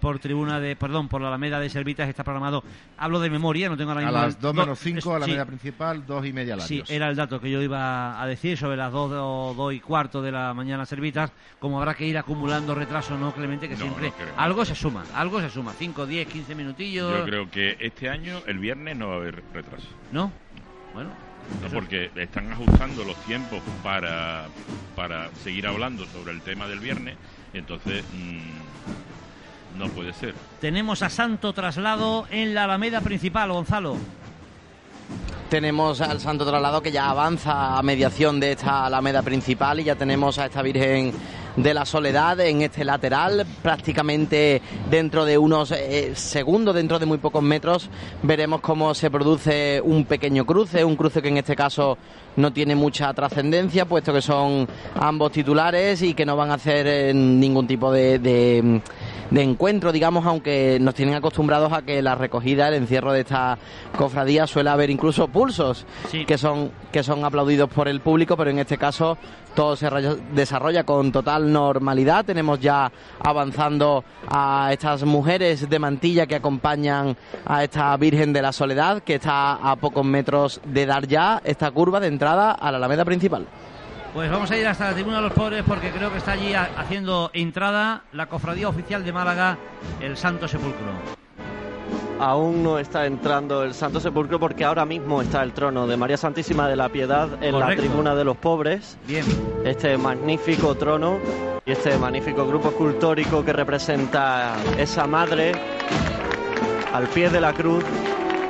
por 0.00 0.18
tribuna 0.18 0.60
de, 0.60 0.76
perdón, 0.76 1.08
por 1.08 1.22
la 1.22 1.28
Alameda 1.28 1.58
de 1.58 1.70
Servitas 1.70 2.08
está 2.08 2.22
programado 2.22 2.62
hablo 2.98 3.18
de 3.20 3.30
memoria, 3.30 3.68
no 3.68 3.76
tengo 3.76 3.90
ahora 3.90 4.04
mismo... 4.04 4.18
A 4.18 4.26
las 4.26 4.38
2 4.44 4.54
menos 4.54 4.78
5 4.78 5.14
a 5.14 5.18
la 5.18 5.26
media 5.26 5.46
principal, 5.46 6.04
2 6.06 6.26
y 6.26 6.32
media 6.32 6.60
Sí, 6.60 6.82
era 6.88 7.08
el 7.08 7.16
dato 7.16 7.40
que 7.40 7.50
yo 7.50 7.62
iba 7.62 8.20
a 8.20 8.26
decir 8.26 8.58
sobre 8.58 8.76
las 8.76 8.92
2 8.92 9.12
o 9.14 9.54
2 9.56 9.74
y 9.74 9.80
cuarto 9.80 10.20
de 10.20 10.30
la 10.30 10.52
mañana 10.52 10.84
servitas, 10.84 11.32
como 11.58 11.78
habrá 11.78 11.94
que 11.94 12.06
ir 12.06 12.18
acumulando 12.18 12.74
retraso, 12.74 13.16
¿no, 13.16 13.32
Clemente? 13.32 13.68
Que 13.68 13.76
siempre 13.76 14.12
algo 14.36 14.64
se 14.64 14.74
suma, 14.74 15.04
algo 15.14 15.40
se 15.40 15.48
suma, 15.48 15.72
5, 15.72 16.06
10, 16.06 16.28
15 16.28 16.54
minutillos... 16.54 17.18
Yo 17.18 17.24
creo 17.24 17.50
que 17.50 17.76
este 17.80 18.10
año, 18.10 18.42
el 18.46 18.58
viernes, 18.58 18.96
no 18.96 19.08
va 19.08 19.14
a 19.14 19.16
haber 19.16 19.42
retraso. 19.52 19.88
¿No? 20.12 20.30
Bueno... 20.92 21.10
No, 21.62 21.68
porque 21.68 22.10
están 22.16 22.50
ajustando 22.50 23.04
los 23.04 23.16
tiempos 23.26 23.60
para, 23.82 24.46
para 24.96 25.28
seguir 25.42 25.66
hablando 25.66 26.06
sobre 26.06 26.32
el 26.32 26.40
tema 26.40 26.66
del 26.68 26.80
viernes, 26.80 27.16
entonces... 27.52 28.02
Mmm, 28.14 29.78
no 29.78 29.88
puede 29.88 30.12
ser. 30.12 30.34
Tenemos 30.60 31.02
a 31.02 31.10
Santo 31.10 31.52
Traslado 31.52 32.26
en 32.30 32.54
la 32.54 32.64
Alameda 32.64 33.00
principal, 33.00 33.52
Gonzalo. 33.52 33.96
Tenemos 35.50 36.00
al 36.00 36.20
Santo 36.20 36.44
Traslado 36.44 36.82
que 36.82 36.90
ya 36.90 37.10
avanza 37.10 37.78
a 37.78 37.82
mediación 37.82 38.40
de 38.40 38.52
esta 38.52 38.86
Alameda 38.86 39.22
principal 39.22 39.78
y 39.78 39.84
ya 39.84 39.94
tenemos 39.94 40.38
a 40.38 40.46
esta 40.46 40.62
Virgen 40.62 41.12
de 41.56 41.74
la 41.74 41.84
Soledad 41.84 42.40
en 42.40 42.62
este 42.62 42.84
lateral. 42.84 43.46
Prácticamente 43.62 44.60
dentro 44.90 45.24
de 45.24 45.38
unos 45.38 45.70
eh, 45.70 46.12
segundos, 46.14 46.74
dentro 46.74 46.98
de 46.98 47.06
muy 47.06 47.18
pocos 47.18 47.42
metros, 47.42 47.90
veremos 48.22 48.60
cómo 48.60 48.94
se 48.94 49.10
produce 49.10 49.80
un 49.82 50.04
pequeño 50.04 50.44
cruce, 50.46 50.84
un 50.84 50.96
cruce 50.96 51.22
que 51.22 51.28
en 51.28 51.38
este 51.38 51.56
caso 51.56 51.98
no 52.36 52.52
tiene 52.52 52.74
mucha 52.74 53.12
trascendencia, 53.14 53.84
puesto 53.84 54.12
que 54.12 54.22
son 54.22 54.66
ambos 54.96 55.32
titulares 55.32 56.02
y 56.02 56.14
que 56.14 56.26
no 56.26 56.36
van 56.36 56.50
a 56.50 56.54
hacer 56.54 56.86
eh, 56.86 57.14
ningún 57.14 57.66
tipo 57.66 57.92
de 57.92 58.82
de 59.30 59.42
encuentro, 59.42 59.92
digamos, 59.92 60.26
aunque 60.26 60.78
nos 60.80 60.94
tienen 60.94 61.14
acostumbrados 61.14 61.72
a 61.72 61.82
que 61.82 62.02
la 62.02 62.14
recogida, 62.14 62.68
el 62.68 62.74
encierro 62.74 63.12
de 63.12 63.20
esta 63.20 63.58
cofradía 63.96 64.46
suele 64.46 64.70
haber 64.70 64.90
incluso 64.90 65.28
pulsos 65.28 65.86
que 66.26 66.38
son 66.38 66.70
que 66.92 67.02
son 67.02 67.24
aplaudidos 67.24 67.68
por 67.68 67.88
el 67.88 68.00
público, 68.00 68.36
pero 68.36 68.50
en 68.50 68.60
este 68.60 68.78
caso 68.78 69.18
todo 69.54 69.76
se 69.76 69.88
desarrolla 70.32 70.84
con 70.84 71.12
total 71.12 71.52
normalidad. 71.52 72.24
Tenemos 72.24 72.60
ya 72.60 72.90
avanzando 73.20 74.04
a 74.28 74.68
estas 74.72 75.02
mujeres 75.04 75.68
de 75.68 75.78
mantilla 75.78 76.26
que 76.26 76.36
acompañan 76.36 77.16
a 77.46 77.64
esta 77.64 77.96
Virgen 77.96 78.32
de 78.32 78.42
la 78.42 78.52
Soledad, 78.52 79.02
que 79.02 79.14
está 79.16 79.54
a 79.54 79.76
pocos 79.76 80.04
metros 80.04 80.60
de 80.64 80.86
dar 80.86 81.06
ya 81.06 81.40
esta 81.44 81.70
curva 81.70 82.00
de 82.00 82.08
entrada 82.08 82.52
a 82.52 82.70
la 82.70 82.76
Alameda 82.78 83.04
principal. 83.04 83.46
Pues 84.12 84.30
vamos 84.30 84.48
a 84.50 84.56
ir 84.56 84.66
hasta 84.66 84.88
la 84.90 84.94
tribuna 84.94 85.16
de 85.16 85.22
los 85.22 85.32
pobres 85.32 85.64
porque 85.66 85.90
creo 85.90 86.12
que 86.12 86.18
está 86.18 86.32
allí 86.32 86.54
ha- 86.54 86.70
haciendo 86.76 87.30
entrada 87.32 88.02
la 88.12 88.26
cofradía 88.26 88.68
oficial 88.68 89.04
de 89.04 89.12
Málaga, 89.12 89.58
el 90.00 90.16
Santo 90.16 90.46
Sepulcro. 90.46 91.23
Aún 92.18 92.62
no 92.62 92.78
está 92.78 93.06
entrando 93.06 93.64
el 93.64 93.74
Santo 93.74 94.00
Sepulcro 94.00 94.38
porque 94.38 94.64
ahora 94.64 94.84
mismo 94.84 95.20
está 95.20 95.42
el 95.42 95.52
trono 95.52 95.86
de 95.86 95.96
María 95.96 96.16
Santísima 96.16 96.68
de 96.68 96.76
la 96.76 96.88
Piedad 96.88 97.42
en 97.42 97.58
la 97.58 97.74
tribuna 97.74 98.14
de 98.14 98.24
los 98.24 98.36
pobres. 98.36 98.96
Bien. 99.06 99.24
Este 99.64 99.96
magnífico 99.98 100.74
trono 100.76 101.18
y 101.66 101.72
este 101.72 101.96
magnífico 101.98 102.46
grupo 102.46 102.68
escultórico 102.68 103.44
que 103.44 103.52
representa 103.52 104.54
esa 104.78 105.06
madre 105.06 105.52
al 106.92 107.08
pie 107.08 107.30
de 107.30 107.40
la 107.40 107.52
cruz 107.52 107.84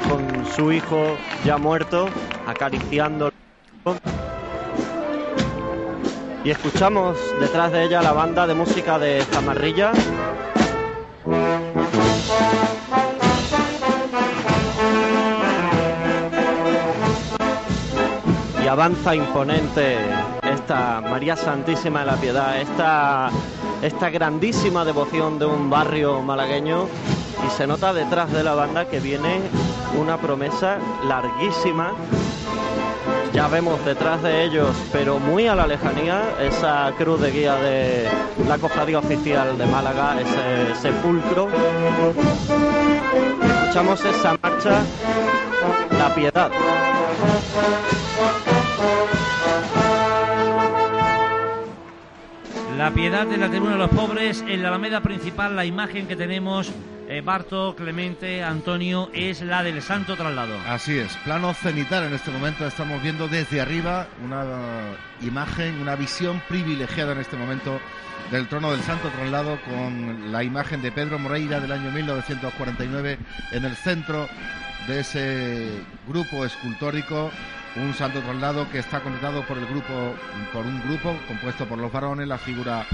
con 0.09 0.47
su 0.55 0.71
hijo 0.71 1.17
ya 1.45 1.57
muerto 1.57 2.09
acariciando 2.47 3.31
y 6.45 6.51
escuchamos 6.51 7.17
detrás 7.41 7.73
de 7.73 7.85
ella 7.85 8.03
la 8.03 8.13
banda 8.13 8.47
de 8.47 8.55
música 8.55 8.99
de 8.99 9.23
Zamarrilla 9.23 9.93
y 18.75 18.77
avanza 18.77 19.15
imponente 19.15 19.97
esta 20.43 21.01
María 21.01 21.37
Santísima 21.37 22.01
de 22.01 22.07
la 22.07 22.17
Piedad, 22.17 22.61
esta, 22.61 23.31
esta 23.83 24.11
grandísima 24.11 24.85
devoción 24.85 25.39
de 25.39 25.47
un 25.47 25.71
barrio 25.71 26.21
malagueño 26.23 26.89
y 27.47 27.51
se 27.57 27.69
nota 27.69 27.93
detrás 27.93 28.33
de 28.33 28.43
la 28.43 28.55
banda 28.55 28.87
que 28.87 28.99
viene 28.99 29.41
una 30.01 30.17
promesa 30.17 30.79
larguísima. 31.07 31.93
Ya 33.33 33.47
vemos 33.47 33.85
detrás 33.85 34.23
de 34.23 34.45
ellos, 34.45 34.71
pero 34.93 35.21
muy 35.21 35.47
a 35.47 35.55
la 35.55 35.69
lejanía, 35.69 36.21
esa 36.41 36.93
cruz 36.99 37.21
de 37.21 37.31
guía 37.31 37.55
de 37.57 38.09
la 38.49 38.59
cofradía 38.59 38.99
oficial 38.99 39.57
de 39.57 39.67
Málaga, 39.67 40.17
ese 40.21 40.75
sepulcro. 40.81 41.49
Escuchamos 43.61 44.05
esa 44.05 44.37
marcha, 44.43 44.83
la 45.97 46.15
piedad. 46.15 46.51
La 52.85 52.91
piedad 52.91 53.27
de 53.27 53.39
la 53.39 53.49
tribuna 53.49 53.73
de 53.73 53.79
los 53.79 53.89
pobres, 53.89 54.45
en 54.47 54.61
la 54.61 54.69
alameda 54.69 55.01
principal, 55.01 55.57
la 55.57 55.65
imagen 55.65 56.07
que 56.07 56.17
tenemos, 56.17 56.71
eh, 57.09 57.25
Clemente, 57.75 58.45
Antonio, 58.45 59.09
es 59.15 59.41
la 59.41 59.63
del 59.63 59.81
Santo 59.81 60.17
Traslado. 60.17 60.59
Así 60.69 60.99
es, 60.99 61.17
plano 61.25 61.55
cenital 61.55 62.05
en 62.05 62.13
este 62.13 62.31
momento 62.31 62.67
estamos 62.67 63.03
viendo 63.03 63.27
desde 63.27 63.63
arriba 63.63 64.07
una 64.23 64.45
imagen, 65.23 65.81
una 65.81 65.97
visión 65.97 66.43
privilegiada 66.47 67.13
en 67.13 67.21
este 67.21 67.39
momento 67.39 67.81
del 68.31 68.49
trono 68.49 68.71
del 68.71 68.83
Santo 68.83 69.09
Traslado 69.09 69.59
con 69.63 70.31
la 70.31 70.45
imagen 70.45 70.83
de 70.83 70.93
Pedro 70.93 71.19
Moreira 71.19 71.61
del 71.61 71.73
año 71.73 71.91
1949 71.91 73.19
en 73.53 73.65
el 73.65 73.77
centro 73.77 74.29
de 74.87 75.01
ese 75.01 75.71
grupo 76.07 76.45
escultórico, 76.45 77.31
un 77.77 77.95
Santo 77.95 78.21
Traslado 78.21 78.71
que 78.71 78.79
está 78.79 79.01
conectado 79.01 79.45
por 79.47 79.59
el 79.59 79.67
grupo 79.67 80.15
por 80.53 80.65
un 80.65 80.81
grupo 80.83 81.17
compuesto 81.27 81.67
por 81.67 81.79
los 81.79 81.93
varones, 81.93 82.29
la 82.29 82.39
figura 82.39 82.87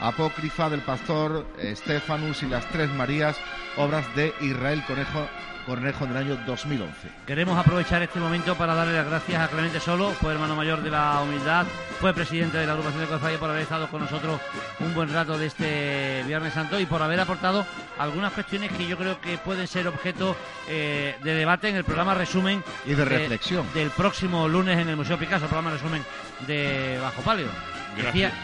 apócrifa 0.00 0.68
del 0.68 0.80
pastor 0.80 1.46
Estefanus 1.58 2.42
y 2.42 2.46
las 2.46 2.68
tres 2.68 2.90
Marías, 2.90 3.36
obras 3.76 4.14
de 4.14 4.34
Israel 4.40 4.84
Conejo 4.86 5.26
Cornejo 5.66 6.06
del 6.06 6.16
año 6.16 6.38
2011. 6.46 7.08
Queremos 7.26 7.58
aprovechar 7.58 8.00
este 8.00 8.20
momento 8.20 8.54
para 8.54 8.74
darle 8.74 8.94
las 8.94 9.06
gracias 9.06 9.42
a 9.42 9.48
Clemente 9.48 9.80
Solo, 9.80 10.10
fue 10.12 10.32
hermano 10.32 10.54
mayor 10.54 10.80
de 10.80 10.90
la 10.90 11.20
humildad, 11.20 11.66
fue 12.00 12.14
presidente 12.14 12.56
de 12.56 12.66
la 12.66 12.72
agrupación 12.72 13.02
de 13.02 13.08
Cofradía 13.08 13.38
por 13.38 13.50
haber 13.50 13.62
estado 13.62 13.88
con 13.88 14.00
nosotros 14.00 14.40
un 14.78 14.94
buen 14.94 15.12
rato 15.12 15.36
de 15.36 15.46
este 15.46 16.22
Viernes 16.24 16.54
Santo 16.54 16.78
y 16.78 16.86
por 16.86 17.02
haber 17.02 17.18
aportado 17.18 17.66
algunas 17.98 18.32
cuestiones 18.32 18.70
que 18.72 18.86
yo 18.86 18.96
creo 18.96 19.20
que 19.20 19.38
pueden 19.38 19.66
ser 19.66 19.88
objeto 19.88 20.36
eh, 20.68 21.16
de 21.24 21.34
debate 21.34 21.68
en 21.68 21.76
el 21.76 21.84
programa 21.84 22.14
resumen 22.14 22.62
Y 22.86 22.94
de 22.94 23.04
reflexión. 23.04 23.66
del 23.74 23.90
próximo 23.90 24.46
lunes 24.48 24.78
en 24.78 24.88
el 24.88 24.96
Museo 24.96 25.18
Picasso, 25.18 25.46
el 25.46 25.50
programa 25.50 25.72
resumen 25.72 26.04
de 26.46 26.98
Bajo 27.02 27.22
Palio. 27.22 27.48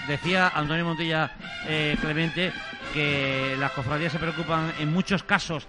Decía 0.08 0.50
Antonio 0.54 0.84
Montilla 0.84 1.30
eh, 1.68 1.96
Clemente 2.00 2.52
que 2.92 3.54
las 3.58 3.70
cofradías 3.72 4.10
se 4.10 4.18
preocupan 4.18 4.72
en 4.80 4.92
muchos 4.92 5.22
casos 5.22 5.68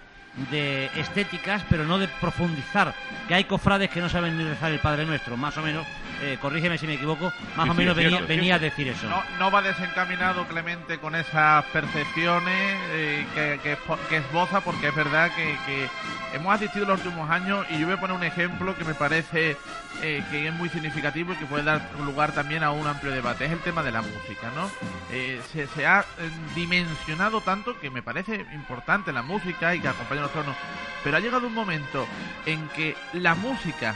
de 0.52 0.88
estéticas, 0.96 1.64
pero 1.70 1.86
no 1.86 2.00
de 2.00 2.08
profundizar. 2.08 2.94
Que 3.28 3.36
hay 3.36 3.44
cofrades 3.44 3.90
que 3.90 4.02
no 4.02 4.10
saben 4.10 4.38
ni 4.38 4.44
rezar 4.44 4.72
el 4.72 4.80
Padre 4.80 5.06
Nuestro, 5.06 5.38
más 5.38 5.58
o 5.58 5.62
menos, 5.62 5.86
eh, 6.24 6.38
corrígeme 6.42 6.78
si 6.78 6.88
me 6.88 6.94
equivoco, 6.94 7.32
más 7.56 7.66
Sí, 7.66 7.70
o 7.70 7.74
sí, 7.74 7.78
menos 7.80 7.98
es 7.98 8.04
venía, 8.04 8.22
venía 8.22 8.56
a 8.56 8.60
decir 8.60 8.88
eso. 8.88 9.08
No, 9.10 9.24
no 9.40 9.52
va 9.52 9.62
desencaminado 9.62 10.48
Clemente 10.48 10.98
con 11.00 11.16
esas 11.16 11.64
percepciones 11.66 12.78
eh, 12.92 13.26
que, 13.34 13.60
que, 13.62 13.78
que 14.10 14.18
esboza, 14.18 14.62
porque 14.62 14.88
es 14.88 14.96
verdad 14.96 15.32
que, 15.36 15.58
que 15.66 15.90
hemos 16.36 16.54
asistido 16.54 16.86
los 16.86 17.00
últimos 17.04 17.30
años 17.30 17.66
y 17.70 17.80
yo 17.80 17.86
voy 17.88 17.96
a 17.96 18.00
poner 18.00 18.16
un 18.16 18.24
ejemplo 18.24 18.76
que 18.78 18.84
me 18.84 18.94
parece 18.94 19.58
eh, 20.02 20.24
que 20.32 20.48
es 20.48 20.54
muy 20.54 20.70
significativo 20.70 21.34
y 21.34 21.36
que 21.36 21.46
puede 21.46 21.64
dar 21.64 21.82
lugar 22.06 22.32
también 22.34 22.64
a 22.64 22.72
un 22.72 22.88
amplio 22.88 23.12
debate. 23.12 23.46
Es 23.46 23.52
el 23.52 23.60
tema 23.60 23.84
de 23.84 23.92
la 23.92 24.02
música, 24.02 24.52
¿no? 24.56 24.70
Eh, 25.12 25.40
se, 25.52 25.68
se 25.68 25.86
ha 25.86 26.02
eh, 26.02 26.30
dimensionado 26.56 27.42
tanto 27.42 27.80
que 27.80 27.90
me 27.90 28.02
parece 28.02 28.46
importante 28.54 29.12
la 29.14 29.22
música 29.22 29.76
y 29.76 29.80
que 29.80 29.88
acompaña 29.88 30.22
a 30.22 30.24
los 30.24 30.32
tronos, 30.32 30.56
pero 31.04 31.18
ha 31.18 31.20
llegado 31.20 31.48
un 31.48 31.54
momento 31.54 32.08
en 32.46 32.68
que 32.70 32.96
la 33.14 33.36
música 33.36 33.96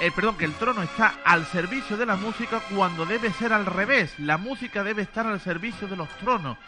eh, 0.00 0.10
perdón, 0.14 0.36
que 0.36 0.44
el 0.44 0.52
trono 0.54 0.82
está 0.82 1.14
al 1.24 1.46
servicio 1.46 1.96
de 1.96 2.06
la 2.06 2.16
música 2.16 2.60
cuando 2.74 3.06
debe 3.06 3.32
ser 3.32 3.52
al 3.52 3.64
revés. 3.64 4.14
La 4.18 4.36
música 4.36 4.84
debe 4.84 5.02
estar 5.02 5.26
al 5.26 5.40
servicio 5.40 5.88
de 5.88 5.96
los 5.96 6.08
tronos. 6.18 6.58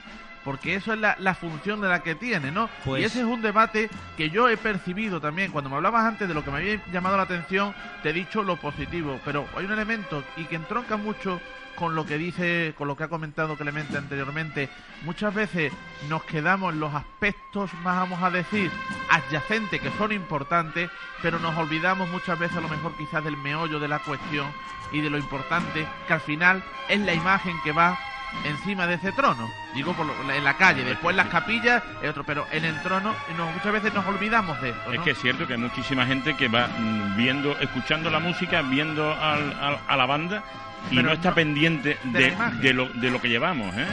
Porque 0.49 0.77
eso 0.77 0.95
es 0.95 0.99
la, 0.99 1.15
la 1.19 1.35
función 1.35 1.83
de 1.83 1.89
la 1.89 2.03
que 2.03 2.15
tiene, 2.15 2.51
¿no? 2.51 2.71
Pues- 2.83 3.03
Y 3.03 3.05
ese 3.05 3.19
es 3.19 3.27
un 3.27 3.43
debate 3.43 3.91
que 4.17 4.31
yo 4.31 4.49
he 4.49 4.57
percibido 4.57 5.21
también. 5.21 5.53
Cuando 5.53 5.69
me 5.69 5.77
hablabas 5.77 6.07
antes 6.07 6.27
de 6.27 6.33
lo 6.33 6.43
que 6.43 6.51
me 6.51 6.57
había 6.57 6.81
llamado 6.91 7.19
la 7.19 7.25
atención, 7.25 7.75
te 8.03 8.09
he 8.09 8.13
dicho 8.15 8.43
lo 8.43 8.57
positivo. 8.57 9.21
Pero 9.27 9.47
hay 9.55 9.67
un 9.67 9.73
elemento 9.73 10.25
y 10.39 10.47
que 10.47 10.57
entronca 10.57 10.97
mucho 10.97 11.39
con 11.77 11.95
lo 11.95 12.07
que 12.07 12.17
dice, 12.17 12.73
con 12.79 12.89
lo 12.89 12.97
que 12.97 13.05
ha 13.05 13.09
comentado 13.09 13.57
Clemente 13.59 13.99
anteriormente. 13.99 14.71
Muchas 15.03 15.35
veces 15.35 15.71
nos 16.09 16.25
quedamos 16.25 16.73
en 16.73 16.81
los 16.81 16.95
aspectos, 16.95 17.71
más 17.85 17.97
vamos 17.99 18.23
a 18.23 18.31
decir, 18.31 18.71
adyacentes, 19.11 19.83
que 19.83 19.91
son 19.99 20.13
importantes, 20.13 20.89
pero 21.21 21.39
nos 21.41 21.55
olvidamos 21.59 22.09
muchas 22.09 22.39
veces 22.39 22.57
a 22.57 22.63
lo 22.63 22.71
mejor 22.71 22.97
quizás 22.97 23.23
del 23.23 23.37
meollo 23.37 23.79
de 23.81 23.89
la 23.89 23.99
cuestión 23.99 24.47
y 24.93 25.03
de 25.03 25.11
lo 25.11 25.19
importante, 25.19 25.87
que 26.07 26.13
al 26.15 26.23
final 26.23 26.65
es 26.89 27.01
la 27.01 27.13
imagen 27.13 27.55
que 27.63 27.73
va 27.73 27.99
encima 28.45 28.87
de 28.87 28.95
ese 28.95 29.13
trono. 29.13 29.51
Digo 29.75 29.93
por 29.95 30.07
lo- 30.07 30.33
en 30.33 30.45
la 30.45 30.55
calle, 30.55 30.85
después 30.85 31.15
las 31.17 31.29
capillas, 31.29 31.83
es 32.03 32.11
otro, 32.11 32.25
pero 32.25 32.47
en 32.53 32.65
el 32.65 32.81
trono 32.83 33.15
y 33.33 33.35
nos- 33.37 33.53
muchas 33.55 33.73
veces 33.73 33.93
nos 33.95 34.07
olvidamos 34.07 34.61
de 34.61 34.71
esto. 34.71 34.93
Es 34.93 34.99
¿no? 34.99 35.05
que 35.05 35.11
es 35.13 35.19
cierto 35.19 35.47
que 35.47 35.55
hay 35.55 35.59
muchísima 35.59 36.07
gente 36.07 36.35
que 36.37 36.49
va 36.49 36.69
mm, 36.69 37.17
viendo, 37.17 37.59
escuchando 37.59 38.11
la 38.11 38.19
música, 38.21 38.63
viendo 38.63 39.13
al- 39.13 39.55
al- 39.61 39.79
a 39.87 39.97
la 39.97 40.07
banda 40.07 40.43
y 40.91 40.97
Pero 40.97 41.09
no 41.09 41.15
está 41.15 41.31
no- 41.31 41.35
pendiente 41.35 41.99
de 42.05 42.19
de, 42.31 42.37
de 42.61 42.73
lo, 42.73 42.89
de 42.89 43.11
lo 43.11 43.21
que 43.21 43.29
llevamos. 43.29 43.75
¿eh? 43.77 43.87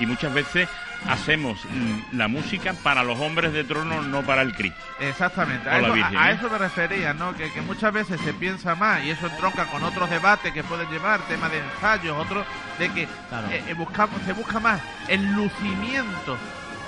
Y 0.00 0.06
muchas 0.06 0.32
veces 0.34 0.68
hacemos 1.08 1.58
mm, 1.64 2.16
la 2.16 2.28
música 2.28 2.72
para 2.82 3.02
los 3.02 3.18
hombres 3.20 3.52
de 3.52 3.64
trono, 3.64 4.02
no 4.02 4.22
para 4.22 4.42
el 4.42 4.54
Cristo. 4.54 4.78
Exactamente, 5.00 5.68
a, 5.68 5.78
la 5.80 5.86
eso, 5.88 5.92
Virgen, 5.94 6.16
a- 6.16 6.22
a 6.24 6.30
¿eh? 6.30 6.34
eso 6.34 6.48
me 6.50 6.58
refería, 6.58 7.12
¿no? 7.14 7.34
Que, 7.34 7.50
que 7.52 7.60
muchas 7.60 7.92
veces 7.92 8.20
se 8.20 8.32
piensa 8.34 8.74
más 8.74 9.02
y 9.04 9.10
eso 9.10 9.26
entronca 9.26 9.66
con 9.66 9.82
otros 9.84 10.08
debates 10.10 10.52
que 10.52 10.62
pueden 10.64 10.88
llevar, 10.90 11.20
tema 11.22 11.48
de 11.48 11.58
ensayos, 11.58 12.16
otros, 12.18 12.46
de 12.78 12.88
que 12.90 13.08
Claro. 13.28 13.48
eh, 13.50 13.62
eh, 13.68 13.74
buscamos, 13.74 14.20
se 14.26 14.32
busca 14.32 14.60
más 14.60 14.80
el 15.08 15.32
lucimiento 15.32 16.38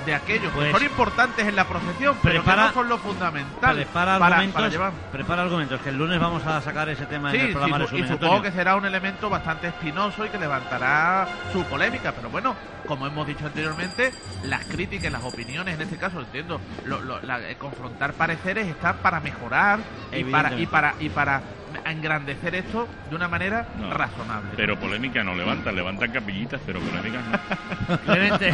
de 0.05 0.15
aquellos 0.15 0.53
Pues- 0.53 0.67
que 0.67 0.73
son 0.73 0.83
importantes 0.85 1.47
en 1.47 1.57
la 1.57 1.65
procesión, 1.65 2.17
pero 2.23 2.43
Prepara- 2.43 2.63
que 2.63 2.69
no 2.69 2.75
son 2.75 2.89
lo 2.89 2.99
fundamental 2.99 3.77
Prepara 3.77 4.19
para, 4.19 4.37
argumentos, 4.37 4.55
para 4.55 4.69
llevar. 4.69 4.93
prepara 5.13 5.43
argumentos, 5.43 5.81
que 5.81 5.89
el 5.91 5.97
lunes 5.99 6.21
vamos 6.21 6.45
a 6.47 6.61
sacar 6.61 6.89
ese 6.89 7.07
tema 7.07 7.31
Sí, 7.31 7.37
en 7.37 7.43
el 7.43 7.49
sí, 7.49 7.53
programa 7.55 7.77
su- 7.79 7.83
y 7.97 8.01
resumen. 8.03 8.09
supongo 8.21 8.43
que 8.43 8.53
será 8.53 8.77
un 8.77 8.85
elemento 8.87 9.31
bastante 9.31 9.69
espinoso 9.69 10.25
y 10.27 10.29
que 10.29 10.39
levantará 10.39 11.27
su 11.53 11.65
polémica, 11.65 12.13
pero 12.13 12.29
bueno, 12.31 12.55
como 12.87 13.07
hemos 13.07 13.27
dicho 13.27 13.47
anteriormente, 13.47 14.13
las 14.45 14.65
críticas, 14.67 15.11
las 15.11 15.23
opiniones, 15.25 15.75
en 15.77 15.83
este 15.83 15.97
caso 15.97 16.21
entiendo, 16.21 16.61
lo- 16.85 17.01
lo- 17.01 17.21
la- 17.23 17.41
confrontar 17.59 18.13
pareceres 18.13 18.67
está 18.67 18.95
para 18.95 19.21
mejorar 19.21 19.79
y 20.13 20.25
para 20.25 20.55
y 20.59 20.67
para 20.67 20.95
y 21.01 21.09
para 21.09 21.41
a 21.85 21.93
engrandecer 21.93 22.55
esto 22.55 22.89
de 23.11 23.17
una 23.17 23.29
manera 23.29 23.67
No. 23.79 23.91
razonable. 23.91 24.51
Pero 24.57 24.79
polémica 24.79 25.23
no 25.23 25.35
levanta, 25.35 25.71
levantan 25.73 26.11
capillitas, 26.13 26.61
pero 26.67 26.81
polémica 26.81 27.21
no. 27.21 27.99
Clemente, 28.07 28.53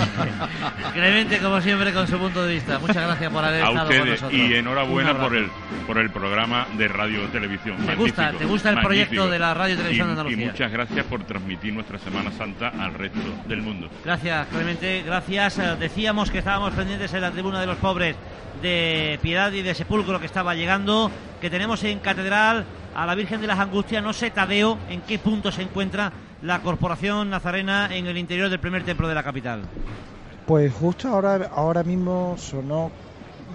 Clemente, 0.92 1.38
como 1.38 1.60
siempre, 1.60 1.92
con 1.92 2.06
su 2.06 2.18
punto 2.18 2.44
de 2.44 2.54
vista. 2.54 2.78
Muchas 2.78 2.96
gracias 3.06 3.32
por 3.32 3.44
haber 3.44 3.62
A 3.62 3.68
estado 3.68 3.86
con 3.88 3.96
ustedes 3.96 4.22
nosotros. 4.22 4.40
y 4.40 4.54
enhorabuena 4.54 5.18
por 5.18 5.36
el 5.36 5.48
por 5.86 5.98
el 5.98 6.10
programa 6.10 6.66
de 6.76 6.88
radio 6.88 7.22
televisión. 7.28 7.76
¿Te 7.84 7.94
gusta- 7.96 8.32
te 8.32 8.44
gusta 8.44 8.70
el 8.70 8.80
proyecto 8.80 9.28
de 9.28 9.38
la 9.38 9.54
Radio 9.54 9.76
Televisión 9.76 10.06
de 10.08 10.12
Andalucía? 10.12 10.44
Y 10.44 10.46
muchas 10.48 10.70
gracias 10.70 11.04
por 11.06 11.24
transmitir 11.24 11.72
nuestra 11.72 11.98
Semana 11.98 12.30
Santa 12.32 12.68
al 12.78 12.94
resto 12.94 13.18
del 13.46 13.62
mundo. 13.62 13.88
Gracias, 14.04 14.46
Clemente. 14.48 15.02
Gracias. 15.04 15.58
Eh, 15.58 15.76
Decíamos 15.80 16.30
que 16.30 16.38
estábamos 16.38 16.72
pendientes 16.74 17.12
en 17.14 17.20
la 17.22 17.30
tribuna 17.30 17.60
de 17.60 17.66
los 17.66 17.76
pobres 17.78 18.14
de 18.62 19.18
Piedad 19.22 19.50
y 19.52 19.62
de 19.62 19.74
Sepulcro 19.74 20.20
que 20.20 20.26
estaba 20.26 20.54
llegando, 20.54 21.10
que 21.40 21.50
tenemos 21.50 21.82
en 21.84 21.98
Catedral 22.00 22.64
a 22.94 23.06
la 23.06 23.14
Virgen 23.14 23.40
de 23.40 23.46
las 23.46 23.58
Angustias. 23.58 24.02
No 24.02 24.12
sé, 24.12 24.30
Tadeo, 24.30 24.78
en 24.88 25.02
qué 25.02 25.18
punto 25.18 25.52
se 25.52 25.62
encuentra 25.62 26.12
la 26.42 26.60
Corporación 26.60 27.30
Nazarena 27.30 27.94
en 27.94 28.06
el 28.06 28.16
interior 28.18 28.48
del 28.48 28.60
primer 28.60 28.84
templo 28.84 29.08
de 29.08 29.14
la 29.14 29.22
capital. 29.22 29.62
Pues 30.46 30.72
justo 30.72 31.08
ahora, 31.08 31.50
ahora 31.54 31.82
mismo 31.82 32.34
sonó 32.38 32.90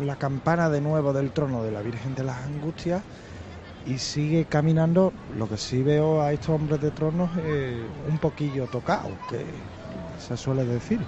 la 0.03 0.15
campana 0.15 0.69
de 0.69 0.81
nuevo 0.81 1.13
del 1.13 1.31
trono 1.31 1.63
de 1.63 1.71
la 1.71 1.81
Virgen 1.81 2.15
de 2.15 2.23
las 2.23 2.37
Angustias 2.45 3.01
y 3.85 3.97
sigue 3.97 4.45
caminando. 4.45 5.13
Lo 5.37 5.47
que 5.47 5.57
sí 5.57 5.83
veo 5.83 6.21
a 6.21 6.31
estos 6.31 6.49
hombres 6.49 6.81
de 6.81 6.91
tronos 6.91 7.29
eh, 7.37 7.81
un 8.09 8.17
poquillo 8.17 8.67
tocados, 8.67 9.11
que 9.29 9.45
se 10.19 10.37
suele 10.37 10.65
decir. 10.65 10.99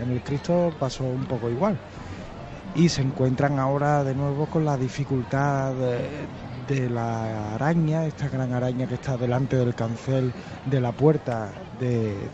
En 0.00 0.10
el 0.10 0.22
Cristo 0.22 0.72
pasó 0.78 1.04
un 1.04 1.24
poco 1.24 1.50
igual. 1.50 1.78
Y 2.74 2.88
se 2.88 3.02
encuentran 3.02 3.58
ahora 3.58 4.02
de 4.02 4.14
nuevo 4.14 4.46
con 4.46 4.64
la 4.64 4.76
dificultad 4.76 5.74
de 6.66 6.88
la 6.90 7.54
araña, 7.54 8.06
esta 8.06 8.28
gran 8.28 8.52
araña 8.52 8.86
que 8.86 8.94
está 8.94 9.16
delante 9.16 9.56
del 9.56 9.74
cancel 9.74 10.32
de 10.64 10.80
la 10.80 10.92
puerta 10.92 11.52
de, 11.78 12.30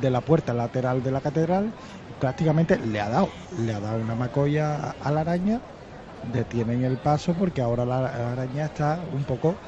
de 0.00 0.10
la 0.10 0.20
puerta 0.20 0.54
lateral 0.54 1.02
de 1.02 1.10
la 1.10 1.20
catedral. 1.20 1.72
Prácticamente 2.18 2.78
le 2.78 3.00
ha 3.00 3.08
dado, 3.08 3.28
le 3.58 3.72
ha 3.74 3.80
dado 3.80 3.98
una 3.98 4.14
macolla 4.14 4.90
a- 5.00 5.10
la 5.10 5.20
araña, 5.20 5.60
detienen 6.22 6.82
el 6.84 6.98
paso 6.98 7.34
porque 7.34 7.60
ahora 7.62 7.84
la 7.84 8.32
araña 8.32 8.66
está 8.66 9.00
un 9.12 9.24
poco 9.24 9.58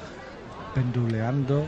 penduleando 0.73 1.65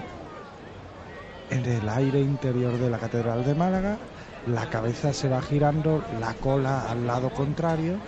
en 1.51 1.67
el 1.67 1.89
aire 1.89 2.21
interior 2.23 2.79
de 2.79 2.89
la 2.91 2.99
catedral 2.99 3.45
de 3.45 3.55
Málaga, 3.55 3.99
la 4.47 4.67
cabeza 4.69 5.13
se 5.13 5.29
va 5.29 5.43
girando, 5.43 6.03
la 6.19 6.35
cola 6.35 6.91
al 6.91 7.07
lado 7.07 7.31
contrario, 7.31 8.01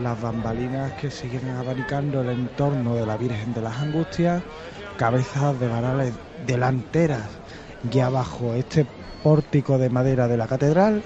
las 0.00 0.20
bambalinas 0.20 0.92
que 0.94 1.10
siguen 1.10 1.48
abanicando 1.50 2.22
el 2.22 2.30
entorno 2.30 2.94
de 2.94 3.06
la 3.06 3.16
Virgen 3.16 3.54
de 3.54 3.62
las 3.62 3.78
Angustias, 3.78 4.42
cabezas 4.96 5.58
de 5.60 5.68
varales 5.68 6.12
delanteras 6.46 7.22
ya 7.90 8.08
bajo 8.08 8.54
este 8.54 8.86
pórtico 9.22 9.78
de 9.78 9.90
madera 9.90 10.28
de 10.28 10.36
la 10.36 10.46
catedral. 10.46 11.02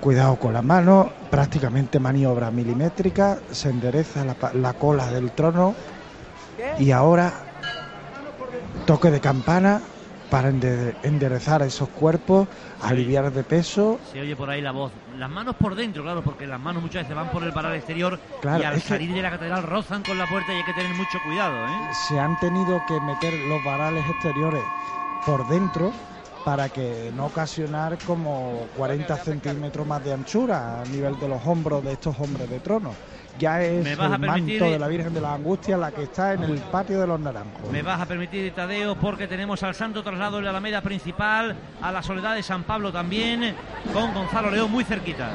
Cuidado 0.00 0.36
con 0.36 0.52
la 0.52 0.62
mano, 0.62 1.10
prácticamente 1.30 2.00
maniobra 2.00 2.50
milimétrica, 2.50 3.38
se 3.50 3.70
endereza 3.70 4.24
la, 4.24 4.36
la 4.54 4.72
cola 4.74 5.10
del 5.10 5.30
trono 5.30 5.74
y 6.78 6.90
ahora 6.90 7.32
toque 8.84 9.10
de 9.10 9.20
campana 9.20 9.80
para 10.28 10.48
ende- 10.50 10.96
enderezar 11.02 11.62
esos 11.62 11.88
cuerpos, 11.90 12.48
aliviar 12.80 13.32
de 13.32 13.44
peso. 13.44 14.00
Se 14.02 14.20
oye 14.20 14.36
por 14.36 14.50
ahí 14.50 14.60
la 14.60 14.72
voz. 14.72 14.92
Las 15.14 15.30
manos 15.30 15.54
por 15.56 15.74
dentro, 15.74 16.02
claro, 16.02 16.22
porque 16.22 16.46
las 16.46 16.60
manos 16.60 16.82
muchas 16.82 17.02
veces 17.04 17.16
van 17.16 17.28
por 17.30 17.42
el 17.44 17.52
paral 17.52 17.74
exterior 17.74 18.18
Claro, 18.40 18.62
y 18.62 18.66
al 18.66 18.80
salir 18.80 19.14
de 19.14 19.22
la 19.22 19.30
catedral 19.30 19.62
rozan 19.62 20.02
con 20.02 20.18
la 20.18 20.26
puerta 20.26 20.52
y 20.52 20.56
hay 20.56 20.64
que 20.64 20.74
tener 20.74 20.94
mucho 20.96 21.18
cuidado, 21.24 21.66
¿eh? 21.68 21.78
se 21.92 22.18
han 22.18 22.36
tenido 22.36 22.84
que 22.86 23.00
meter 23.00 23.32
los 23.48 23.62
varales 23.64 24.04
exteriores 24.08 24.62
por 25.24 25.46
dentro 25.46 25.92
para 26.46 26.68
que 26.68 27.10
no 27.16 27.26
ocasionar 27.26 27.98
como 28.06 28.68
40 28.76 29.16
centímetros 29.16 29.84
más 29.84 30.04
de 30.04 30.12
anchura 30.12 30.80
a 30.80 30.84
nivel 30.84 31.18
de 31.18 31.26
los 31.26 31.44
hombros 31.44 31.82
de 31.82 31.94
estos 31.94 32.14
hombres 32.20 32.48
de 32.48 32.60
trono. 32.60 32.92
Ya 33.36 33.60
es 33.62 33.82
¿Me 33.82 33.96
vas 33.96 34.12
a 34.12 34.14
el 34.14 34.20
manto 34.20 34.70
de 34.70 34.78
la 34.78 34.86
Virgen 34.86 35.12
de 35.12 35.20
la 35.20 35.34
Angustia 35.34 35.76
la 35.76 35.90
que 35.90 36.04
está 36.04 36.34
en 36.34 36.44
el 36.44 36.58
patio 36.58 37.00
de 37.00 37.06
los 37.08 37.18
naranjos. 37.18 37.68
Me 37.72 37.82
vas 37.82 38.00
a 38.00 38.06
permitir, 38.06 38.54
Tadeo, 38.54 38.94
porque 38.94 39.26
tenemos 39.26 39.60
al 39.64 39.74
santo 39.74 40.04
traslado 40.04 40.38
en 40.38 40.44
la 40.44 40.50
Alameda 40.50 40.82
principal, 40.82 41.56
a 41.82 41.90
la 41.90 42.00
Soledad 42.00 42.36
de 42.36 42.44
San 42.44 42.62
Pablo 42.62 42.92
también, 42.92 43.52
con 43.92 44.14
Gonzalo 44.14 44.48
León 44.48 44.70
muy 44.70 44.84
cerquita. 44.84 45.30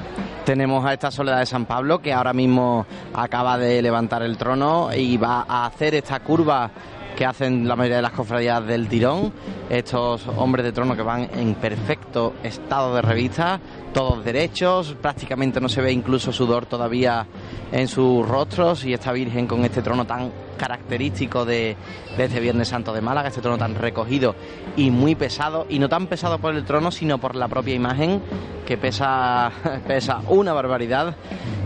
Tenemos 0.45 0.85
a 0.85 0.93
esta 0.93 1.11
Soledad 1.11 1.39
de 1.39 1.45
San 1.45 1.65
Pablo 1.65 2.01
que 2.01 2.13
ahora 2.13 2.31
mismo 2.31 2.85
acaba 3.13 3.57
de 3.57 3.81
levantar 3.81 4.23
el 4.23 4.37
trono 4.37 4.89
y 4.95 5.17
va 5.17 5.45
a 5.45 5.65
hacer 5.65 5.93
esta 5.93 6.21
curva 6.21 6.71
que 7.15 7.25
hacen 7.25 7.67
la 7.67 7.75
mayoría 7.75 7.97
de 7.97 8.01
las 8.01 8.11
cofradías 8.11 8.65
del 8.65 8.87
tirón. 8.87 9.31
Estos 9.69 10.27
hombres 10.27 10.65
de 10.65 10.71
trono 10.71 10.95
que 10.95 11.01
van 11.01 11.29
en 11.33 11.55
perfecto 11.55 12.33
estado 12.43 12.95
de 12.95 13.01
revista, 13.01 13.59
todos 13.93 14.23
derechos, 14.23 14.95
prácticamente 15.01 15.59
no 15.59 15.69
se 15.69 15.81
ve 15.81 15.91
incluso 15.91 16.31
sudor 16.31 16.65
todavía 16.65 17.25
en 17.71 17.87
sus 17.87 18.27
rostros 18.27 18.85
y 18.85 18.93
esta 18.93 19.11
Virgen 19.11 19.47
con 19.47 19.63
este 19.65 19.81
trono 19.81 20.05
tan 20.05 20.31
característico 20.57 21.43
de, 21.43 21.75
este 22.17 22.39
Viernes 22.39 22.67
Santo 22.67 22.93
de 22.93 23.01
Málaga, 23.01 23.29
este 23.29 23.41
trono 23.41 23.57
tan 23.57 23.73
recogido 23.73 24.35
y 24.77 24.91
muy 24.91 25.15
pesado, 25.15 25.65
y 25.69 25.79
no 25.79 25.89
tan 25.89 26.05
pesado 26.05 26.37
por 26.37 26.55
el 26.55 26.65
trono, 26.65 26.91
sino 26.91 27.17
por 27.17 27.35
la 27.35 27.47
propia 27.47 27.73
imagen, 27.73 28.21
que 28.65 28.77
pesa, 28.77 29.51
pesa 29.87 30.21
una 30.27 30.53
barbaridad 30.53 31.15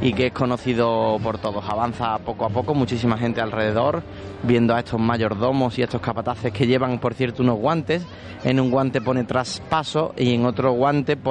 y 0.02 0.14
que 0.14 0.28
es 0.28 0.34
conocido 0.34 1.18
por 1.22 1.40
todos. 1.40 1.66
Avanza 1.68 2.18
poco 2.20 2.46
a 2.46 2.50
poco, 2.50 2.74
muchísima 2.74 3.18
gente 3.18 3.42
alrededor, 3.42 4.02
viendo 4.44 4.74
a 4.74 4.80
estos 4.80 5.00
mayordomos 5.00 5.78
y 5.78 5.82
estos 5.82 6.00
capataces 6.02 6.54
que 6.54 6.66
llevan, 6.66 7.00
por 7.00 7.14
cierto, 7.14 7.44
unos 7.44 7.58
guantes. 7.58 8.04
En 8.44 8.60
un 8.60 8.70
guante 8.70 9.02
pone 9.02 9.24
traspaso 9.24 10.14
y 10.16 10.36
en 10.36 10.46
otro 10.46 10.72
guante 10.72 11.18
pone 11.18 11.24